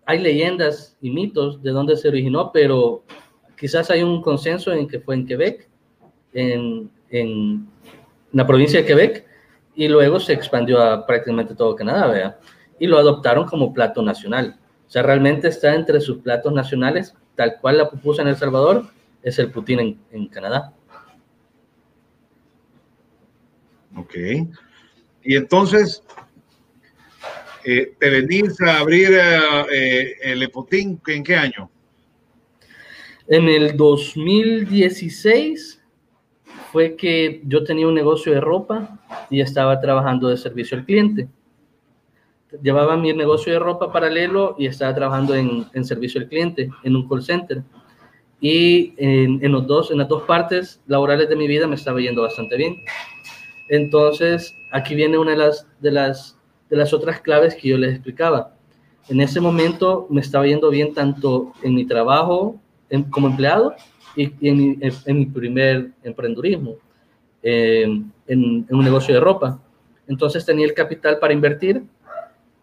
Hay 0.06 0.20
leyendas 0.20 0.98
y 1.02 1.10
mitos 1.10 1.64
de 1.64 1.72
dónde 1.72 1.96
se 1.98 2.10
originó, 2.10 2.52
pero 2.52 3.04
quizás 3.58 3.90
hay 3.90 4.04
un 4.04 4.22
consenso 4.22 4.72
en 4.72 4.88
que 4.88 5.00
fue 5.00 5.16
en 5.16 5.26
Quebec, 5.26 5.68
en, 6.34 6.92
en 7.10 7.68
la 8.34 8.46
provincia 8.46 8.82
de 8.82 8.86
Quebec, 8.86 9.26
y 9.76 9.88
luego 9.88 10.20
se 10.20 10.34
expandió 10.34 10.82
a 10.82 11.06
prácticamente 11.06 11.56
todo 11.56 11.76
Canadá, 11.76 12.08
¿verdad? 12.08 12.40
Y 12.80 12.88
lo 12.88 12.98
adoptaron 12.98 13.46
como 13.46 13.74
plato 13.74 14.02
nacional. 14.02 14.58
O 14.88 14.90
sea, 14.90 15.04
realmente 15.04 15.48
está 15.48 15.74
entre 15.74 16.00
sus 16.00 16.20
platos 16.20 16.54
nacionales, 16.54 17.16
tal 17.36 17.58
cual 17.60 17.78
la 17.78 17.90
pupusa 17.90 18.22
en 18.22 18.30
El 18.30 18.36
Salvador, 18.36 18.86
es 19.24 19.40
el 19.40 19.52
putín 19.52 19.80
en, 19.80 20.00
en 20.12 20.28
Canadá. 20.28 20.74
Ok. 23.96 24.16
Y 25.24 25.36
entonces, 25.36 26.04
eh, 27.66 27.94
¿te 28.00 28.10
venís 28.10 28.62
a 28.62 28.80
abrir 28.80 29.10
eh, 29.12 30.16
el 30.22 30.44
Epotín 30.44 31.02
en 31.08 31.24
qué 31.24 31.36
año? 31.36 31.70
En 33.28 33.50
el 33.50 33.76
2016 33.76 35.82
fue 36.72 36.96
que 36.96 37.42
yo 37.46 37.64
tenía 37.64 37.88
un 37.88 37.96
negocio 37.96 38.34
de 38.34 38.40
ropa 38.40 39.00
y 39.32 39.42
estaba 39.42 39.82
trabajando 39.82 40.28
de 40.28 40.38
servicio 40.38 40.78
al 40.78 40.86
cliente. 40.86 41.28
Llevaba 42.62 42.98
mi 42.98 43.14
negocio 43.14 43.54
de 43.54 43.60
ropa 43.60 43.92
paralelo 43.92 44.56
y 44.58 44.68
estaba 44.68 44.94
trabajando 44.94 45.36
en, 45.36 45.86
servicio 45.86 46.22
al 46.22 46.28
cliente, 46.28 46.70
en 46.84 46.96
un 46.96 47.08
call 47.08 47.24
center. 47.24 47.64
Y 48.42 48.94
en, 48.98 49.44
en, 49.44 49.52
los 49.52 49.66
dos, 49.66 49.92
en 49.92 49.98
las 49.98 50.08
dos 50.08 50.24
partes 50.24 50.82
laborales 50.88 51.30
de 51.30 51.36
mi 51.36 51.48
vida 51.48 51.68
me 51.68 51.76
estaba 51.76 52.00
yendo 52.00 52.22
bastante 52.22 52.58
bien. 52.58 52.84
Entonces, 53.70 54.56
aquí 54.72 54.96
viene 54.96 55.18
una 55.18 55.32
de 55.32 55.38
las, 55.38 55.68
de 55.80 55.92
las, 55.92 56.38
de 56.70 56.78
las 56.78 56.94
otras 56.94 57.22
claves 57.22 57.56
que 57.56 57.70
yo 57.70 57.78
les 57.78 57.94
explicaba. 57.94 58.56
En 59.08 59.22
ese 59.22 59.40
momento 59.40 60.08
me 60.10 60.22
estaba 60.22 60.46
yendo 60.46 60.70
bien 60.70 60.94
tanto 60.94 61.54
en 61.64 61.76
mi 61.76 61.86
trabajo 61.86 62.60
como 63.12 63.28
empleado 63.28 63.76
y, 64.16 64.32
en, 64.48 65.18
mi, 65.18 65.26
primer 65.26 65.92
emprendurismo, 66.04 66.76
eh, 67.44 67.84
en, 68.28 68.66
un 68.70 68.84
negocio 68.84 69.14
de 69.14 69.20
ropa. 69.20 69.60
Entonces 70.08 70.46
tenía 70.46 70.66
el 70.66 70.74
capital 70.74 71.20
para 71.20 71.34
invertir 71.34 71.84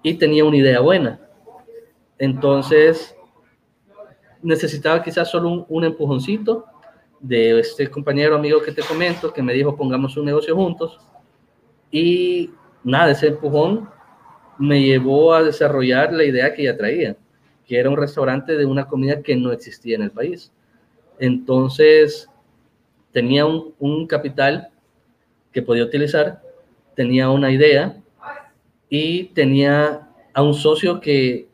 y 0.02 0.14
tenía 0.14 0.44
una 0.44 0.56
idea 0.56 0.80
buena. 0.80 1.20
Entonces 2.18 3.16
necesitaba 4.42 5.02
quizás 5.02 5.30
solo 5.30 5.48
un, 5.48 5.66
un 5.68 5.84
empujoncito 5.84 6.66
de 7.20 7.60
este 7.60 7.88
compañero 7.88 8.34
amigo 8.34 8.60
que 8.60 8.72
te 8.72 8.82
comento, 8.82 9.32
que 9.32 9.42
me 9.42 9.52
dijo 9.54 9.76
pongamos 9.76 10.16
un 10.16 10.26
negocio 10.26 10.54
juntos. 10.54 10.98
Y 11.90 12.50
nada, 12.82 13.12
ese 13.12 13.28
empujón 13.28 13.88
me 14.58 14.82
llevó 14.82 15.34
a 15.34 15.42
desarrollar 15.42 16.12
la 16.12 16.24
idea 16.24 16.52
que 16.52 16.64
ya 16.64 16.76
traía, 16.76 17.16
que 17.66 17.78
era 17.78 17.88
un 17.88 17.96
restaurante 17.96 18.56
de 18.56 18.66
una 18.66 18.86
comida 18.86 19.22
que 19.22 19.36
no 19.36 19.52
existía 19.52 19.96
en 19.96 20.02
el 20.02 20.10
país. 20.10 20.52
Entonces, 21.18 22.28
tenía 23.12 23.46
un, 23.46 23.74
un 23.78 24.06
capital 24.06 24.70
que 25.52 25.62
podía 25.62 25.84
utilizar, 25.84 26.42
tenía 26.96 27.30
una 27.30 27.50
idea 27.52 28.01
y 28.94 29.24
tenía 29.28 30.06
a 30.34 30.42
un 30.42 30.52
socio 30.52 31.00
que, 31.00 31.48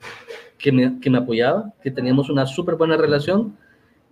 que, 0.59 0.73
me, 0.73 0.99
que 0.99 1.09
me 1.09 1.19
apoyaba, 1.19 1.73
que 1.81 1.93
teníamos 1.93 2.31
una 2.31 2.45
súper 2.47 2.75
buena 2.75 2.97
relación 2.97 3.57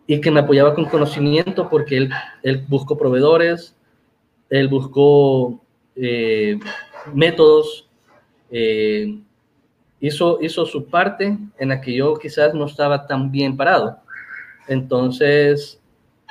y 0.06 0.20
que 0.20 0.30
me 0.30 0.38
apoyaba 0.38 0.76
con 0.76 0.84
conocimiento 0.84 1.68
porque 1.68 1.96
él, 1.96 2.10
él 2.44 2.64
buscó 2.68 2.96
proveedores, 2.96 3.74
él 4.48 4.68
buscó 4.68 5.60
eh, 5.96 6.60
métodos, 7.12 7.88
eh, 8.52 9.18
hizo, 9.98 10.38
hizo 10.40 10.64
su 10.64 10.86
parte 10.86 11.36
en 11.58 11.68
la 11.68 11.80
que 11.80 11.96
yo 11.96 12.14
quizás 12.14 12.54
no 12.54 12.66
estaba 12.66 13.08
tan 13.08 13.32
bien 13.32 13.56
parado. 13.56 13.98
Entonces 14.68 15.82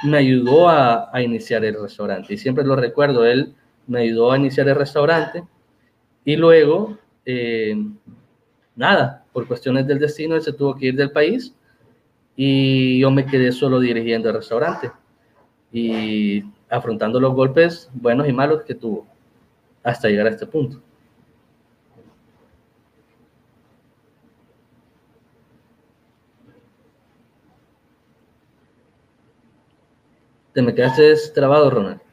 me 0.01 0.15
ayudó 0.15 0.69
a, 0.69 1.09
a 1.11 1.21
iniciar 1.21 1.65
el 1.65 1.75
restaurante 1.77 2.35
y 2.35 2.37
siempre 2.37 2.63
lo 2.63 2.77
recuerdo, 2.77 3.25
él 3.25 3.53
me 3.85 3.99
ayudó 3.99 4.31
a 4.31 4.37
iniciar 4.37 4.69
el 4.69 4.75
restaurante 4.75 5.43
y 6.25 6.35
luego, 6.35 6.97
eh, 7.25 7.75
nada, 8.75 9.23
por 9.31 9.47
cuestiones 9.47 9.87
del 9.87 9.99
destino, 9.99 10.35
él 10.35 10.41
se 10.41 10.53
tuvo 10.53 10.75
que 10.75 10.87
ir 10.87 10.95
del 10.95 11.11
país 11.11 11.55
y 12.35 12.99
yo 12.99 13.11
me 13.11 13.25
quedé 13.25 13.51
solo 13.51 13.79
dirigiendo 13.79 14.29
el 14.29 14.35
restaurante 14.35 14.91
y 15.71 16.43
afrontando 16.69 17.19
los 17.19 17.33
golpes 17.33 17.89
buenos 17.93 18.27
y 18.27 18.33
malos 18.33 18.63
que 18.63 18.75
tuvo 18.75 19.07
hasta 19.83 20.09
llegar 20.09 20.27
a 20.27 20.31
este 20.31 20.47
punto. 20.47 20.81
Te 30.53 30.61
me 30.61 30.73
quedaste 30.73 31.13
trabado, 31.33 31.69
Ronald. 31.69 32.04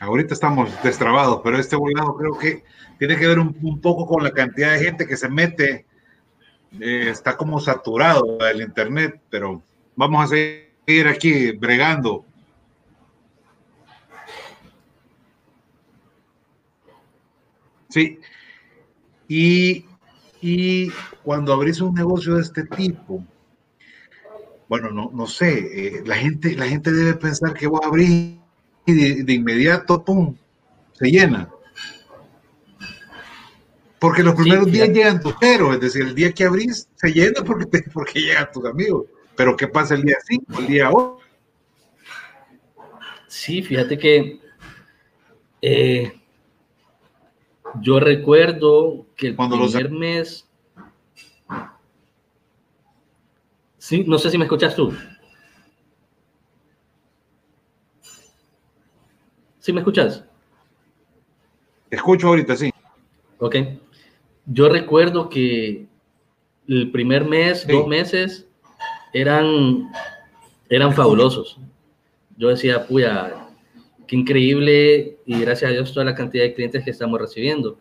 Ahorita 0.00 0.32
estamos 0.32 0.70
destrabados, 0.82 1.42
pero 1.44 1.58
este 1.58 1.76
volado 1.76 2.16
creo 2.16 2.38
que 2.38 2.64
tiene 2.98 3.18
que 3.18 3.26
ver 3.26 3.38
un, 3.38 3.80
poco 3.82 4.06
con 4.06 4.24
la 4.24 4.32
cantidad 4.32 4.72
de 4.72 4.82
gente 4.82 5.06
que 5.06 5.16
se 5.16 5.28
mete. 5.28 5.84
Eh, 6.80 7.10
está 7.10 7.36
como 7.36 7.60
saturado 7.60 8.38
el 8.48 8.62
internet, 8.62 9.20
pero 9.28 9.62
vamos 9.96 10.24
a 10.24 10.28
seguir 10.28 11.06
aquí 11.06 11.52
bregando. 11.52 12.24
Sí. 17.90 18.18
Y, 19.28 19.84
y 20.40 20.90
cuando 21.22 21.52
abrís 21.52 21.82
un 21.82 21.94
negocio 21.94 22.36
de 22.36 22.42
este 22.42 22.64
tipo, 22.64 23.22
bueno, 24.66 24.90
no, 24.92 25.10
no 25.12 25.26
sé, 25.26 25.58
eh, 25.58 26.02
la, 26.06 26.16
gente, 26.16 26.54
la 26.56 26.66
gente 26.66 26.90
debe 26.90 27.14
pensar 27.14 27.52
que 27.52 27.66
voy 27.66 27.80
a 27.84 27.88
abrir 27.88 28.39
y 28.90 29.22
de, 29.22 29.32
inmediato, 29.32 30.04
¡pum!, 30.04 30.36
se 30.92 31.10
llena. 31.10 31.48
Porque 33.98 34.22
los 34.22 34.34
primeros 34.34 34.70
días 34.70 34.88
llegan 34.88 35.20
tus 35.20 35.34
pero, 35.38 35.74
es 35.74 35.80
decir, 35.80 36.02
el 36.02 36.14
día 36.14 36.32
que 36.32 36.44
abrís 36.44 36.88
se 36.94 37.12
llena 37.12 37.42
porque, 37.44 37.66
porque 37.92 38.20
llegan 38.20 38.50
tus 38.52 38.64
amigos. 38.64 39.06
Pero 39.36 39.56
¿qué 39.56 39.68
pasa 39.68 39.94
el 39.94 40.02
día 40.02 40.16
5, 40.26 40.60
el 40.60 40.66
día 40.66 40.90
8? 40.90 41.18
Sí, 43.26 43.62
fíjate 43.62 43.98
que 43.98 44.40
eh, 45.62 46.20
yo 47.80 48.00
recuerdo 48.00 49.06
que 49.16 49.28
el 49.28 49.36
Cuando 49.36 49.56
primer 49.56 49.90
mes... 49.90 50.46
Sí, 53.78 54.04
no 54.06 54.18
sé 54.18 54.30
si 54.30 54.38
me 54.38 54.44
escuchas 54.44 54.74
tú. 54.74 54.92
¿Sí 59.60 59.72
me 59.72 59.80
escuchas? 59.80 60.24
Escucho 61.90 62.28
ahorita, 62.28 62.56
sí. 62.56 62.72
Ok. 63.38 63.56
Yo 64.46 64.68
recuerdo 64.68 65.28
que 65.28 65.86
el 66.66 66.90
primer 66.90 67.24
mes, 67.24 67.66
dos 67.66 67.86
meses, 67.86 68.48
eran, 69.12 69.90
eran 70.68 70.94
fabulosos. 70.94 71.58
Yo 72.36 72.48
decía, 72.48 72.86
puya, 72.86 73.48
qué 74.06 74.16
increíble 74.16 75.18
y 75.26 75.40
gracias 75.40 75.70
a 75.70 75.74
Dios 75.74 75.92
toda 75.92 76.06
la 76.06 76.14
cantidad 76.14 76.44
de 76.44 76.54
clientes 76.54 76.82
que 76.82 76.90
estamos 76.90 77.20
recibiendo. 77.20 77.78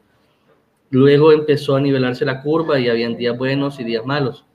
Luego 0.90 1.32
empezó 1.32 1.76
a 1.76 1.82
nivelarse 1.82 2.26
la 2.26 2.42
curva 2.42 2.80
y 2.80 2.90
habían 2.90 3.16
días 3.16 3.38
buenos 3.38 3.80
y 3.80 3.84
días 3.84 4.06
malos. 4.06 4.46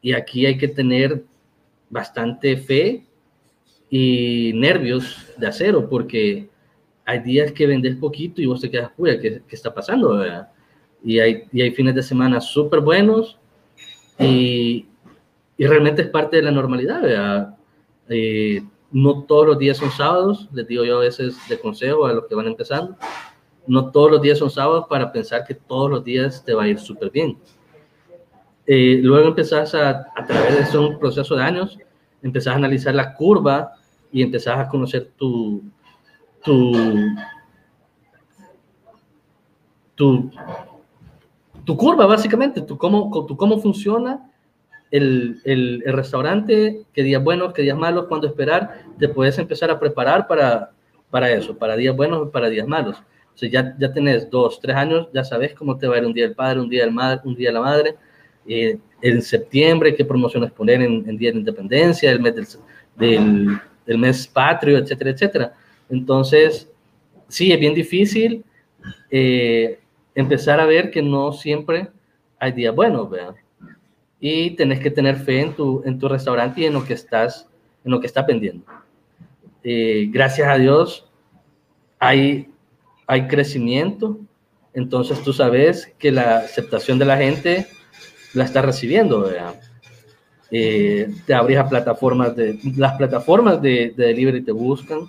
Y 0.00 0.12
aquí 0.12 0.46
hay 0.46 0.58
que 0.58 0.68
tener 0.68 1.24
bastante 1.88 2.56
fe 2.56 3.05
y 3.90 4.52
nervios 4.54 5.26
de 5.36 5.46
acero 5.46 5.88
porque 5.88 6.48
hay 7.04 7.20
días 7.20 7.52
que 7.52 7.66
vendes 7.66 7.96
poquito 7.96 8.42
y 8.42 8.46
vos 8.46 8.60
te 8.60 8.70
quedas, 8.70 8.90
puya, 8.96 9.20
¿qué, 9.20 9.42
qué 9.46 9.54
está 9.54 9.72
pasando? 9.72 10.24
Y 11.04 11.20
hay, 11.20 11.44
y 11.52 11.62
hay 11.62 11.70
fines 11.70 11.94
de 11.94 12.02
semana 12.02 12.40
súper 12.40 12.80
buenos 12.80 13.38
y, 14.18 14.86
y, 15.56 15.66
realmente 15.66 16.02
es 16.02 16.08
parte 16.08 16.36
de 16.36 16.42
la 16.42 16.50
normalidad. 16.50 17.00
¿verdad? 17.02 17.56
Eh, 18.08 18.62
no 18.90 19.22
todos 19.22 19.46
los 19.46 19.58
días 19.58 19.76
son 19.76 19.90
sábados, 19.90 20.48
les 20.52 20.66
digo 20.66 20.84
yo 20.84 20.98
a 20.98 21.02
veces 21.02 21.36
de 21.48 21.60
consejo 21.60 22.06
a 22.06 22.12
los 22.12 22.26
que 22.26 22.34
van 22.34 22.46
empezando, 22.46 22.96
no 23.66 23.90
todos 23.90 24.10
los 24.10 24.22
días 24.22 24.38
son 24.38 24.50
sábados 24.50 24.86
para 24.88 25.12
pensar 25.12 25.44
que 25.44 25.54
todos 25.54 25.90
los 25.90 26.04
días 26.04 26.44
te 26.44 26.54
va 26.54 26.64
a 26.64 26.68
ir 26.68 26.78
súper 26.78 27.10
bien. 27.10 27.38
Eh, 28.66 28.98
luego 29.00 29.28
empezás 29.28 29.74
a, 29.76 30.06
a 30.16 30.26
través 30.26 30.72
de 30.72 30.78
un 30.78 30.98
proceso 30.98 31.36
de 31.36 31.42
años, 31.42 31.78
empezás 32.26 32.54
a 32.54 32.56
analizar 32.56 32.94
la 32.94 33.14
curva 33.14 33.72
y 34.12 34.22
empezás 34.22 34.58
a 34.58 34.68
conocer 34.68 35.10
tu, 35.16 35.62
tu, 36.44 36.72
tu, 39.94 40.30
tu 41.64 41.76
curva, 41.76 42.06
básicamente, 42.06 42.60
tu 42.60 42.76
cómo, 42.76 43.26
tu 43.26 43.36
cómo 43.36 43.58
funciona 43.58 44.30
el, 44.90 45.40
el, 45.44 45.82
restaurante, 45.86 46.86
qué 46.92 47.02
días 47.02 47.22
buenos, 47.22 47.52
qué 47.52 47.62
días 47.62 47.76
malos, 47.76 48.06
cuándo 48.06 48.26
esperar, 48.26 48.84
te 48.98 49.08
puedes 49.08 49.38
empezar 49.38 49.70
a 49.70 49.78
preparar 49.78 50.26
para, 50.26 50.70
para 51.10 51.30
eso, 51.30 51.56
para 51.56 51.76
días 51.76 51.96
buenos 51.96 52.28
y 52.28 52.30
para 52.30 52.48
días 52.48 52.66
malos. 52.66 52.98
O 53.34 53.38
sea, 53.38 53.50
ya, 53.50 53.76
ya 53.78 53.92
tenés 53.92 54.30
dos, 54.30 54.60
tres 54.60 54.76
años, 54.76 55.08
ya 55.12 55.24
sabes 55.24 55.54
cómo 55.54 55.76
te 55.76 55.86
va 55.86 55.96
a 55.96 55.98
ir 55.98 56.06
un 56.06 56.14
día 56.14 56.24
el 56.24 56.34
padre, 56.34 56.60
un 56.60 56.70
día 56.70 56.84
el 56.84 56.92
madre, 56.92 57.20
un 57.24 57.34
día 57.34 57.52
la 57.52 57.60
madre. 57.60 57.96
Eh, 58.46 58.78
en 59.02 59.22
septiembre, 59.22 59.94
qué 59.94 60.04
promociones 60.04 60.50
poner 60.52 60.82
en, 60.82 61.08
en 61.08 61.16
Día 61.16 61.32
de 61.32 61.38
Independencia, 61.38 62.10
el 62.10 62.20
mes 62.20 62.34
del, 62.96 63.60
del, 63.86 63.98
mes 63.98 64.26
patrio, 64.26 64.78
etcétera, 64.78 65.10
etcétera. 65.10 65.54
Entonces, 65.88 66.68
sí, 67.28 67.52
es 67.52 67.60
bien 67.60 67.74
difícil 67.74 68.44
eh, 69.10 69.78
empezar 70.14 70.60
a 70.60 70.66
ver 70.66 70.90
que 70.90 71.02
no 71.02 71.32
siempre 71.32 71.88
hay 72.38 72.52
días 72.52 72.74
buenos, 72.74 73.10
¿verdad? 73.10 73.34
y 74.20 74.50
tenés 74.52 74.80
que 74.80 74.90
tener 74.90 75.16
fe 75.16 75.40
en 75.40 75.52
tu, 75.54 75.82
en 75.84 75.98
tu 75.98 76.08
restaurante 76.08 76.62
y 76.62 76.64
en 76.64 76.72
lo 76.72 76.84
que 76.84 76.94
estás, 76.94 77.48
en 77.84 77.90
lo 77.90 78.00
que 78.00 78.06
estás 78.06 78.26
vendiendo. 78.26 78.64
Eh, 79.62 80.08
gracias 80.10 80.48
a 80.48 80.56
Dios 80.56 81.06
hay, 81.98 82.48
hay 83.06 83.26
crecimiento, 83.26 84.18
entonces 84.74 85.22
tú 85.22 85.32
sabes 85.32 85.92
que 85.98 86.12
la 86.12 86.38
aceptación 86.38 86.98
de 86.98 87.04
la 87.04 87.16
gente 87.16 87.66
la 88.34 88.44
está 88.44 88.62
recibiendo, 88.62 89.30
eh, 90.50 91.08
te 91.26 91.34
abres 91.34 91.58
a 91.58 91.68
plataformas 91.68 92.36
de, 92.36 92.58
las 92.76 92.96
plataformas 92.96 93.60
de, 93.60 93.92
de 93.96 94.06
delivery 94.06 94.42
te 94.42 94.52
buscan, 94.52 95.00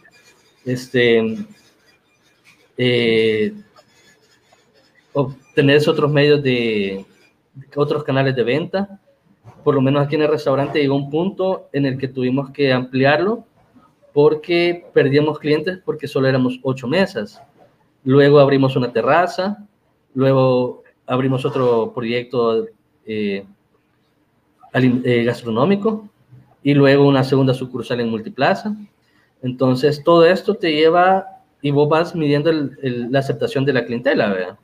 este, 0.66 1.38
eh, 2.78 3.54
tenés 5.56 5.88
otros 5.88 6.12
medios 6.12 6.44
de, 6.44 7.06
otros 7.76 8.04
canales 8.04 8.36
de 8.36 8.44
venta. 8.44 9.00
Por 9.64 9.76
lo 9.76 9.82
menos 9.82 10.06
aquí 10.06 10.16
en 10.16 10.22
el 10.22 10.28
restaurante 10.30 10.80
llegó 10.80 10.96
un 10.96 11.10
punto 11.10 11.70
en 11.74 11.86
el 11.86 11.98
que 11.98 12.08
tuvimos 12.08 12.52
que 12.52 12.72
ampliarlo 12.72 13.46
porque 14.14 14.86
perdíamos 14.94 15.40
clientes 15.40 15.80
porque 15.84 16.08
solo 16.08 16.28
éramos 16.28 16.60
ocho 16.64 16.88
mesas. 16.88 17.42
Luego 18.04 18.40
abrimos 18.40 18.76
una 18.76 18.94
terraza, 18.94 19.68
luego 20.14 20.84
abrimos 21.06 21.46
otro 21.46 21.92
proyecto 21.94 22.68
eh, 23.08 23.46
eh, 24.74 25.24
gastronómico 25.24 26.10
y 26.62 26.74
luego 26.74 27.08
una 27.08 27.24
segunda 27.24 27.54
sucursal 27.54 28.02
en 28.02 28.10
Multiplaza. 28.10 28.76
Entonces, 29.42 30.04
todo 30.04 30.26
esto 30.26 30.56
te 30.56 30.74
lleva 30.74 31.26
y 31.62 31.72
vos 31.72 31.90
vas 31.90 32.16
midiendo 32.16 32.52
la 32.52 33.20
aceptación 33.20 33.66
de 33.66 33.74
la 33.74 33.86
clientela, 33.86 34.30
¿verdad? 34.30 34.58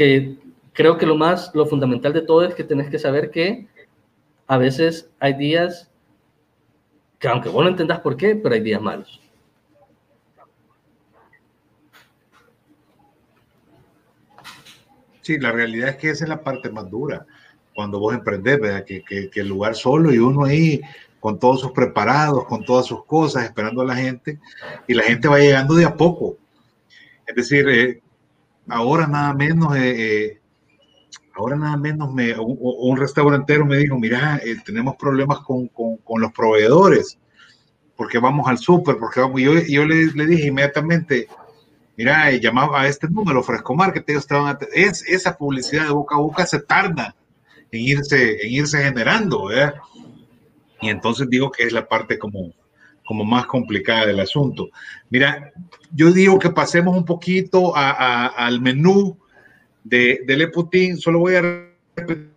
que 0.00 0.38
creo 0.72 0.96
que 0.96 1.04
lo 1.04 1.14
más, 1.14 1.54
lo 1.54 1.66
fundamental 1.66 2.14
de 2.14 2.22
todo 2.22 2.42
es 2.42 2.54
que 2.54 2.64
tenés 2.64 2.88
que 2.88 2.98
saber 2.98 3.30
que 3.30 3.68
a 4.46 4.56
veces 4.56 5.10
hay 5.20 5.34
días 5.34 5.90
que 7.18 7.28
aunque 7.28 7.50
vos 7.50 7.62
no 7.62 7.68
entendás 7.68 8.00
por 8.00 8.16
qué, 8.16 8.34
pero 8.34 8.54
hay 8.54 8.62
días 8.62 8.80
malos. 8.80 9.20
Sí, 15.22 15.38
la 15.38 15.52
realidad 15.52 15.90
es 15.90 15.96
que 15.96 16.10
esa 16.10 16.24
es 16.24 16.28
la 16.28 16.42
parte 16.42 16.70
más 16.70 16.90
dura 16.90 17.26
cuando 17.74 17.98
vos 17.98 18.14
emprendés, 18.14 18.60
¿verdad? 18.60 18.84
Que, 18.84 19.02
que, 19.04 19.40
el 19.40 19.48
lugar 19.48 19.74
solo 19.74 20.12
y 20.12 20.18
uno 20.18 20.44
ahí 20.44 20.80
con 21.18 21.38
todos 21.38 21.60
sus 21.60 21.72
preparados, 21.72 22.44
con 22.46 22.64
todas 22.64 22.86
sus 22.86 23.04
cosas, 23.04 23.44
esperando 23.44 23.82
a 23.82 23.86
la 23.86 23.96
gente, 23.96 24.38
y 24.86 24.94
la 24.94 25.02
gente 25.02 25.28
va 25.28 25.38
llegando 25.38 25.74
de 25.74 25.84
a 25.84 25.94
poco. 25.94 26.36
Es 27.26 27.34
decir, 27.34 27.68
eh, 27.68 28.02
ahora 28.68 29.06
nada 29.06 29.34
menos, 29.34 29.76
eh, 29.76 30.24
eh, 30.24 30.40
ahora 31.36 31.56
nada 31.56 31.76
menos 31.76 32.12
me, 32.12 32.34
un, 32.38 32.96
restaurantero 32.96 33.66
me 33.66 33.78
dijo, 33.78 33.98
mira, 33.98 34.40
eh, 34.44 34.56
tenemos 34.64 34.96
problemas 34.96 35.40
con, 35.40 35.68
con, 35.68 35.98
con, 35.98 36.20
los 36.20 36.32
proveedores, 36.32 37.18
porque 37.96 38.18
vamos 38.18 38.48
al 38.48 38.58
súper, 38.58 38.96
porque 38.98 39.20
vamos, 39.20 39.40
yo, 39.40 39.54
yo 39.54 39.84
le, 39.84 40.06
le, 40.06 40.26
dije 40.26 40.48
inmediatamente, 40.48 41.28
mira, 42.00 42.30
llamaba 42.30 42.80
a 42.80 42.86
este 42.86 43.10
número, 43.10 43.42
Fresco 43.42 43.74
Market, 43.74 44.08
ellos 44.08 44.22
estaban, 44.22 44.56
es, 44.72 45.06
esa 45.06 45.36
publicidad 45.36 45.84
de 45.84 45.90
boca 45.90 46.14
a 46.14 46.18
boca 46.18 46.46
se 46.46 46.60
tarda 46.60 47.14
en 47.70 47.80
irse, 47.82 48.42
en 48.42 48.50
irse 48.50 48.82
generando, 48.82 49.48
¿verdad? 49.48 49.74
Y 50.80 50.88
entonces 50.88 51.28
digo 51.28 51.50
que 51.50 51.64
es 51.64 51.74
la 51.74 51.86
parte 51.86 52.18
como, 52.18 52.54
como 53.04 53.22
más 53.26 53.44
complicada 53.44 54.06
del 54.06 54.18
asunto. 54.18 54.70
Mira, 55.10 55.52
yo 55.92 56.10
digo 56.10 56.38
que 56.38 56.48
pasemos 56.48 56.96
un 56.96 57.04
poquito 57.04 57.76
al 57.76 58.62
menú 58.62 59.18
de, 59.84 60.22
de 60.26 60.36
Le 60.38 60.48
Putin. 60.48 60.96
Solo 60.96 61.18
voy 61.18 61.34
a 61.34 61.42
repetir 61.96 62.30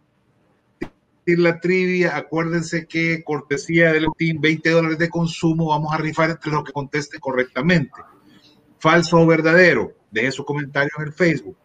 la 1.25 1.57
trivia. 1.61 2.17
Acuérdense 2.17 2.85
que 2.85 3.23
cortesía 3.23 3.93
de 3.93 4.01
Le 4.01 4.07
Putin, 4.07 4.41
20 4.41 4.69
dólares 4.71 4.97
de 4.97 5.07
consumo. 5.07 5.69
Vamos 5.69 5.93
a 5.93 5.97
rifar 5.99 6.31
entre 6.31 6.51
los 6.51 6.65
que 6.65 6.73
conteste 6.73 7.17
correctamente. 7.17 7.93
Falso 8.83 9.15
o 9.17 9.25
verdadero. 9.25 9.93
Deje 10.11 10.33
su 10.33 10.43
comentario 10.43 10.91
en 10.97 11.03
el 11.05 11.13
Facebook. 11.13 11.55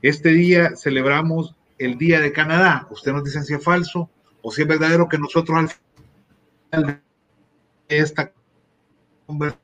Este 0.00 0.28
día 0.28 0.76
celebramos 0.76 1.56
el 1.76 1.98
Día 1.98 2.20
de 2.20 2.30
Canadá. 2.30 2.86
Usted 2.88 3.12
nos 3.12 3.24
dice 3.24 3.42
si 3.42 3.54
es 3.54 3.64
falso 3.64 4.08
o 4.42 4.52
si 4.52 4.62
es 4.62 4.68
verdadero 4.68 5.08
que 5.08 5.18
nosotros 5.18 5.58
al 5.58 5.68
final 6.70 7.02
de 7.88 7.98
esta 7.98 8.32
conversación 9.26 9.60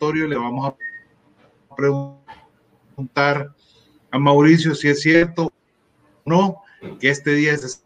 le 0.00 0.36
vamos 0.38 0.72
a 0.72 1.74
preguntar 1.76 3.54
a 4.10 4.18
Mauricio 4.18 4.74
si 4.74 4.88
es 4.88 5.02
cierto 5.02 5.52
o 6.24 6.30
no 6.30 6.62
que 6.98 7.10
este 7.10 7.34
día 7.34 7.54
se 7.58 7.82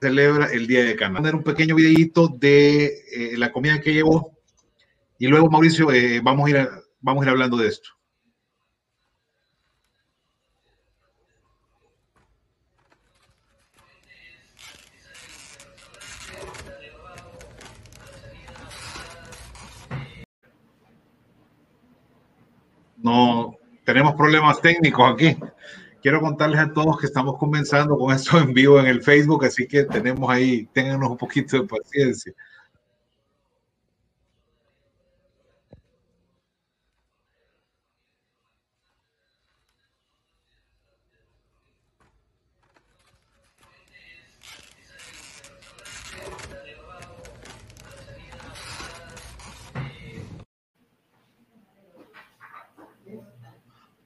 celebra 0.00 0.46
el 0.46 0.66
Día 0.66 0.84
de 0.84 0.96
Cana. 0.96 1.18
Poner 1.18 1.34
un 1.34 1.44
pequeño 1.44 1.74
videito 1.74 2.28
de 2.28 2.86
eh, 3.12 3.36
la 3.36 3.52
comida 3.52 3.78
que 3.82 3.92
llevó 3.92 4.39
y 5.20 5.28
luego 5.28 5.48
Mauricio 5.48 5.92
eh, 5.92 6.20
vamos, 6.20 6.46
a 6.46 6.50
ir 6.50 6.68
vamos 7.00 7.22
a 7.22 7.26
ir 7.26 7.30
hablando 7.30 7.56
de 7.58 7.68
esto. 7.68 7.90
no 23.02 23.56
tenemos 23.84 24.14
problemas 24.14 24.60
técnicos 24.60 25.12
aquí. 25.12 25.36
Quiero 26.02 26.20
contarles 26.20 26.60
a 26.60 26.72
todos 26.72 26.98
que 26.98 27.06
estamos 27.06 27.36
comenzando 27.38 27.96
con 27.98 28.14
esto 28.14 28.38
en 28.38 28.54
vivo 28.54 28.80
en 28.80 28.86
el 28.86 29.02
Facebook, 29.02 29.44
así 29.44 29.66
que 29.66 29.84
tenemos 29.84 30.30
ahí, 30.30 30.66
ténganos 30.72 31.10
un 31.10 31.16
poquito 31.16 31.60
de 31.60 31.68
paciencia. 31.68 32.32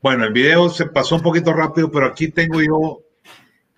Bueno, 0.04 0.26
el 0.26 0.34
video 0.34 0.68
se 0.68 0.84
pasó 0.84 1.16
un 1.16 1.22
poquito 1.22 1.54
rápido, 1.54 1.90
pero 1.90 2.04
aquí 2.04 2.28
tengo 2.28 2.60
yo, 2.60 3.00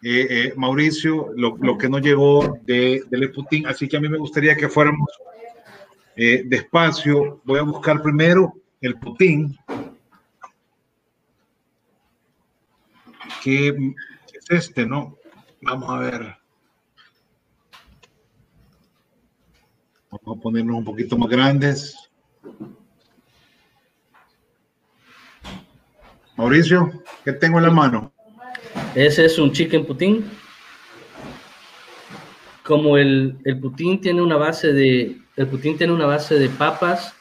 eh, 0.03 0.27
eh, 0.29 0.55
Mauricio, 0.57 1.31
lo, 1.37 1.79
que 1.79 1.89
nos 1.89 2.03
llegó 2.03 2.59
de, 2.65 3.05
de 3.09 3.29
Putin, 3.29 3.69
así 3.69 3.87
que 3.87 3.97
a 3.97 4.01
mí 4.01 4.09
me 4.09 4.19
gustaría 4.19 4.57
que 4.57 4.69
fuéramos 4.69 5.09
eh, 6.17 6.43
despacio. 6.45 7.41
Voy 7.45 7.61
a 7.61 7.63
buscar 7.63 8.03
primero 8.03 8.55
el 8.81 8.99
Putin, 8.99 9.57
que 13.41 13.69
es 13.69 14.51
este, 14.51 14.85
¿no? 14.85 15.17
Vamos 15.63 15.89
a 15.91 15.99
ver. 16.01 16.37
Vamos 20.11 20.39
a 20.39 20.43
ponernos 20.43 20.79
un 20.79 20.85
poquito 20.85 21.17
más 21.17 21.29
grandes. 21.29 22.11
Mauricio, 26.37 26.93
¿qué 27.25 27.33
tengo 27.33 27.59
en 27.59 27.65
la 27.65 27.71
mano? 27.71 28.13
Ese 28.95 29.25
es 29.25 29.39
un 29.39 29.53
chicken 29.53 29.87
putín. 29.87 30.31
Como 32.63 32.99
el, 32.99 33.39
el 33.45 33.59
putín 33.59 34.01
tiene 34.01 34.21
una 34.21 34.37
base 34.37 34.73
de 34.73 35.17
el 35.37 35.47
putín 35.47 35.77
tiene 35.77 35.93
una 35.93 36.07
base 36.07 36.39
de 36.39 36.49
papas, 36.49 37.15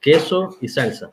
queso 0.00 0.56
y 0.60 0.68
salsa. 0.68 1.10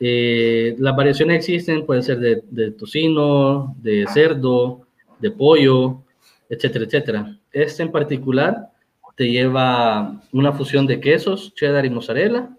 Eh, 0.00 0.74
las 0.78 0.96
variaciones 0.96 1.38
existen, 1.38 1.84
pueden 1.84 2.02
ser 2.02 2.18
de, 2.18 2.42
de, 2.50 2.70
tocino, 2.72 3.74
de 3.78 4.06
cerdo, 4.12 4.86
de 5.18 5.30
pollo, 5.30 6.02
etcétera, 6.48 6.84
etcétera. 6.84 7.38
Este 7.52 7.82
en 7.82 7.92
particular 7.92 8.70
te 9.16 9.30
lleva 9.30 10.22
una 10.32 10.52
fusión 10.52 10.86
de 10.86 11.00
quesos, 11.00 11.54
cheddar 11.54 11.84
y 11.84 11.90
mozzarella. 11.90 12.50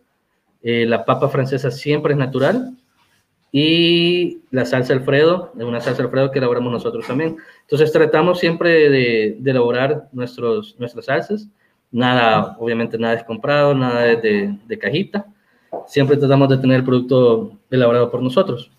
Eh, 0.61 0.85
la 0.85 1.05
papa 1.05 1.29
francesa 1.29 1.71
siempre 1.71 2.13
es 2.13 2.19
natural 2.19 2.78
y 3.51 4.41
la 4.51 4.65
salsa 4.65 4.93
Alfredo, 4.93 5.51
es 5.57 5.63
una 5.63 5.81
salsa 5.81 6.03
Alfredo 6.03 6.31
que 6.31 6.39
elaboramos 6.39 6.71
nosotros 6.71 7.05
también. 7.07 7.37
Entonces 7.61 7.91
tratamos 7.91 8.39
siempre 8.39 8.89
de, 8.89 9.37
elaborar 9.43 10.07
nuestros, 10.11 10.75
nuestras 10.77 11.05
salsas, 11.05 11.49
nada, 11.91 12.55
obviamente 12.59 12.97
nada 12.97 13.15
es 13.15 13.23
comprado, 13.23 13.73
nada 13.73 14.11
es 14.11 14.21
de, 14.21 14.57
de, 14.67 14.79
cajita, 14.79 15.25
siempre 15.87 16.17
tratamos 16.17 16.49
de 16.49 16.57
tener 16.57 16.77
el 16.77 16.85
producto 16.85 17.57
elaborado 17.71 18.11
por 18.11 18.21
nosotros. 18.21 18.71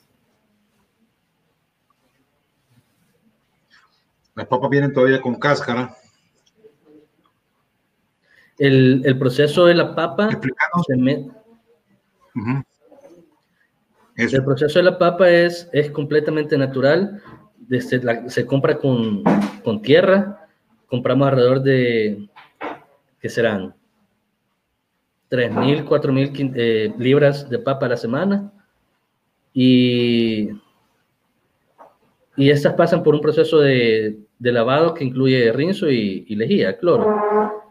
Las 4.36 4.46
papas 4.46 4.70
vienen 4.70 4.92
todavía 4.92 5.20
con 5.20 5.34
cáscara. 5.34 5.94
El, 8.56 9.02
el 9.04 9.18
proceso 9.18 9.66
de 9.66 9.74
la 9.74 9.94
papa... 9.94 10.30
Se 10.30 10.96
el 14.20 14.44
proceso 14.44 14.78
de 14.78 14.84
la 14.84 14.98
papa 14.98 15.30
es, 15.30 15.68
es 15.72 15.90
completamente 15.90 16.56
natural. 16.58 17.22
Desde 17.58 18.30
se 18.30 18.46
compra 18.46 18.78
con, 18.78 19.22
con, 19.64 19.80
tierra. 19.82 20.48
Compramos 20.86 21.28
alrededor 21.28 21.62
de, 21.62 22.28
¿qué 23.20 23.28
serán? 23.28 23.74
3.000, 25.30 25.86
4.000 25.86 26.52
eh, 26.56 26.94
libras 26.98 27.48
de 27.48 27.58
papa 27.58 27.86
a 27.86 27.90
la 27.90 27.96
semana. 27.96 28.52
Y, 29.54 30.50
y 32.36 32.50
estas 32.50 32.74
pasan 32.74 33.02
por 33.02 33.14
un 33.14 33.20
proceso 33.20 33.60
de, 33.60 34.18
de 34.38 34.52
lavado 34.52 34.94
que 34.94 35.04
incluye 35.04 35.52
rinzo 35.52 35.88
y, 35.88 36.24
y, 36.28 36.34
lejía, 36.34 36.76
cloro. 36.78 37.62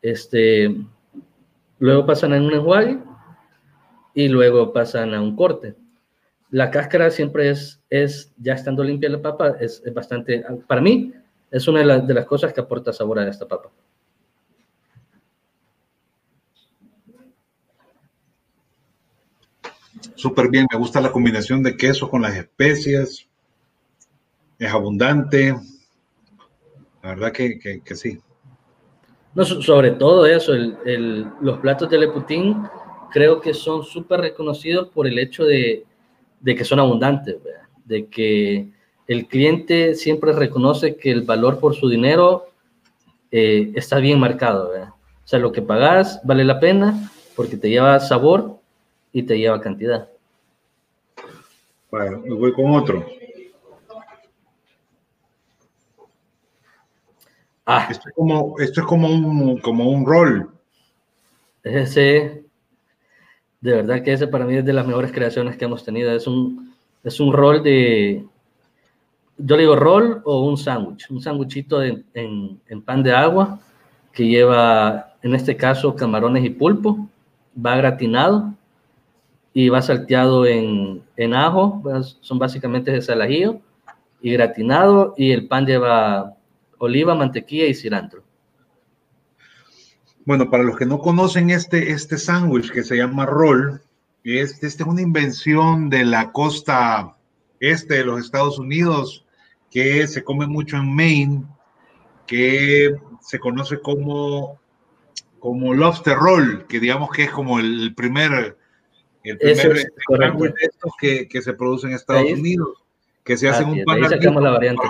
Este, 0.00 0.76
luego 1.80 2.06
pasan 2.06 2.32
a 2.32 2.36
un 2.36 2.52
enjuague 2.52 2.98
y 4.14 4.28
luego 4.28 4.72
pasan 4.72 5.14
a 5.14 5.20
un 5.20 5.34
corte 5.34 5.74
la 6.50 6.70
cáscara 6.70 7.10
siempre 7.10 7.50
es, 7.50 7.80
es 7.90 8.32
ya 8.38 8.54
estando 8.54 8.82
limpia 8.82 9.10
la 9.10 9.20
papa, 9.20 9.56
es, 9.60 9.82
bastante, 9.92 10.44
para 10.66 10.80
mí, 10.80 11.12
es 11.50 11.68
una 11.68 11.80
de, 11.80 12.14
las 12.14 12.26
cosas 12.26 12.52
que 12.52 12.60
aporta 12.60 12.92
sabor 12.92 13.18
a 13.18 13.28
esta 13.28 13.46
papa. 13.46 13.70
Súper 20.14 20.48
bien, 20.50 20.66
me 20.72 20.78
gusta 20.78 21.00
la 21.00 21.12
combinación 21.12 21.62
de 21.62 21.76
queso 21.76 22.08
con 22.08 22.22
las 22.22 22.34
especias, 22.34 23.28
es 24.58 24.72
abundante, 24.72 25.54
la 27.02 27.10
verdad 27.10 27.32
que, 27.32 27.58
que, 27.84 27.94
sí. 27.94 28.18
No, 29.34 29.44
sobre 29.44 29.92
todo 29.92 30.26
eso, 30.26 30.54
el, 30.54 31.26
los 31.40 31.58
platos 31.60 31.88
de 31.90 31.98
Le 31.98 32.08
Putin 32.08 32.64
creo 33.12 33.40
que 33.40 33.54
son 33.54 33.84
súper 33.84 34.20
reconocidos 34.20 34.88
por 34.88 35.06
el 35.06 35.18
hecho 35.18 35.44
de, 35.44 35.86
de 36.40 36.54
que 36.54 36.64
son 36.64 36.80
abundantes, 36.80 37.36
de 37.84 38.06
que 38.06 38.68
el 39.06 39.26
cliente 39.26 39.94
siempre 39.94 40.32
reconoce 40.32 40.96
que 40.96 41.10
el 41.10 41.22
valor 41.22 41.58
por 41.58 41.74
su 41.74 41.88
dinero 41.88 42.48
eh, 43.30 43.72
está 43.74 43.98
bien 43.98 44.20
marcado. 44.20 44.70
O 44.70 45.26
sea, 45.28 45.38
lo 45.38 45.52
que 45.52 45.62
pagas 45.62 46.20
vale 46.24 46.44
la 46.44 46.60
pena 46.60 47.10
porque 47.34 47.56
te 47.56 47.70
lleva 47.70 48.00
sabor 48.00 48.58
y 49.12 49.22
te 49.22 49.38
lleva 49.38 49.60
cantidad. 49.60 50.08
Bueno, 51.90 52.18
me 52.18 52.34
voy 52.34 52.52
con 52.52 52.70
otro. 52.74 53.06
Ah. 57.64 57.86
Esto 57.90 58.08
es 58.08 58.14
como, 58.14 58.54
esto 58.58 58.80
es 58.80 58.86
como 58.86 59.08
un, 59.08 59.58
como 59.58 59.90
un 59.90 60.04
rol. 60.06 60.50
Ese, 61.62 62.44
de 63.60 63.72
verdad 63.72 64.02
que 64.02 64.12
ese 64.12 64.26
para 64.26 64.44
mí 64.44 64.56
es 64.56 64.64
de 64.64 64.72
las 64.72 64.86
mejores 64.86 65.12
creaciones 65.12 65.56
que 65.56 65.64
hemos 65.64 65.84
tenido. 65.84 66.12
Es 66.12 66.26
un, 66.26 66.74
es 67.02 67.20
un 67.20 67.32
rol 67.32 67.62
de, 67.62 68.24
yo 69.38 69.56
le 69.56 69.62
digo 69.62 69.76
rol 69.76 70.20
o 70.24 70.44
un 70.44 70.56
sándwich, 70.56 71.10
un 71.10 71.22
sándwichito 71.22 71.82
en, 71.82 72.04
en, 72.12 72.82
pan 72.82 73.02
de 73.02 73.12
agua 73.12 73.60
que 74.12 74.26
lleva, 74.26 75.14
en 75.22 75.34
este 75.34 75.56
caso, 75.56 75.94
camarones 75.94 76.44
y 76.44 76.50
pulpo, 76.50 77.08
va 77.56 77.76
gratinado 77.76 78.52
y 79.54 79.68
va 79.68 79.80
salteado 79.80 80.44
en, 80.44 81.02
en 81.16 81.34
ajo, 81.34 81.82
son 82.20 82.38
básicamente 82.38 82.90
ese 82.92 83.06
salajillo, 83.06 83.60
y 84.20 84.32
gratinado, 84.32 85.14
y 85.16 85.30
el 85.30 85.46
pan 85.46 85.64
lleva 85.64 86.34
oliva, 86.78 87.14
mantequilla 87.14 87.66
y 87.66 87.74
cilantro. 87.74 88.22
Bueno, 90.28 90.50
para 90.50 90.62
los 90.62 90.76
que 90.76 90.84
no 90.84 90.98
conocen 90.98 91.48
este, 91.48 91.90
este 91.90 92.18
sándwich 92.18 92.70
que 92.70 92.82
se 92.82 92.98
llama 92.98 93.24
roll, 93.24 93.80
este, 94.24 94.66
este, 94.66 94.82
es 94.82 94.86
una 94.86 95.00
invención 95.00 95.88
de 95.88 96.04
la 96.04 96.32
costa 96.32 97.16
este 97.60 97.94
de 97.94 98.04
los 98.04 98.20
Estados 98.20 98.58
Unidos 98.58 99.24
que 99.70 100.06
se 100.06 100.22
come 100.22 100.46
mucho 100.46 100.76
en 100.76 100.94
Maine, 100.94 101.44
que 102.26 102.94
se 103.22 103.38
conoce 103.38 103.80
como, 103.80 104.60
como 105.38 105.72
lobster 105.72 106.18
roll, 106.18 106.66
que 106.66 106.78
digamos 106.78 107.08
que 107.08 107.22
es 107.22 107.30
como 107.30 107.58
el 107.58 107.94
primer, 107.94 108.58
el 109.22 109.38
primer 109.38 109.90
sándwich 110.10 110.52
de 110.52 110.62
estos 110.62 110.92
que, 111.00 111.26
que, 111.26 111.40
se 111.40 111.54
produce 111.54 111.86
en 111.86 111.94
Estados 111.94 112.30
Unidos, 112.30 112.84
que 113.24 113.38
se 113.38 113.48
hacen 113.48 113.70
un 113.70 113.82
pan 113.82 114.02
la 114.02 114.50
variante. 114.50 114.86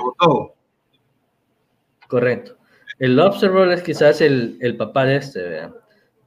Correcto. 2.08 2.57
El 2.98 3.16
lobster 3.16 3.50
roll 3.50 3.72
es 3.72 3.82
quizás 3.82 4.20
el, 4.20 4.56
el 4.60 4.76
papá 4.76 5.04
de 5.04 5.16
este, 5.16 5.42
¿verdad? 5.42 5.74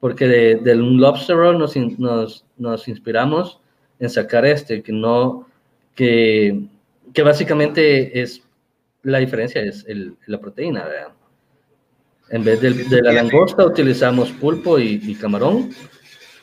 porque 0.02 0.28
de, 0.28 0.56
del 0.56 0.98
lobster 0.98 1.38
roll 1.38 1.60
nos, 1.60 1.76
nos, 1.78 2.44
nos, 2.58 2.88
inspiramos 2.88 3.62
en 4.00 4.10
sacar 4.10 4.46
este, 4.46 4.82
que 4.82 4.92
no, 4.92 5.48
que, 5.96 6.64
que 7.14 7.22
básicamente 7.22 8.20
es, 8.20 8.42
la 9.04 9.20
diferencia 9.20 9.62
es 9.62 9.86
el, 9.88 10.16
la 10.26 10.40
proteína, 10.40 10.86
¿verdad? 10.86 11.14
En 12.30 12.44
vez 12.44 12.62
de, 12.62 12.72
de 12.72 13.02
la 13.02 13.14
langosta 13.14 13.64
utilizamos 13.66 14.32
pulpo 14.32 14.80
y, 14.80 15.00
y, 15.04 15.16
camarón 15.16 15.70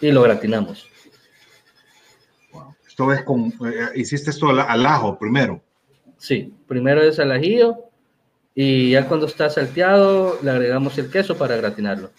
y 0.00 0.12
lo 0.12 0.22
gratinamos. 0.22 0.86
Esto 2.86 3.12
es 3.12 3.22
con, 3.22 3.46
eh, 3.46 3.88
hiciste 3.96 4.30
esto 4.30 4.50
al, 4.50 4.60
al 4.60 4.86
ajo 4.86 5.18
primero. 5.18 5.60
Sí, 6.16 6.52
primero 6.68 7.02
es 7.02 7.18
al 7.18 7.32
ajillo 7.32 7.87
y 8.60 8.90
ya 8.90 9.06
cuando 9.06 9.26
está 9.26 9.48
salteado 9.48 10.36
le 10.42 10.50
agregamos 10.50 10.98
el 10.98 11.08
queso 11.12 11.38
para 11.38 11.56
gratinarlo. 11.56 12.10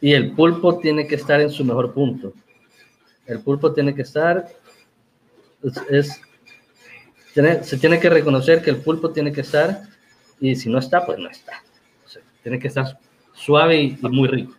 Y 0.00 0.14
el 0.14 0.32
pulpo 0.32 0.78
tiene 0.78 1.06
que 1.06 1.16
estar 1.16 1.42
en 1.42 1.50
su 1.50 1.62
mejor 1.62 1.92
punto. 1.92 2.32
El 3.26 3.40
pulpo 3.40 3.74
tiene 3.74 3.94
que 3.94 4.00
estar, 4.00 4.48
es, 5.90 6.22
se 7.34 7.76
tiene 7.76 8.00
que 8.00 8.08
reconocer 8.08 8.62
que 8.62 8.70
el 8.70 8.78
pulpo 8.78 9.10
tiene 9.10 9.30
que 9.30 9.42
estar, 9.42 9.82
y 10.40 10.56
si 10.56 10.70
no 10.70 10.78
está, 10.78 11.04
pues 11.04 11.18
no 11.18 11.28
está. 11.28 11.62
tiene 12.42 12.58
que 12.58 12.68
estar 12.68 12.98
suave 13.34 13.78
y, 13.78 13.98
muy 14.00 14.28
rico. 14.28 14.56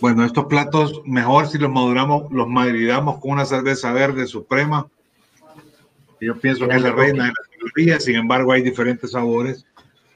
Bueno, 0.00 0.24
estos 0.24 0.46
platos 0.46 1.00
mejor 1.04 1.46
si 1.46 1.58
los 1.58 1.70
maduramos, 1.70 2.28
los 2.32 2.48
maridamos 2.48 3.20
con 3.20 3.30
una 3.30 3.44
cerveza 3.44 3.92
verde 3.92 4.26
suprema. 4.26 4.88
Yo 6.20 6.38
pienso 6.38 6.68
que 6.68 6.76
es 6.76 6.82
la 6.82 6.92
reina 6.92 7.24
de 7.24 7.30
la 7.30 7.34
sabiduría, 7.50 8.00
sin 8.00 8.16
embargo 8.16 8.52
hay 8.52 8.62
diferentes 8.62 9.12
sabores 9.12 9.64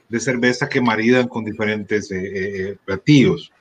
de 0.07 0.19
cerveza 0.19 0.69
que 0.69 0.79
maridan 0.79 1.27
con 1.27 1.43
diferentes 1.43 2.11
eh, 2.11 2.17
eh, 2.17 2.69
eh, 2.69 2.77
platillos. 2.85 3.51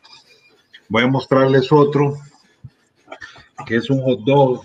Voy 0.89 1.03
a 1.03 1.07
mostrarles 1.07 1.73
otro, 1.73 2.17
que 3.67 3.77
es 3.77 3.89
un 3.89 4.03
hot 4.03 4.21
dog. 4.25 4.63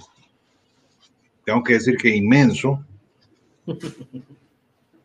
Tengo 1.45 1.63
que 1.63 1.73
decir 1.73 1.97
que 1.97 2.13
inmenso. 2.13 2.83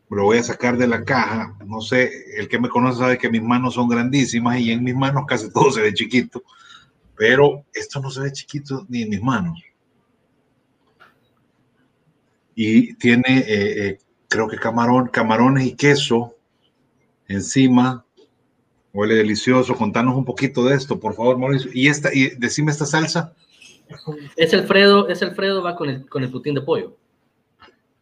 Lo 0.09 0.23
voy 0.23 0.37
a 0.37 0.43
sacar 0.43 0.77
de 0.77 0.87
la 0.87 1.03
caja. 1.03 1.55
No 1.65 1.79
sé, 1.81 2.11
el 2.37 2.47
que 2.49 2.59
me 2.59 2.69
conoce 2.69 2.99
sabe 2.99 3.17
que 3.17 3.29
mis 3.29 3.41
manos 3.41 3.75
son 3.75 3.87
grandísimas 3.87 4.59
y 4.59 4.71
en 4.71 4.83
mis 4.83 4.95
manos 4.95 5.23
casi 5.27 5.51
todo 5.51 5.71
se 5.71 5.81
ve 5.81 5.93
chiquito. 5.93 6.43
Pero 7.15 7.63
esto 7.73 8.01
no 8.01 8.11
se 8.11 8.21
ve 8.21 8.31
chiquito 8.33 8.85
ni 8.89 9.03
en 9.03 9.09
mis 9.09 9.21
manos. 9.21 9.63
Y 12.55 12.93
tiene, 12.95 13.99
creo 14.27 14.47
que 14.47 14.57
camarón, 14.57 15.07
camarones 15.07 15.65
y 15.65 15.75
queso 15.75 16.35
encima. 17.27 18.05
Huele 18.93 19.15
delicioso. 19.15 19.75
Contanos 19.75 20.15
un 20.15 20.23
poquito 20.23 20.63
de 20.63 20.75
esto, 20.75 20.99
por 20.99 21.15
favor, 21.15 21.37
Mauricio. 21.37 21.69
Y 21.73 21.87
esta, 21.87 22.13
y 22.13 22.29
decime 22.37 22.71
esta 22.71 22.85
salsa. 22.85 23.33
Es 24.35 24.53
Alfredo, 24.53 25.09
es 25.09 25.21
Alfredo, 25.21 25.61
va 25.61 25.75
con 25.75 25.89
el, 25.89 26.07
con 26.07 26.23
el 26.23 26.31
putín 26.31 26.55
de 26.55 26.61
pollo. 26.61 26.95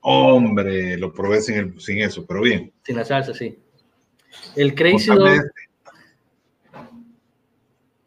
Hombre, 0.01 0.97
lo 0.97 1.11
probé 1.13 1.41
sin, 1.41 1.79
sin 1.79 1.99
eso, 1.99 2.25
pero 2.25 2.41
bien. 2.41 2.71
Sin 2.83 2.95
la 2.95 3.05
salsa, 3.05 3.33
sí. 3.33 3.57
El 4.55 4.75
Crazy 4.75 5.07
Dog. 5.07 5.27
Este. 5.27 5.49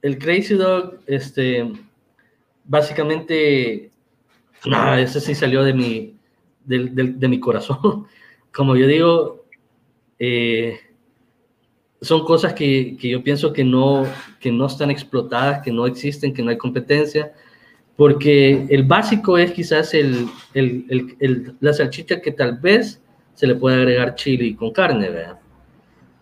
El 0.03 0.18
Crazy 0.18 0.55
Dog, 0.55 1.01
este, 1.07 1.72
básicamente, 2.64 3.90
no, 4.64 4.94
ese 4.94 5.20
sí 5.20 5.34
salió 5.34 5.64
de 5.64 5.72
mi, 5.74 6.16
de, 6.67 7.14
de 7.17 7.29
mi 7.29 7.41
corazón. 7.41 8.07
Como 8.53 8.77
yo 8.77 8.87
digo, 8.87 9.45
eh, 10.19 10.79
son 12.01 12.25
cosas 12.25 12.55
que, 12.55 12.97
que, 13.01 13.09
yo 13.09 13.23
pienso 13.23 13.53
que 13.53 13.64
no, 13.64 14.05
que 14.41 14.53
no 14.53 14.67
están 14.67 14.91
explotadas, 14.91 15.62
que 15.62 15.73
no 15.73 15.87
existen, 15.87 16.33
que 16.33 16.43
no 16.43 16.51
hay 16.51 16.59
competencia, 16.59 17.33
porque 17.97 18.67
el 18.69 18.85
básico 18.85 19.39
es 19.39 19.53
quizás 19.53 19.95
el, 19.95 20.29
el, 20.55 21.17
el, 21.19 21.57
la 21.61 21.73
salchicha 21.73 22.21
que 22.21 22.33
tal 22.33 22.59
vez 22.59 23.01
se 23.35 23.47
le 23.47 23.55
puede 23.55 23.77
agregar 23.77 24.14
chili 24.14 24.55
con 24.55 24.71
carne, 24.71 25.11
¿verdad? 25.11 25.39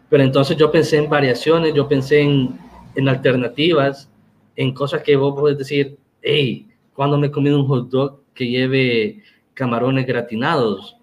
Pero 0.08 0.22
entonces 0.22 0.56
yo 0.56 0.70
pensé 0.70 0.98
en 0.98 1.10
variaciones, 1.10 1.74
yo 1.74 1.88
pensé 1.88 2.20
en, 2.20 2.58
en 2.94 3.08
alternativas, 3.08 4.08
en 4.56 4.72
cosas 4.72 5.02
que 5.02 5.16
vos 5.16 5.34
podés 5.34 5.58
decir, 5.58 5.96
hey, 6.22 6.68
cuando 6.92 7.18
me 7.18 7.26
he 7.26 7.30
comido 7.30 7.58
un 7.58 7.66
hot 7.66 7.88
dog 7.88 8.20
que 8.34 8.46
lleve 8.46 9.22
camarones 9.54 10.06
gratinados? 10.06 10.96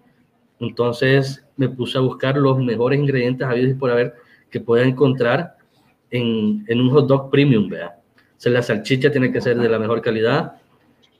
Entonces 0.60 1.44
me 1.56 1.68
puse 1.68 1.98
a 1.98 2.00
buscar 2.00 2.36
los 2.36 2.58
mejores 2.58 3.00
ingredientes 3.00 3.46
habidos 3.46 3.72
y 3.72 3.74
por 3.74 3.90
haber 3.90 4.14
que 4.50 4.60
pueda 4.60 4.84
encontrar 4.84 5.56
en, 6.10 6.64
en 6.68 6.80
un 6.80 6.90
hot 6.90 7.08
dog 7.08 7.30
premium, 7.30 7.68
vea. 7.68 7.98
O 8.16 8.40
sea, 8.42 8.52
la 8.52 8.62
salchicha 8.62 9.10
tiene 9.10 9.32
que 9.32 9.40
ser 9.40 9.58
de 9.58 9.68
la 9.68 9.78
mejor 9.78 10.02
calidad 10.02 10.54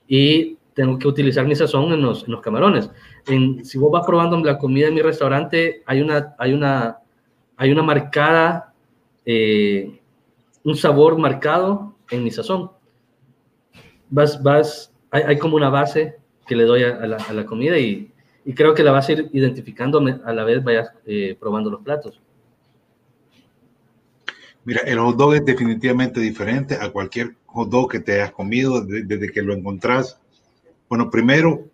y 0.07 0.57
tengo 0.73 0.97
que 0.97 1.07
utilizar 1.07 1.45
mi 1.45 1.55
sazón 1.55 1.91
en 1.93 2.01
los, 2.01 2.23
en 2.25 2.31
los 2.31 2.41
camarones. 2.41 2.89
En, 3.27 3.63
si 3.63 3.77
vos 3.77 3.91
vas 3.91 4.05
probando 4.05 4.37
la 4.39 4.57
comida 4.57 4.87
en 4.87 4.93
mi 4.93 5.01
restaurante, 5.01 5.83
hay 5.85 6.01
una, 6.01 6.35
hay 6.37 6.53
una, 6.53 6.97
hay 7.57 7.71
una 7.71 7.83
marcada, 7.83 8.73
eh, 9.25 9.99
un 10.63 10.75
sabor 10.75 11.17
marcado 11.17 11.95
en 12.09 12.23
mi 12.23 12.31
sazón. 12.31 12.71
Vas, 14.09 14.41
vas, 14.41 14.93
hay, 15.11 15.23
hay 15.23 15.37
como 15.37 15.55
una 15.55 15.69
base 15.69 16.17
que 16.45 16.55
le 16.55 16.63
doy 16.65 16.83
a, 16.83 17.05
la, 17.07 17.17
a 17.17 17.33
la, 17.33 17.45
comida 17.45 17.77
y, 17.77 18.11
y, 18.45 18.53
creo 18.53 18.73
que 18.73 18.83
la 18.83 18.91
vas 18.91 19.07
a 19.07 19.13
ir 19.13 19.29
identificando 19.33 19.99
a 19.99 20.33
la 20.33 20.43
vez 20.43 20.63
vayas 20.63 20.91
eh, 21.05 21.35
probando 21.39 21.69
los 21.69 21.81
platos. 21.81 22.21
Mira, 24.65 24.81
el 24.81 24.99
hot 24.99 25.17
dog 25.17 25.35
es 25.35 25.45
definitivamente 25.45 26.19
diferente 26.19 26.75
a 26.75 26.89
cualquier 26.89 27.35
hot 27.47 27.69
dog 27.69 27.91
que 27.91 27.99
te 27.99 28.13
hayas 28.13 28.31
comido 28.31 28.81
desde, 28.81 29.31
que 29.31 29.41
lo 29.41 29.53
encontrás. 29.53 30.19
Bueno, 30.87 31.09
primero, 31.09 31.65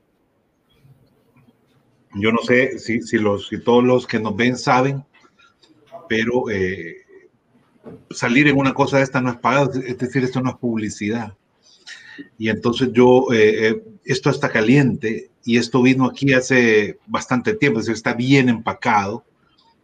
yo 2.16 2.32
no 2.32 2.40
sé 2.40 2.80
si, 2.80 3.02
si, 3.02 3.18
los, 3.18 3.48
si 3.48 3.64
todos 3.64 3.84
los 3.84 4.08
que 4.08 4.20
nos 4.20 4.36
ven 4.36 4.58
saben, 4.58 5.04
pero 6.08 6.50
eh, 6.50 6.98
salir 8.10 8.48
en 8.48 8.58
una 8.58 8.74
cosa 8.74 8.98
de 8.98 9.04
esta 9.04 9.22
no 9.22 9.30
es 9.30 9.38
pagado, 9.38 9.72
es 9.80 9.98
decir, 9.98 10.24
esto 10.24 10.42
no 10.42 10.50
es 10.50 10.56
publicidad. 10.56 11.36
Y 12.38 12.50
entonces 12.50 12.90
yo, 12.94 13.28
eh, 13.32 13.68
eh, 13.68 13.84
esto 14.06 14.30
está 14.30 14.50
caliente 14.50 15.32
y 15.44 15.58
esto 15.58 15.82
vino 15.82 16.06
aquí 16.06 16.34
hace 16.34 17.00
bastante 17.08 17.54
tiempo, 17.54 17.80
es 17.80 17.86
decir, 17.86 17.98
está 17.98 18.14
bien 18.14 18.50
empacado 18.50 19.24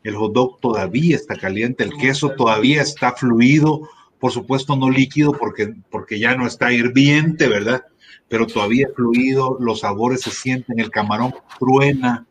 el 0.06 0.16
hot 0.16 0.34
dog 0.34 0.60
todavía 0.60 1.16
está 1.16 1.36
caliente, 1.36 1.84
el 1.84 1.98
queso 1.98 2.30
todavía 2.30 2.84
está 2.84 3.14
fluido, 3.14 3.90
por 4.20 4.32
supuesto 4.32 4.76
no 4.76 4.92
líquido 4.92 5.32
porque, 5.32 5.74
porque 5.90 6.20
ya 6.20 6.36
no 6.36 6.46
está 6.46 6.72
hirviente, 6.72 7.48
¿verdad? 7.48 7.84
Pero 8.28 8.46
todavía 8.46 8.88
fluido, 8.96 9.58
los 9.60 9.80
sabores 9.80 10.22
se 10.22 10.30
sienten, 10.30 10.80
el 10.80 10.92
camarón 10.92 11.34
truena, 11.58 12.28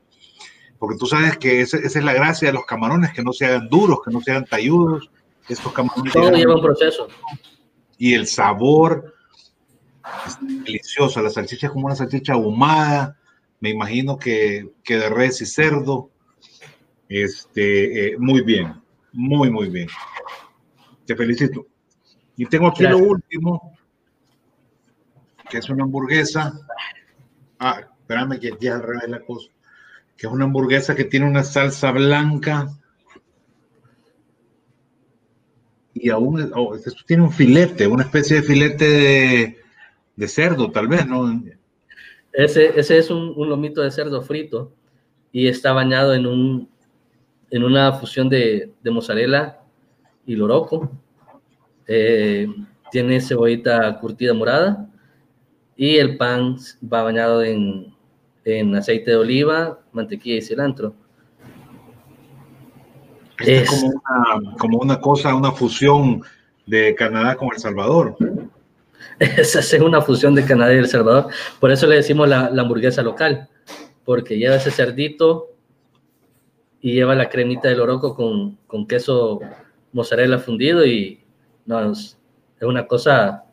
porque 0.79 0.97
tú 0.97 1.07
sabes 1.07 1.37
que 1.37 1.63
esa, 1.63 1.79
es 1.79 1.97
la 1.97 2.13
gracia 2.13 2.47
de 2.47 2.55
los 2.55 2.65
camarones, 2.65 3.13
que 3.13 3.25
no 3.25 3.33
sean 3.33 3.69
duros, 3.69 3.99
que 4.05 4.13
no 4.13 4.21
sean 4.21 4.45
talludos, 4.45 5.11
estos 5.49 5.73
camarones. 5.73 6.13
Todo 6.13 6.31
lleva 6.31 6.55
un 6.55 6.63
proceso. 6.63 7.09
Y 7.99 8.15
el 8.15 8.29
sabor 8.29 9.14
es 10.27 10.39
delicioso, 10.65 11.23
la 11.23 11.31
salchicha 11.31 11.67
es 11.67 11.73
como 11.73 11.87
una 11.87 11.97
salchicha 11.97 12.35
ahumada, 12.35 13.19
me 13.61 13.71
imagino 13.71 14.19
que, 14.19 14.73
que 14.83 14.97
de 14.97 15.09
res 15.09 15.41
y 15.41 15.47
cerdo, 15.47 16.11
este, 17.09 18.09
eh, 18.09 18.17
muy 18.19 18.43
bien, 18.43 18.75
muy, 19.13 19.51
muy 19.51 19.69
bien. 19.69 19.89
Te 21.07 21.15
felicito. 21.17 21.67
Y 22.37 22.47
tengo 22.47 22.69
aquí 22.69 22.83
lo 22.83 22.99
último, 22.99 23.77
que 25.49 25.59
es 25.59 25.69
una 25.71 25.85
hamburguesa. 25.85 26.53
Ah, 27.59 27.81
espérame 28.01 28.41
que 28.41 28.53
ya 28.61 28.75
al 28.75 28.83
revés 28.83 29.09
la 29.09 29.21
cosa. 29.21 29.49
Que 30.17 30.27
es 30.27 30.33
una 30.33 30.45
hamburguesa 30.45 30.95
que 30.95 31.05
tiene 31.05 31.27
una 31.27 31.45
salsa 31.45 31.93
blanca. 31.93 32.69
Y 35.95 36.11
aún 36.11 36.51
oh, 36.55 36.75
esto 36.75 36.93
tiene 37.07 37.23
un 37.23 37.33
filete, 37.33 37.87
una 37.87 38.03
especie 38.03 38.37
de 38.37 38.43
filete 38.43 38.89
de, 38.91 39.64
de 40.17 40.29
cerdo, 40.29 40.71
tal 40.71 40.89
vez, 40.89 41.07
¿no? 41.07 41.43
Ese, 42.33 42.79
ese 42.79 42.99
es 42.99 43.11
un, 43.11 43.33
un, 43.37 43.49
lomito 43.49 43.81
de 43.81 43.91
cerdo 43.91 44.23
frito 44.23 44.73
y 45.33 45.47
está 45.47 45.73
bañado 45.73 46.15
en 46.15 46.27
un, 46.27 46.69
en 47.51 47.65
una 47.65 47.93
fusión 47.93 48.29
de, 48.29 48.73
de 48.83 48.91
mozzarella 48.91 49.61
y 50.27 50.35
loroco. 50.35 50.91
Eh, 51.87 52.49
tiene 52.91 53.21
cebollita 53.21 53.99
curtida 53.99 54.35
morada 54.35 54.89
y 55.77 55.97
el 55.97 56.17
pan 56.17 56.57
va 56.93 57.03
bañado 57.03 57.43
en, 57.43 57.95
en 58.45 58.75
aceite 58.77 59.11
de 59.13 59.17
oliva, 59.17 59.81
mantequilla 59.93 60.37
y 60.37 60.43
cilantro. 60.43 60.95
es 63.39 63.69
como 63.69 63.89
una, 63.89 64.57
como 64.59 64.79
una 64.79 65.01
cosa, 65.01 65.35
una 65.35 65.53
fusión 65.53 66.23
de 66.67 66.95
Canadá 66.95 67.37
con 67.37 67.49
El 67.53 67.59
Salvador. 67.59 68.17
Esa 69.19 69.61
es 69.61 69.73
una 69.81 70.03
fusión 70.03 70.35
de 70.35 70.45
Canadá 70.45 70.75
y 70.75 70.79
El 70.79 70.89
Salvador. 70.89 71.29
Por 71.61 71.71
eso 71.71 71.87
le 71.87 71.97
decimos 71.97 72.29
la, 72.29 72.47
hamburguesa 72.47 73.03
local, 73.03 73.49
porque 74.05 74.39
lleva 74.39 74.57
ese 74.57 74.71
cerdito 74.71 75.51
y 76.81 76.93
lleva 76.93 77.15
la 77.15 77.29
cremita 77.29 77.69
del 77.69 77.81
oroco 77.81 78.15
con, 78.15 78.59
con 78.67 78.87
queso 78.87 79.41
mozzarella 79.93 80.39
fundido 80.39 80.85
y 80.85 81.23
no, 81.67 81.93
es, 81.93 82.19
es 82.59 82.67
una 82.67 82.87
cosa 82.87 83.44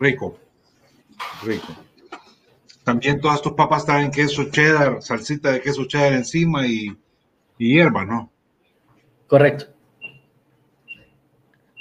Rico, 0.00 0.38
rico. 1.44 1.68
También 2.82 3.20
todas 3.20 3.42
tus 3.42 3.52
papas 3.52 3.84
traen 3.84 4.10
queso 4.10 4.44
cheddar, 4.50 5.02
salsita 5.02 5.52
de 5.52 5.60
queso 5.60 5.84
cheddar 5.84 6.14
encima 6.14 6.66
y, 6.66 6.96
y 7.58 7.74
hierba, 7.74 8.06
¿no? 8.06 8.32
Correcto. 9.26 9.66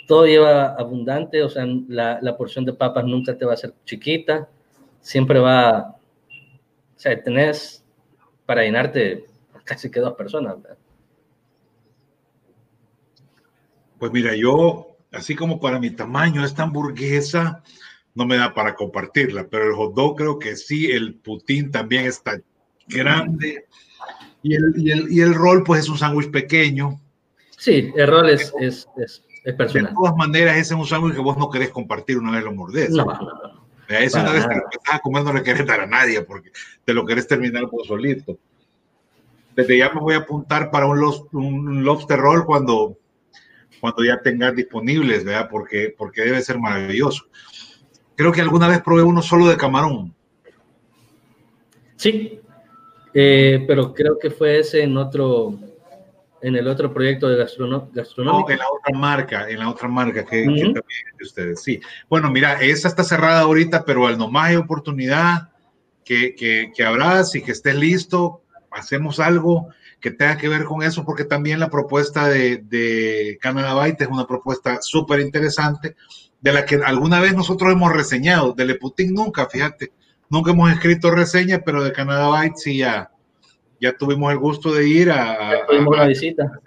Todo 0.05 0.25
lleva 0.25 0.75
abundante, 0.75 1.41
o 1.41 1.49
sea, 1.49 1.65
la, 1.87 2.19
la, 2.21 2.35
porción 2.35 2.65
de 2.65 2.73
papas 2.73 3.05
nunca 3.05 3.37
te 3.37 3.45
va 3.45 3.53
a 3.53 3.57
ser 3.57 3.73
chiquita, 3.85 4.49
siempre 4.99 5.39
va, 5.39 5.95
o 6.95 6.99
sea, 6.99 7.23
tenés 7.23 7.85
para 8.45 8.63
llenarte 8.63 9.25
casi 9.63 9.89
que 9.89 9.99
dos 10.01 10.15
personas. 10.15 10.61
¿verdad? 10.61 10.77
Pues 13.97 14.11
mira, 14.11 14.35
yo, 14.35 14.97
así 15.11 15.35
como 15.35 15.59
para 15.59 15.79
mi 15.79 15.91
tamaño, 15.91 16.43
esta 16.43 16.63
hamburguesa, 16.63 17.63
no 18.19 18.25
me 18.25 18.35
da 18.35 18.53
para 18.53 18.75
compartirla, 18.75 19.47
pero 19.47 19.69
el 19.69 19.73
hot 19.75 19.95
dog 19.95 20.17
creo 20.17 20.39
que 20.39 20.57
sí, 20.57 20.91
el 20.91 21.15
putín 21.15 21.71
también 21.71 22.05
está 22.05 22.37
grande 22.85 23.65
y 24.43 24.55
el, 24.55 24.73
y 24.75 24.91
el, 24.91 25.09
y 25.09 25.21
el 25.21 25.33
rol 25.33 25.63
pues 25.63 25.83
es 25.83 25.89
un 25.89 25.97
sándwich 25.97 26.29
pequeño. 26.29 26.99
Sí, 27.57 27.93
el 27.95 28.07
rol 28.07 28.29
es, 28.29 28.53
es, 28.59 28.89
es, 28.97 29.23
es, 29.45 29.53
personal. 29.53 29.91
De 29.91 29.95
todas 29.95 30.17
maneras, 30.17 30.57
ese 30.57 30.73
es 30.73 30.79
un 30.79 30.85
sándwich 30.85 31.15
que 31.15 31.21
vos 31.21 31.37
no 31.37 31.49
querés 31.49 31.69
compartir 31.69 32.17
una 32.17 32.31
vez 32.31 32.43
lo 32.43 32.51
mordés. 32.51 32.89
No, 32.89 33.05
no, 33.05 33.13
no. 33.13 33.59
Una 33.87 33.99
vez 34.33 34.45
que 34.45 34.55
lo 34.55 34.69
estás 34.69 34.95
a 34.95 34.99
comer 34.99 35.23
no 35.23 35.31
le 35.31 35.41
querés 35.41 35.65
dar 35.65 35.79
a 35.79 35.87
nadie 35.87 36.21
porque 36.21 36.51
te 36.83 36.93
lo 36.93 37.05
querés 37.05 37.25
terminar 37.25 37.67
vos 37.67 37.87
solito. 37.87 38.37
Desde 39.55 39.77
ya 39.77 39.93
me 39.93 40.01
voy 40.01 40.15
a 40.15 40.19
apuntar 40.19 40.69
para 40.71 40.87
un, 40.87 40.99
un 41.31 41.83
lobster 41.85 42.19
roll 42.19 42.45
cuando, 42.45 42.97
cuando 43.79 44.03
ya 44.03 44.21
tengas 44.21 44.55
disponibles, 44.55 45.23
¿verdad? 45.23 45.47
Porque, 45.49 45.95
porque 45.97 46.23
debe 46.23 46.41
ser 46.41 46.59
maravilloso. 46.59 47.25
Creo 48.19 48.33
que 48.33 48.41
alguna 48.41 48.67
vez 48.67 48.81
probé 48.81 49.01
uno 49.01 49.21
solo 49.21 49.47
de 49.47 49.55
camarón. 49.55 50.13
Sí, 51.95 52.41
eh, 53.13 53.63
pero 53.65 53.93
creo 53.93 54.19
que 54.19 54.29
fue 54.29 54.59
ese 54.59 54.83
en 54.83 54.97
otro, 54.97 55.57
en 56.41 56.57
el 56.57 56.67
otro 56.67 56.93
proyecto 56.93 57.29
de 57.29 57.37
gastrono 57.37 57.89
gastronómico. 57.93 58.49
No, 58.49 58.53
en 58.53 58.59
la 58.59 58.65
otra 58.69 58.99
marca, 58.99 59.49
en 59.49 59.59
la 59.59 59.69
otra 59.69 59.87
marca 59.87 60.25
que, 60.25 60.41
uh 60.41 60.51
-huh. 60.51 60.53
que 60.53 60.63
también 60.63 61.17
de 61.17 61.23
ustedes. 61.23 61.63
Sí. 61.63 61.79
Bueno, 62.09 62.29
mira, 62.29 62.61
esa 62.61 62.89
está 62.89 63.05
cerrada 63.05 63.39
ahorita, 63.39 63.85
pero 63.85 64.05
al 64.05 64.17
nomás 64.17 64.49
hay 64.49 64.57
oportunidad 64.57 65.51
que, 66.03 66.35
que, 66.35 66.73
que 66.75 66.83
habrás 66.83 67.33
y 67.35 67.41
que 67.41 67.53
estés 67.53 67.75
listo, 67.75 68.41
hacemos 68.69 69.21
algo 69.21 69.69
que 70.01 70.11
tenga 70.11 70.37
que 70.37 70.49
ver 70.49 70.65
con 70.65 70.83
eso, 70.83 71.05
porque 71.05 71.23
también 71.23 71.61
la 71.61 71.69
propuesta 71.69 72.27
de, 72.27 72.57
de 72.57 73.37
Canada 73.39 73.75
Byte 73.75 74.01
es 74.01 74.09
una 74.09 74.27
propuesta 74.27 74.79
súper 74.81 75.21
interesante 75.21 75.95
de 76.41 76.53
la 76.53 76.65
que 76.65 76.75
alguna 76.75 77.19
vez 77.19 77.35
nosotros 77.35 77.71
hemos 77.71 77.93
reseñado, 77.93 78.53
de 78.53 78.65
Leputin 78.65 79.13
nunca, 79.13 79.47
fíjate, 79.47 79.91
nunca 80.29 80.51
hemos 80.51 80.71
escrito 80.71 81.11
reseña, 81.11 81.61
pero 81.65 81.83
de 81.83 81.91
Canadá 81.91 82.29
Byte 82.29 82.57
sí 82.57 82.77
ya, 82.77 83.11
ya 83.79 83.93
tuvimos 83.97 84.31
el 84.31 84.39
gusto 84.39 84.73
de 84.73 84.87
ir 84.87 85.11
a... 85.11 85.57
Ya 85.57 85.65
tuvimos 85.65 85.97
la 85.97 86.07
visita. 86.07 86.59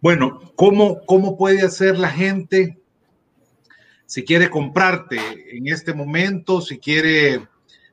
Bueno, 0.00 0.40
¿cómo, 0.56 1.04
¿cómo 1.06 1.36
puede 1.36 1.62
hacer 1.62 1.98
la 1.98 2.08
gente 2.08 2.78
si 4.06 4.24
quiere 4.24 4.50
comprarte 4.50 5.18
en 5.56 5.68
este 5.68 5.94
momento, 5.94 6.60
si 6.60 6.78
quiere, 6.78 7.46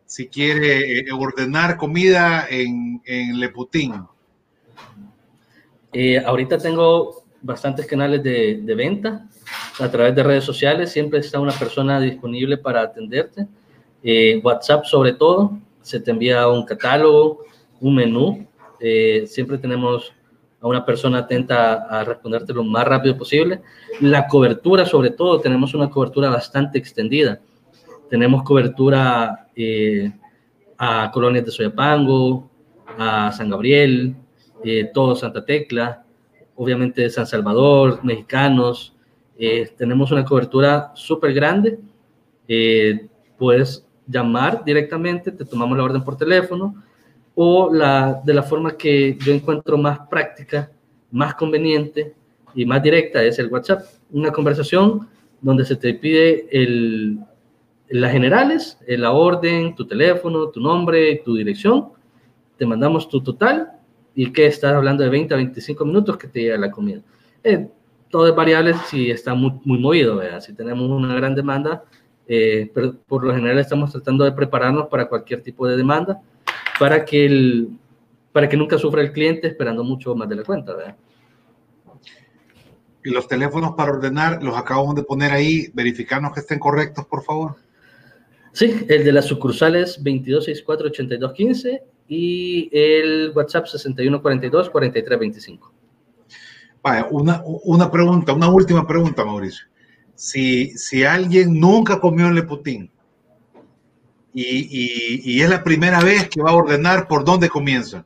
si 0.06 0.28
quiere 0.28 1.00
eh, 1.00 1.06
ordenar 1.12 1.78
comida 1.78 2.48
en, 2.50 3.02
en 3.06 3.40
Leputin? 3.40 4.06
Eh, 5.94 6.20
ahorita 6.20 6.58
tengo 6.58 7.26
bastantes 7.42 7.86
canales 7.86 8.24
de, 8.24 8.60
de 8.64 8.76
venta 8.76 9.28
a 9.80 9.90
través 9.92 10.16
de 10.16 10.24
redes 10.24 10.44
sociales, 10.44 10.92
siempre 10.92 11.20
está 11.20 11.40
una 11.40 11.54
persona 11.54 12.00
disponible 12.00 12.58
para 12.58 12.82
atenderte. 12.82 13.48
Eh, 14.04 14.42
WhatsApp 14.44 14.86
sobre 14.86 15.14
todo, 15.14 15.58
se 15.82 16.00
te 16.00 16.12
envía 16.12 16.48
un 16.48 16.66
catálogo, 16.66 17.44
un 17.80 17.96
menú, 17.96 18.48
eh, 18.80 19.26
siempre 19.28 19.58
tenemos 19.58 20.14
a 20.62 20.68
una 20.68 20.86
persona 20.86 21.20
atenta 21.20 21.86
a, 21.90 22.04
responderte 22.04 22.54
lo 22.54 22.64
más 22.64 22.86
rápido 22.86 23.18
posible. 23.18 23.62
La 24.02 24.28
cobertura 24.28 24.86
sobre 24.86 25.12
todo, 25.12 25.40
tenemos 25.40 25.74
una 25.74 25.90
cobertura 25.90 26.30
bastante 26.30 26.78
extendida. 26.78 27.40
Tenemos 28.10 28.44
cobertura 28.44 29.48
eh, 29.56 30.12
a 30.78 31.10
colonias 31.14 31.46
de 31.46 31.52
Soyapango, 31.52 32.50
a 32.98 33.32
San 33.32 33.50
Gabriel, 33.50 34.16
eh, 34.64 34.90
todo 34.94 35.16
Santa 35.16 35.46
Tecla, 35.46 36.04
obviamente 36.56 37.10
San 37.10 37.28
Salvador, 37.28 38.00
mexicanos, 38.04 38.94
eh, 39.42 39.72
tenemos 39.78 40.12
una 40.12 40.26
cobertura 40.26 40.92
súper 40.96 41.34
grande. 41.34 41.80
Eh, 42.46 43.08
puedes 43.38 43.88
llamar 44.06 44.66
directamente, 44.66 45.32
te 45.32 45.46
tomamos 45.46 45.78
la 45.78 45.86
orden 45.86 46.04
por 46.04 46.18
teléfono 46.18 46.76
o 47.36 47.74
la, 47.74 48.22
de 48.26 48.34
la 48.34 48.44
forma 48.44 48.76
que 48.76 49.18
yo 49.18 49.32
encuentro 49.32 49.78
más 49.78 50.00
práctica, 50.10 50.70
más 51.10 51.36
conveniente 51.36 52.14
y 52.54 52.66
más 52.66 52.84
directa 52.84 53.24
es 53.24 53.40
el 53.40 53.48
WhatsApp. 53.48 53.86
Una 54.12 54.30
conversación 54.30 55.08
donde 55.40 55.64
se 55.64 55.78
te 55.78 55.94
pide 55.94 56.48
el, 56.52 57.20
las 57.88 58.12
generales, 58.12 58.78
la 58.88 59.12
orden, 59.12 59.74
tu 59.74 59.88
teléfono, 59.88 60.50
tu 60.50 60.60
nombre, 60.60 61.22
tu 61.24 61.36
dirección. 61.36 61.90
Te 62.58 62.66
mandamos 62.66 63.08
tu 63.08 63.22
total 63.22 63.72
y 64.14 64.34
que 64.34 64.48
estás 64.48 64.74
hablando 64.74 65.02
de 65.02 65.10
20 65.10 65.34
a 65.34 65.38
25 65.38 65.86
minutos 65.86 66.18
que 66.18 66.28
te 66.28 66.42
llega 66.42 66.58
la 66.58 66.70
comida. 66.72 67.02
Eh, 67.42 67.70
todo 68.10 68.28
es 68.28 68.36
variable 68.36 68.74
si 68.90 69.12
está 69.12 69.34
muy, 69.34 69.60
muy 69.64 69.80
movido, 69.80 70.18
¿verdad? 70.18 70.42
si 70.42 70.54
tenemos 70.54 70.90
una 70.90 71.16
gran 71.16 71.36
demanda, 71.36 71.84
eh, 72.28 72.70
pero 72.74 72.96
por 73.08 73.24
lo 73.24 73.34
general 73.34 73.60
estamos 73.60 73.92
tratando 73.92 74.24
de 74.24 74.32
prepararnos 74.32 74.88
para 74.88 75.08
cualquier 75.08 75.42
tipo 75.42 75.68
de 75.68 75.78
demanda 75.78 76.22
para 76.80 77.06
que, 77.06 77.26
el, 77.26 77.70
para 78.32 78.48
que 78.48 78.58
nunca 78.58 78.78
sufra 78.78 79.02
el 79.02 79.12
cliente 79.12 79.48
esperando 79.48 79.84
mucho 79.84 80.16
más 80.16 80.30
de 80.30 80.36
la 80.36 80.44
cuenta. 80.44 80.76
¿verdad? 80.76 80.96
Y 83.04 83.10
los 83.12 83.28
teléfonos 83.28 83.74
para 83.76 83.92
ordenar 83.92 84.42
los 84.44 84.58
acabamos 84.58 84.96
de 84.96 85.04
poner 85.04 85.32
ahí, 85.32 85.70
verificarnos 85.74 86.34
que 86.34 86.42
estén 86.42 86.60
correctos, 86.60 87.06
por 87.06 87.24
favor. 87.24 87.56
Sí, 88.52 88.86
el 88.90 89.06
de 89.06 89.12
las 89.12 89.26
sucursales 89.26 90.04
2264-8215 90.04 91.82
y 92.08 92.70
el 92.72 93.32
WhatsApp 93.36 93.66
6142-4325. 93.66 95.72
Una, 97.12 97.44
una 97.46 97.92
pregunta, 97.92 98.34
una 98.34 98.50
última 98.50 98.88
pregunta, 98.88 99.26
Mauricio. 99.26 99.68
Si, 100.16 100.78
si 100.78 101.04
alguien 101.04 101.60
nunca 101.60 102.00
comió 102.00 102.28
en 102.28 102.36
Leputín 102.36 102.90
y, 104.34 105.32
y, 105.34 105.42
es 105.42 105.50
la 105.50 105.64
primera 105.64 106.02
vez 106.02 106.30
que 106.30 106.42
va 106.42 106.52
a 106.52 106.56
ordenar, 106.56 107.08
¿por 107.08 107.26
dónde 107.26 107.50
comienza? 107.50 108.06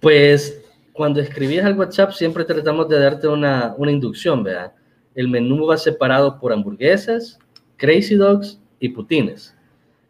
Pues 0.00 0.62
cuando 0.92 1.20
escribías 1.20 1.66
al 1.66 1.78
WhatsApp 1.78 2.12
siempre 2.12 2.44
tratamos 2.44 2.88
de 2.88 2.98
darte 2.98 3.28
una, 3.28 3.74
una 3.76 3.90
inducción, 3.90 4.42
¿verdad? 4.42 4.72
El 5.14 5.28
menú 5.28 5.66
va 5.66 5.76
separado 5.76 6.38
por 6.38 6.52
hamburguesas, 6.52 7.38
crazy 7.76 8.14
dogs 8.14 8.58
y 8.80 8.90
putines. 8.90 9.54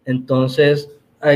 Entonces, 0.05 0.89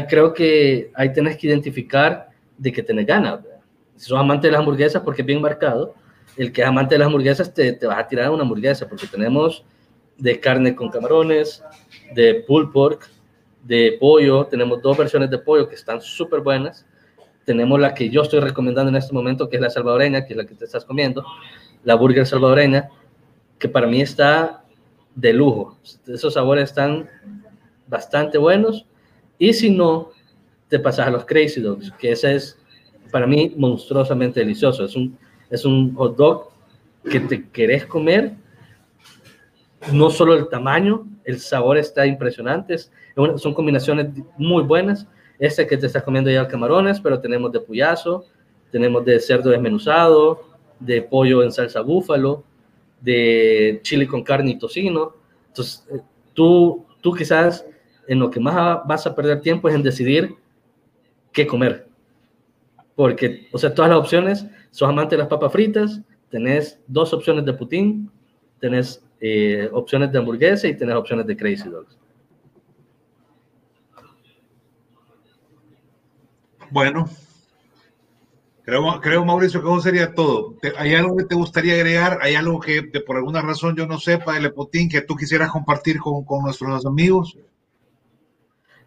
creo 0.08 0.32
que 0.32 0.90
ahí 0.94 1.12
tienes 1.12 1.36
que 1.36 1.46
identificar 1.48 2.30
de 2.58 2.72
qué 2.72 2.82
tenés 2.82 3.06
ganas, 3.06 3.42
¿verdad? 3.42 3.55
Si 3.96 4.08
sos 4.08 4.18
amante 4.18 4.46
de 4.46 4.52
las 4.52 4.60
hamburguesas, 4.60 5.02
porque 5.02 5.22
es 5.22 5.26
bien 5.26 5.40
marcado, 5.40 5.94
el 6.36 6.52
que 6.52 6.62
es 6.62 6.68
amante 6.68 6.94
de 6.94 6.98
las 7.00 7.06
hamburguesas 7.06 7.52
te, 7.52 7.72
te 7.72 7.86
vas 7.86 7.98
a 7.98 8.06
tirar 8.06 8.30
una 8.30 8.42
hamburguesa, 8.42 8.88
porque 8.88 9.06
tenemos 9.06 9.64
de 10.18 10.40
carne 10.40 10.74
con 10.74 10.90
camarones, 10.90 11.62
de 12.14 12.44
pulled 12.46 12.70
pork, 12.70 13.08
de 13.64 13.96
pollo, 13.98 14.46
tenemos 14.46 14.80
dos 14.80 14.96
versiones 14.96 15.30
de 15.30 15.38
pollo 15.38 15.68
que 15.68 15.74
están 15.74 16.00
súper 16.00 16.40
buenas, 16.40 16.86
tenemos 17.44 17.80
la 17.80 17.94
que 17.94 18.08
yo 18.10 18.22
estoy 18.22 18.40
recomendando 18.40 18.90
en 18.90 18.96
este 18.96 19.12
momento, 19.12 19.48
que 19.48 19.56
es 19.56 19.62
la 19.62 19.70
salvadoreña, 19.70 20.24
que 20.24 20.32
es 20.32 20.36
la 20.36 20.46
que 20.46 20.54
te 20.54 20.64
estás 20.64 20.84
comiendo, 20.84 21.24
la 21.84 21.94
burger 21.94 22.26
salvadoreña, 22.26 22.88
que 23.58 23.68
para 23.68 23.86
mí 23.86 24.00
está 24.00 24.64
de 25.14 25.32
lujo, 25.32 25.78
esos 26.06 26.34
sabores 26.34 26.64
están 26.64 27.08
bastante 27.86 28.38
buenos, 28.38 28.86
y 29.38 29.52
si 29.52 29.70
no, 29.70 30.10
te 30.68 30.78
pasas 30.78 31.06
a 31.06 31.10
los 31.10 31.24
Crazy 31.24 31.60
Dogs, 31.60 31.92
que 31.92 32.12
ese 32.12 32.34
es 32.34 32.58
para 33.10 33.26
mí 33.26 33.54
monstruosamente 33.56 34.40
delicioso. 34.40 34.84
Es 34.84 34.96
un, 34.96 35.16
es 35.50 35.64
un 35.64 35.94
hot 35.94 36.16
dog 36.16 36.48
que 37.10 37.20
te 37.20 37.48
querés 37.48 37.86
comer 37.86 38.34
no 39.92 40.10
solo 40.10 40.34
el 40.34 40.48
tamaño, 40.48 41.06
el 41.24 41.38
sabor 41.38 41.78
está 41.78 42.06
impresionante, 42.06 42.76
son 43.36 43.54
combinaciones 43.54 44.08
muy 44.36 44.62
buenas. 44.62 45.06
Este 45.38 45.66
que 45.66 45.76
te 45.76 45.86
estás 45.86 46.02
comiendo 46.02 46.30
ya 46.30 46.48
camarones, 46.48 47.00
pero 47.00 47.20
tenemos 47.20 47.52
de 47.52 47.60
puyazo, 47.60 48.24
tenemos 48.70 49.04
de 49.04 49.20
cerdo 49.20 49.50
desmenuzado, 49.50 50.42
de 50.80 51.02
pollo 51.02 51.42
en 51.42 51.52
salsa 51.52 51.80
búfalo, 51.82 52.44
de 53.00 53.80
chile 53.82 54.06
con 54.06 54.22
carne 54.22 54.52
y 54.52 54.58
tocino. 54.58 55.14
Entonces, 55.48 55.86
eh, 55.90 56.00
tú, 56.32 56.86
tú 57.00 57.12
quizás 57.12 57.66
en 58.08 58.18
lo 58.18 58.30
que 58.30 58.40
más 58.40 58.80
vas 58.86 59.06
a 59.06 59.14
perder 59.14 59.40
tiempo 59.40 59.68
es 59.68 59.74
en 59.74 59.82
decidir 59.82 60.34
qué 61.32 61.46
comer. 61.46 61.85
Porque, 62.96 63.46
o 63.52 63.58
sea, 63.58 63.74
todas 63.74 63.90
las 63.90 64.00
opciones, 64.00 64.46
sos 64.70 64.88
amante 64.88 65.14
de 65.14 65.20
las 65.20 65.28
papas 65.28 65.52
fritas, 65.52 66.00
tenés 66.30 66.80
dos 66.86 67.12
opciones 67.12 67.44
de 67.44 67.52
putín, 67.52 68.10
tenés 68.58 69.04
eh, 69.20 69.68
opciones 69.72 70.10
de 70.10 70.18
hamburguesa 70.18 70.66
y 70.66 70.76
tenés 70.76 70.96
opciones 70.96 71.26
de 71.26 71.36
Crazy 71.36 71.68
Dogs. 71.68 71.96
Bueno, 76.70 77.08
creo, 78.62 79.00
creo 79.00 79.24
Mauricio 79.24 79.62
que 79.62 79.68
eso 79.68 79.80
sería 79.80 80.14
todo. 80.14 80.56
¿Hay 80.78 80.94
algo 80.94 81.16
que 81.16 81.24
te 81.24 81.34
gustaría 81.34 81.74
agregar? 81.74 82.18
¿Hay 82.22 82.34
algo 82.34 82.58
que 82.58 82.82
por 83.06 83.16
alguna 83.16 83.42
razón 83.42 83.76
yo 83.76 83.86
no 83.86 84.00
sepa 84.00 84.34
del 84.34 84.52
Putin 84.52 84.88
que 84.88 85.02
tú 85.02 85.14
quisieras 85.14 85.50
compartir 85.50 85.98
con, 85.98 86.24
con 86.24 86.42
nuestros 86.42 86.84
amigos? 86.84 87.38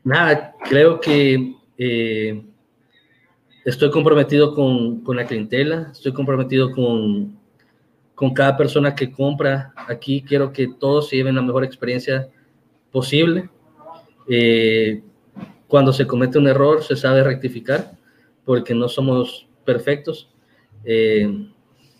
Nada, 0.03 0.55
creo 0.67 0.99
que 0.99 1.55
eh, 1.77 2.45
estoy 3.65 3.91
comprometido 3.91 4.53
con, 4.53 5.01
con, 5.01 5.17
la 5.17 5.25
clientela, 5.25 5.89
estoy 5.91 6.13
comprometido 6.13 6.71
con, 6.71 7.37
con 8.15 8.33
cada 8.33 8.57
persona 8.57 8.95
que 8.95 9.11
compra 9.11 9.73
aquí. 9.75 10.23
Quiero 10.27 10.51
que 10.51 10.67
todos 10.67 11.09
lleven 11.11 11.35
la 11.35 11.41
mejor 11.41 11.63
experiencia 11.63 12.29
posible. 12.91 13.49
Eh, 14.27 15.01
cuando 15.67 15.93
se 15.93 16.07
comete 16.07 16.37
un 16.37 16.47
error, 16.47 16.83
se 16.83 16.95
sabe 16.95 17.23
rectificar, 17.23 17.91
porque 18.45 18.73
no 18.73 18.87
somos 18.89 19.47
perfectos. 19.65 20.29
Eh, 20.83 21.49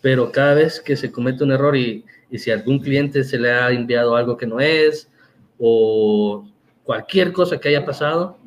pero 0.00 0.32
cada 0.32 0.54
vez 0.54 0.80
que 0.80 0.96
se 0.96 1.12
comete 1.12 1.44
un 1.44 1.52
error 1.52 1.76
y, 1.76 2.04
y 2.30 2.38
si 2.38 2.50
algún 2.50 2.78
cliente 2.78 3.22
se 3.22 3.38
le 3.38 3.50
ha 3.50 3.70
enviado 3.70 4.16
algo 4.16 4.36
que 4.36 4.46
no 4.46 4.60
es, 4.60 5.10
o 5.58 6.46
cualquier 6.84 7.32
cosa 7.32 7.58
que 7.58 7.68
haya 7.68 7.84
pasado, 7.84 8.38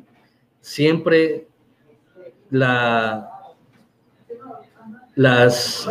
siempre 0.60 1.46
la, 2.54 3.28
las, 5.16 5.90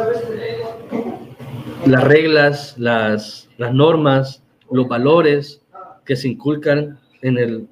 las 1.86 2.04
reglas, 2.06 2.78
las, 2.78 3.50
las 3.58 3.74
normas, 3.74 4.42
los 4.72 4.88
valores 4.88 5.62
que 6.06 6.16
se 6.16 6.30
inculcan 6.30 6.98
en, 7.22 7.38
el, 7.38 7.68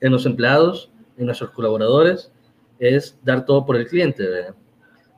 en 0.00 0.12
los 0.12 0.26
empleados, 0.26 0.90
en 1.16 1.24
nuestros 1.24 1.52
colaboradores, 1.52 2.32
es 2.78 3.18
dar 3.24 3.46
todo 3.46 3.64
por 3.64 3.76
el 3.76 3.86
cliente, 3.86 4.24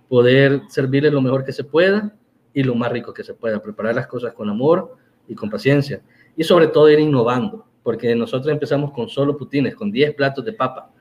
poder 0.08 0.62
servirle 0.68 1.10
lo 1.10 1.20
mejor 1.20 1.44
que 1.44 1.52
se 1.52 1.64
pueda 1.64 2.14
y 2.54 2.62
lo 2.62 2.76
más 2.76 2.92
rico 2.92 3.12
que 3.12 3.24
se 3.24 3.34
pueda, 3.34 3.60
preparar 3.60 3.96
las 3.96 4.06
cosas 4.06 4.34
con 4.34 4.48
amor 4.48 4.96
y 5.26 5.34
con 5.34 5.50
paciencia. 5.50 6.00
Y 6.36 6.44
sobre 6.44 6.68
todo 6.68 6.88
ir 6.88 7.00
innovando 7.00 7.66
porque 7.82 8.14
nosotros 8.14 8.52
empezamos 8.52 8.92
con 8.92 9.08
solo 9.08 9.36
putines, 9.36 9.74
con 9.74 9.90
10 9.90 10.14
platos 10.14 10.44
de 10.44 10.52
papa, 10.52 10.92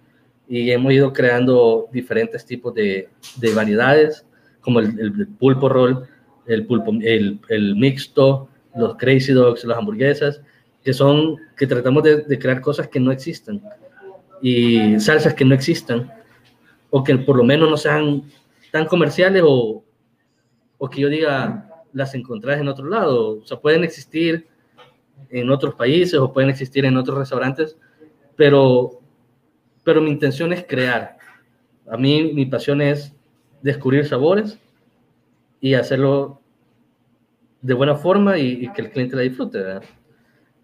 y 0.47 0.71
hemos 0.71 0.93
ido 0.93 1.11
creando 1.13 1.87
diferentes 1.91 2.45
tipos 2.45 2.73
de, 2.73 3.09
de 3.37 3.53
variedades, 3.53 4.25
como 4.61 4.79
el, 4.79 5.27
pulpo 5.39 5.69
roll, 5.69 6.07
el, 6.47 6.65
pulpo, 6.65 6.91
el, 7.01 7.39
el, 7.49 7.75
mixto, 7.75 8.47
los 8.75 8.95
crazy 8.97 9.33
dogs, 9.33 9.63
las 9.63 9.77
hamburguesas, 9.77 10.41
que 10.83 10.93
son, 10.93 11.37
que 11.57 11.67
tratamos 11.67 12.03
de, 12.03 12.17
de, 12.23 12.39
crear 12.39 12.61
cosas 12.61 12.87
que 12.87 12.99
no 12.99 13.11
existen, 13.11 13.61
y 14.41 14.99
salsas 14.99 15.33
que 15.33 15.45
no 15.45 15.55
existan, 15.55 16.11
o 16.89 17.03
que 17.03 17.15
por 17.17 17.37
lo 17.37 17.43
menos 17.43 17.69
no 17.69 17.77
sean 17.77 18.23
tan 18.71 18.85
comerciales 18.85 19.43
o, 19.45 19.83
o 20.77 20.89
que 20.89 21.01
yo 21.01 21.09
diga 21.09 21.69
las 21.93 22.13
encontrás 22.13 22.59
en 22.59 22.67
otro 22.67 22.87
lado. 22.87 23.39
O 23.39 23.45
sea, 23.45 23.57
pueden 23.57 23.83
existir 23.83 24.47
en 25.29 25.49
otros 25.49 25.75
países 25.75 26.19
o 26.19 26.31
pueden 26.31 26.49
existir 26.49 26.85
en 26.85 26.97
otros 26.97 27.17
restaurantes, 27.17 27.77
pero, 28.35 29.01
pero 29.85 30.01
mi 30.01 30.09
intención 30.09 30.51
es 30.51 30.65
crear. 30.67 31.17
A 31.87 31.95
mí 31.95 32.33
mi 32.33 32.45
pasión 32.45 32.81
es 32.81 33.13
descubrir 33.61 34.05
sabores 34.05 34.59
y 35.61 35.75
hacerlo 35.75 36.41
de 37.61 37.73
buena 37.73 37.95
forma 37.95 38.37
y, 38.37 38.67
que 38.73 38.81
el 38.81 38.91
cliente 38.91 39.15
la 39.15 39.21
disfrute. 39.21 39.63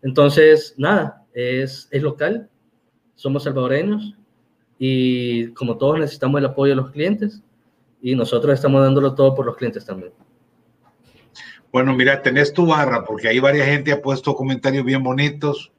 Entonces, 0.01 0.73
nada, 0.77 1.23
es, 1.33 1.87
es 1.91 2.01
local, 2.01 2.49
somos 3.15 3.43
salvadoreños 3.43 4.15
y 4.77 5.47
como 5.53 5.77
todos 5.77 5.99
necesitamos 5.99 6.39
el 6.39 6.47
apoyo 6.47 6.71
de 6.71 6.81
los 6.81 6.91
clientes 6.91 7.43
y 8.01 8.15
nosotros 8.15 8.55
estamos 8.55 8.81
dándolo 8.81 9.13
todo 9.13 9.35
por 9.35 9.45
los 9.45 9.55
clientes 9.55 9.85
también. 9.85 10.11
Bueno, 11.71 11.93
mira, 11.93 12.21
tenés 12.21 12.51
tu 12.51 12.65
barra, 12.65 13.05
porque 13.05 13.27
ahí 13.27 13.39
varias 13.39 13.67
gente 13.67 13.91
ha 13.91 14.01
puesto 14.01 14.35
comentarios 14.35 14.83
bien 14.83 15.03
bonitos. 15.03 15.71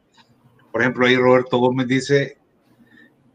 Por 0.71 0.81
ejemplo, 0.81 1.07
ahí 1.07 1.17
Roberto 1.17 1.59
Gómez 1.59 1.89
dice 1.89 2.39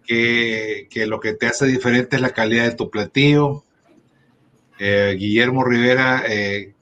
que, 0.07 1.05
lo 1.05 1.19
que 1.19 1.33
te 1.33 1.47
hace 1.47 1.67
diferente 1.67 2.15
es 2.15 2.21
la 2.21 2.31
calidad 2.31 2.63
de 2.63 2.75
tu 2.75 2.89
platillo. 2.89 3.63
Eh, 4.79 5.15
Guillermo 5.19 5.63
Rivera 5.63 6.23
eh, 6.27 6.73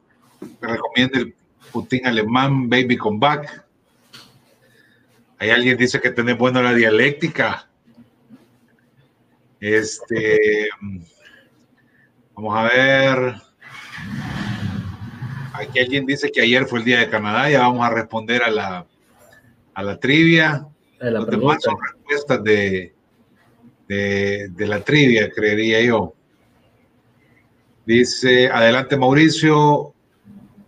recomienda 0.62 1.20
el 1.20 1.34
putín 1.72 2.06
alemán 2.06 2.70
Baby 2.70 2.98
Come 2.98 3.20
Back. 3.20 3.66
Hay 5.40 5.50
alguien 5.50 5.78
dice 5.78 6.00
que 6.00 6.12
tenés 6.12 6.38
buena 6.38 6.62
la 6.62 6.74
dialéctica. 6.74 7.68
Este, 9.60 10.70
vamos 12.36 12.56
a 12.56 12.64
ver. 12.64 13.36
Aquí 15.54 15.80
alguien 15.80 16.06
dice 16.06 16.32
que 16.32 16.42
ayer 16.42 16.66
fue 16.66 16.80
el 16.80 16.86
día 16.86 17.00
de 17.00 17.10
Canadá, 17.10 17.50
ya 17.50 17.62
vamos 17.62 17.86
a 17.86 17.90
responder 17.90 18.44
a 18.44 18.52
la, 18.52 18.86
a 19.74 19.84
la 19.84 20.00
trivia. 20.00 20.68
A 21.00 21.06
la 21.06 21.22
Los 21.22 21.64
son 21.64 21.76
respuestas 21.82 22.44
de, 22.44 22.95
de, 23.88 24.50
de, 24.50 24.68
la 24.68 24.82
trivia, 24.82 25.30
creería 25.30 25.82
yo. 25.82 26.14
Dice, 27.86 28.48
adelante 28.48 28.98
Mauricio, 28.98 29.94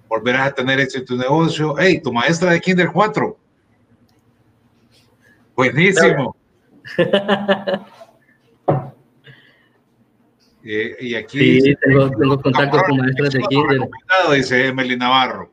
volverás 0.07 0.47
a 0.47 0.53
tener 0.53 0.79
éxito 0.79 0.99
en 0.99 1.05
tu 1.05 1.17
negocio. 1.17 1.75
Hey, 1.77 2.01
tu 2.01 2.13
maestra 2.13 2.51
de 2.51 2.61
Kinder 2.61 2.89
4. 2.91 3.37
Buenísimo. 5.55 6.35
Eh, 10.69 10.97
y 10.99 11.15
aquí 11.15 11.61
sí, 11.61 11.75
tengo, 11.79 12.11
tengo 12.11 12.41
contacto 12.41 12.81
con 12.85 12.97
maestros 12.97 13.31
de 13.31 13.39
kinder. 13.39 13.89
Dice 14.35 14.67
Emily 14.67 14.97
Navarro. 14.97 15.49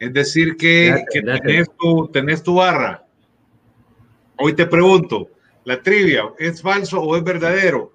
Es 0.00 0.12
decir, 0.12 0.56
que, 0.56 1.04
que 1.12 1.22
Tenés, 1.22 1.70
tu, 1.78 2.08
tenés 2.08 2.42
tu 2.42 2.56
barra. 2.56 3.06
Hoy 4.36 4.54
te 4.54 4.66
pregunto, 4.66 5.28
la 5.70 5.80
trivia, 5.80 6.24
¿es 6.36 6.60
falso 6.60 7.00
o 7.00 7.16
es 7.16 7.22
verdadero? 7.22 7.92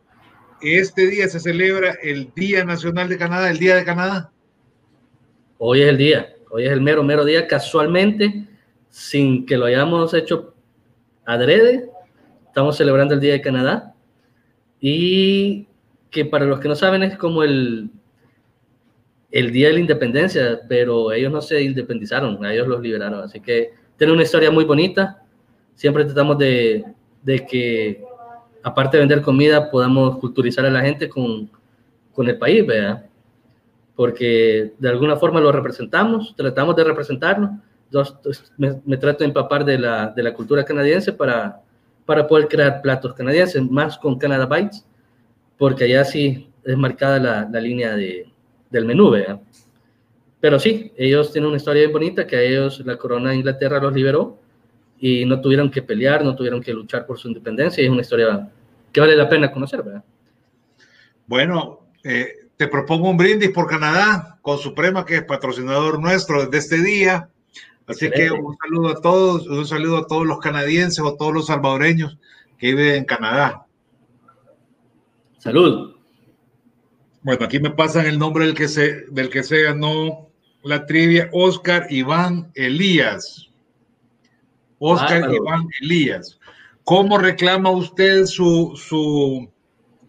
Este 0.61 1.07
día 1.07 1.28
se 1.28 1.41
celebra 1.41 1.97
el 2.01 2.32
Día 2.34 2.63
Nacional 2.63 3.09
de 3.09 3.17
Canadá, 3.17 3.51
el 3.51 3.57
Día 3.57 3.76
de 3.76 3.84
Canadá. 3.84 4.32
Hoy 5.57 5.82
es 5.82 5.89
el 5.89 5.97
día, 5.97 6.34
hoy 6.51 6.63
es 6.63 6.71
el 6.71 6.80
mero, 6.80 7.03
mero 7.03 7.26
día, 7.26 7.47
casualmente, 7.47 8.47
sin 8.88 9.45
que 9.45 9.57
lo 9.57 9.65
hayamos 9.65 10.13
hecho 10.13 10.53
adrede, 11.26 11.89
estamos 12.47 12.78
celebrando 12.78 13.13
el 13.13 13.19
Día 13.19 13.34
de 13.34 13.41
Canadá 13.41 13.93
y 14.80 15.67
que 16.11 16.23
para 16.23 16.45
los 16.45 16.61
que 16.61 16.69
no 16.69 16.76
saben 16.76 17.03
es 17.03 17.17
como 17.17 17.43
el, 17.43 17.89
el 19.32 19.51
día 19.51 19.67
de 19.67 19.73
la 19.73 19.80
independencia, 19.82 20.61
pero 20.69 21.11
ellos 21.11 21.30
no 21.30 21.41
se 21.41 21.61
independizaron, 21.61 22.45
ellos 22.45 22.69
los 22.69 22.82
liberaron. 22.82 23.21
Así 23.21 23.41
que 23.41 23.73
tiene 23.97 24.13
una 24.13 24.23
historia 24.23 24.49
muy 24.49 24.63
bonita. 24.63 25.21
Siempre 25.73 26.05
tratamos 26.05 26.38
de, 26.38 26.86
de 27.26 27.45
que, 27.45 28.03
aparte 28.63 28.97
de 28.97 29.01
vender 29.01 29.21
comida, 29.21 29.69
podamos 29.71 30.17
culturizar 30.19 30.65
a 30.65 30.69
la 30.69 30.82
gente 30.82 31.09
con, 31.09 31.49
con 32.13 32.30
el 32.30 32.38
país, 32.38 32.65
¿verdad? 32.65 33.05
Porque 33.95 34.73
de 34.78 34.89
alguna 34.89 35.15
forma 35.15 35.41
lo 35.41 35.51
representamos, 35.51 36.36
tratamos 36.38 36.76
de 36.76 36.84
representarlo. 36.84 37.49
Yo 37.91 38.03
me, 38.57 38.80
me, 38.86 38.97
trato 38.97 39.19
de 39.19 39.26
empapar 39.26 39.65
de 39.65 39.80
la, 39.80 40.09
de 40.09 40.21
la 40.21 40.34
cultura 40.34 40.63
canadiense 40.63 41.13
para, 41.13 41.61
para 42.05 42.28
poder 42.28 42.47
crear 42.47 42.82
platos 42.82 43.13
canadienses, 43.13 43.61
más 43.69 43.97
con 43.97 44.19
Canada 44.19 44.45
Bites, 44.45 44.86
porque 45.57 45.86
allá 45.86 46.05
sí 46.05 46.47
es 46.63 46.78
marcada 46.78 47.19
la, 47.19 47.49
la 47.51 47.59
línea 47.59 47.95
de, 47.95 48.28
del 48.69 48.86
menú, 48.86 49.09
¿verdad? 49.09 49.39
Pero 50.39 50.59
sí, 50.59 50.91
ellos 50.95 51.32
tienen 51.32 51.47
una 51.47 51.57
historia 51.57 51.82
bien 51.82 51.93
bonita, 51.93 52.28
que 52.28 52.36
a 52.36 52.41
ellos 52.41 52.80
la 52.86 52.97
corona 52.97 53.32
de 53.32 53.38
Inglaterra 53.38 53.80
los 53.80 53.93
liberó 53.93 54.45
y 55.00 55.26
no 55.26 55.41
tuvieron 55.41 55.70
que 55.70 55.82
pelear, 55.82 56.24
no 56.24 56.36
tuvieron 56.36 56.62
que 56.62 56.74
luchar 56.74 57.06
por 57.06 57.18
su 57.18 57.28
independencia, 57.28 57.82
y 57.82 57.86
es 57.86 57.91
una 57.91 58.02
historia 58.02 58.50
que 58.91 59.02
vale 59.02 59.16
la 59.16 59.30
pena 59.30 59.52
conocer, 59.52 59.84
¿verdad? 59.84 60.04
Bueno, 61.28 61.88
eh, 62.04 62.28
te 62.58 62.68
propongo 62.68 63.10
un 63.10 63.18
brindis 63.18 63.50
por 63.50 63.68
Canadá, 63.68 64.39
con 64.41 64.58
Suprema, 64.58 65.06
que 65.06 65.18
es 65.18 65.24
patrocinador 65.24 66.00
nuestro 66.00 66.46
desde 66.46 66.58
este 66.58 66.82
día. 66.84 67.30
Así 67.88 68.10
que 68.10 68.32
un 68.32 68.56
saludo 68.58 68.89
a 68.89 69.02
todos, 69.02 69.48
un 69.48 69.68
saludo 69.68 69.98
a 69.98 70.08
todos 70.08 70.26
los 70.26 70.39
canadienses 70.39 71.00
o 71.00 71.16
todos 71.16 71.34
los 71.34 71.48
salvadoreños 71.48 72.18
que 72.58 72.68
viven 72.68 72.96
en 72.96 73.06
Canadá. 73.06 73.66
Salud. 75.38 75.96
Bueno, 77.22 77.46
aquí 77.46 77.60
me 77.60 77.72
pasan 77.72 78.06
el 78.06 78.18
nombre 78.18 78.46
del 78.46 78.56
que 78.56 78.68
se, 78.68 79.06
del 79.12 79.30
que 79.30 79.43
se 79.43 79.64
ganó 79.64 80.30
la 80.64 80.86
trivia, 80.86 81.30
Oscar 81.32 81.88
Iván 81.89 82.52
Elías. 82.56 83.50
Oscar 84.86 85.34
Iván 85.34 85.68
Elías. 85.82 86.40
¿Cómo 86.84 87.18
reclama 87.18 87.72
usted 87.72 88.26
su, 88.26 88.74
su, 88.76 89.50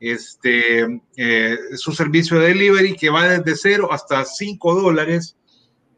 este, 0.00 1.00
eh, 1.16 1.56
su 1.76 1.92
servicio 1.92 2.40
de 2.40 2.48
delivery 2.48 2.96
que 2.96 3.08
va 3.08 3.28
desde 3.28 3.54
0 3.54 3.90
hasta 3.92 4.24
5 4.24 4.74
dólares 4.74 5.36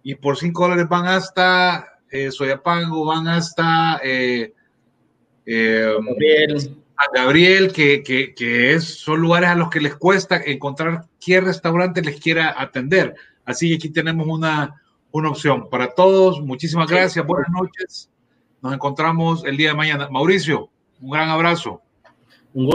y 0.09 0.15
por 0.15 0.39
5 0.39 0.63
dólares 0.63 0.89
van 0.89 1.07
hasta 1.07 2.01
eh, 2.11 2.31
Soyapango, 2.31 3.05
van 3.05 3.29
hasta 3.29 4.01
eh, 4.03 4.55
eh 5.45 5.93
a 6.97 7.05
Gabriel, 7.15 7.71
que, 7.75 8.03
que, 8.03 8.73
es, 8.73 9.01
son 9.01 9.21
lugares 9.21 9.51
a 9.51 9.55
los 9.55 9.69
que 9.69 9.83
les 9.83 9.95
cuesta 9.97 10.39
encontrar 10.39 11.05
qué 11.21 11.43
restaurante 11.43 12.01
les 12.01 12.19
quiera 12.19 12.55
atender. 12.57 13.17
Así 13.45 13.69
que 13.69 13.75
aquí 13.75 13.91
tenemos 13.91 14.27
una, 14.27 14.81
una 15.11 15.29
opción 15.29 15.69
para 15.69 15.93
todos. 15.93 16.41
Muchísimas 16.41 16.89
gracias, 16.89 17.27
buenas 17.27 17.51
noches. 17.51 18.09
Nos 18.63 18.73
encontramos 18.73 19.45
el 19.45 19.59
día 19.59 19.69
de 19.69 19.75
mañana. 19.75 20.09
Mauricio, 20.09 20.71
un 21.03 21.11
gran 21.11 21.29
abrazo. 21.29 21.83
Un 22.55 22.71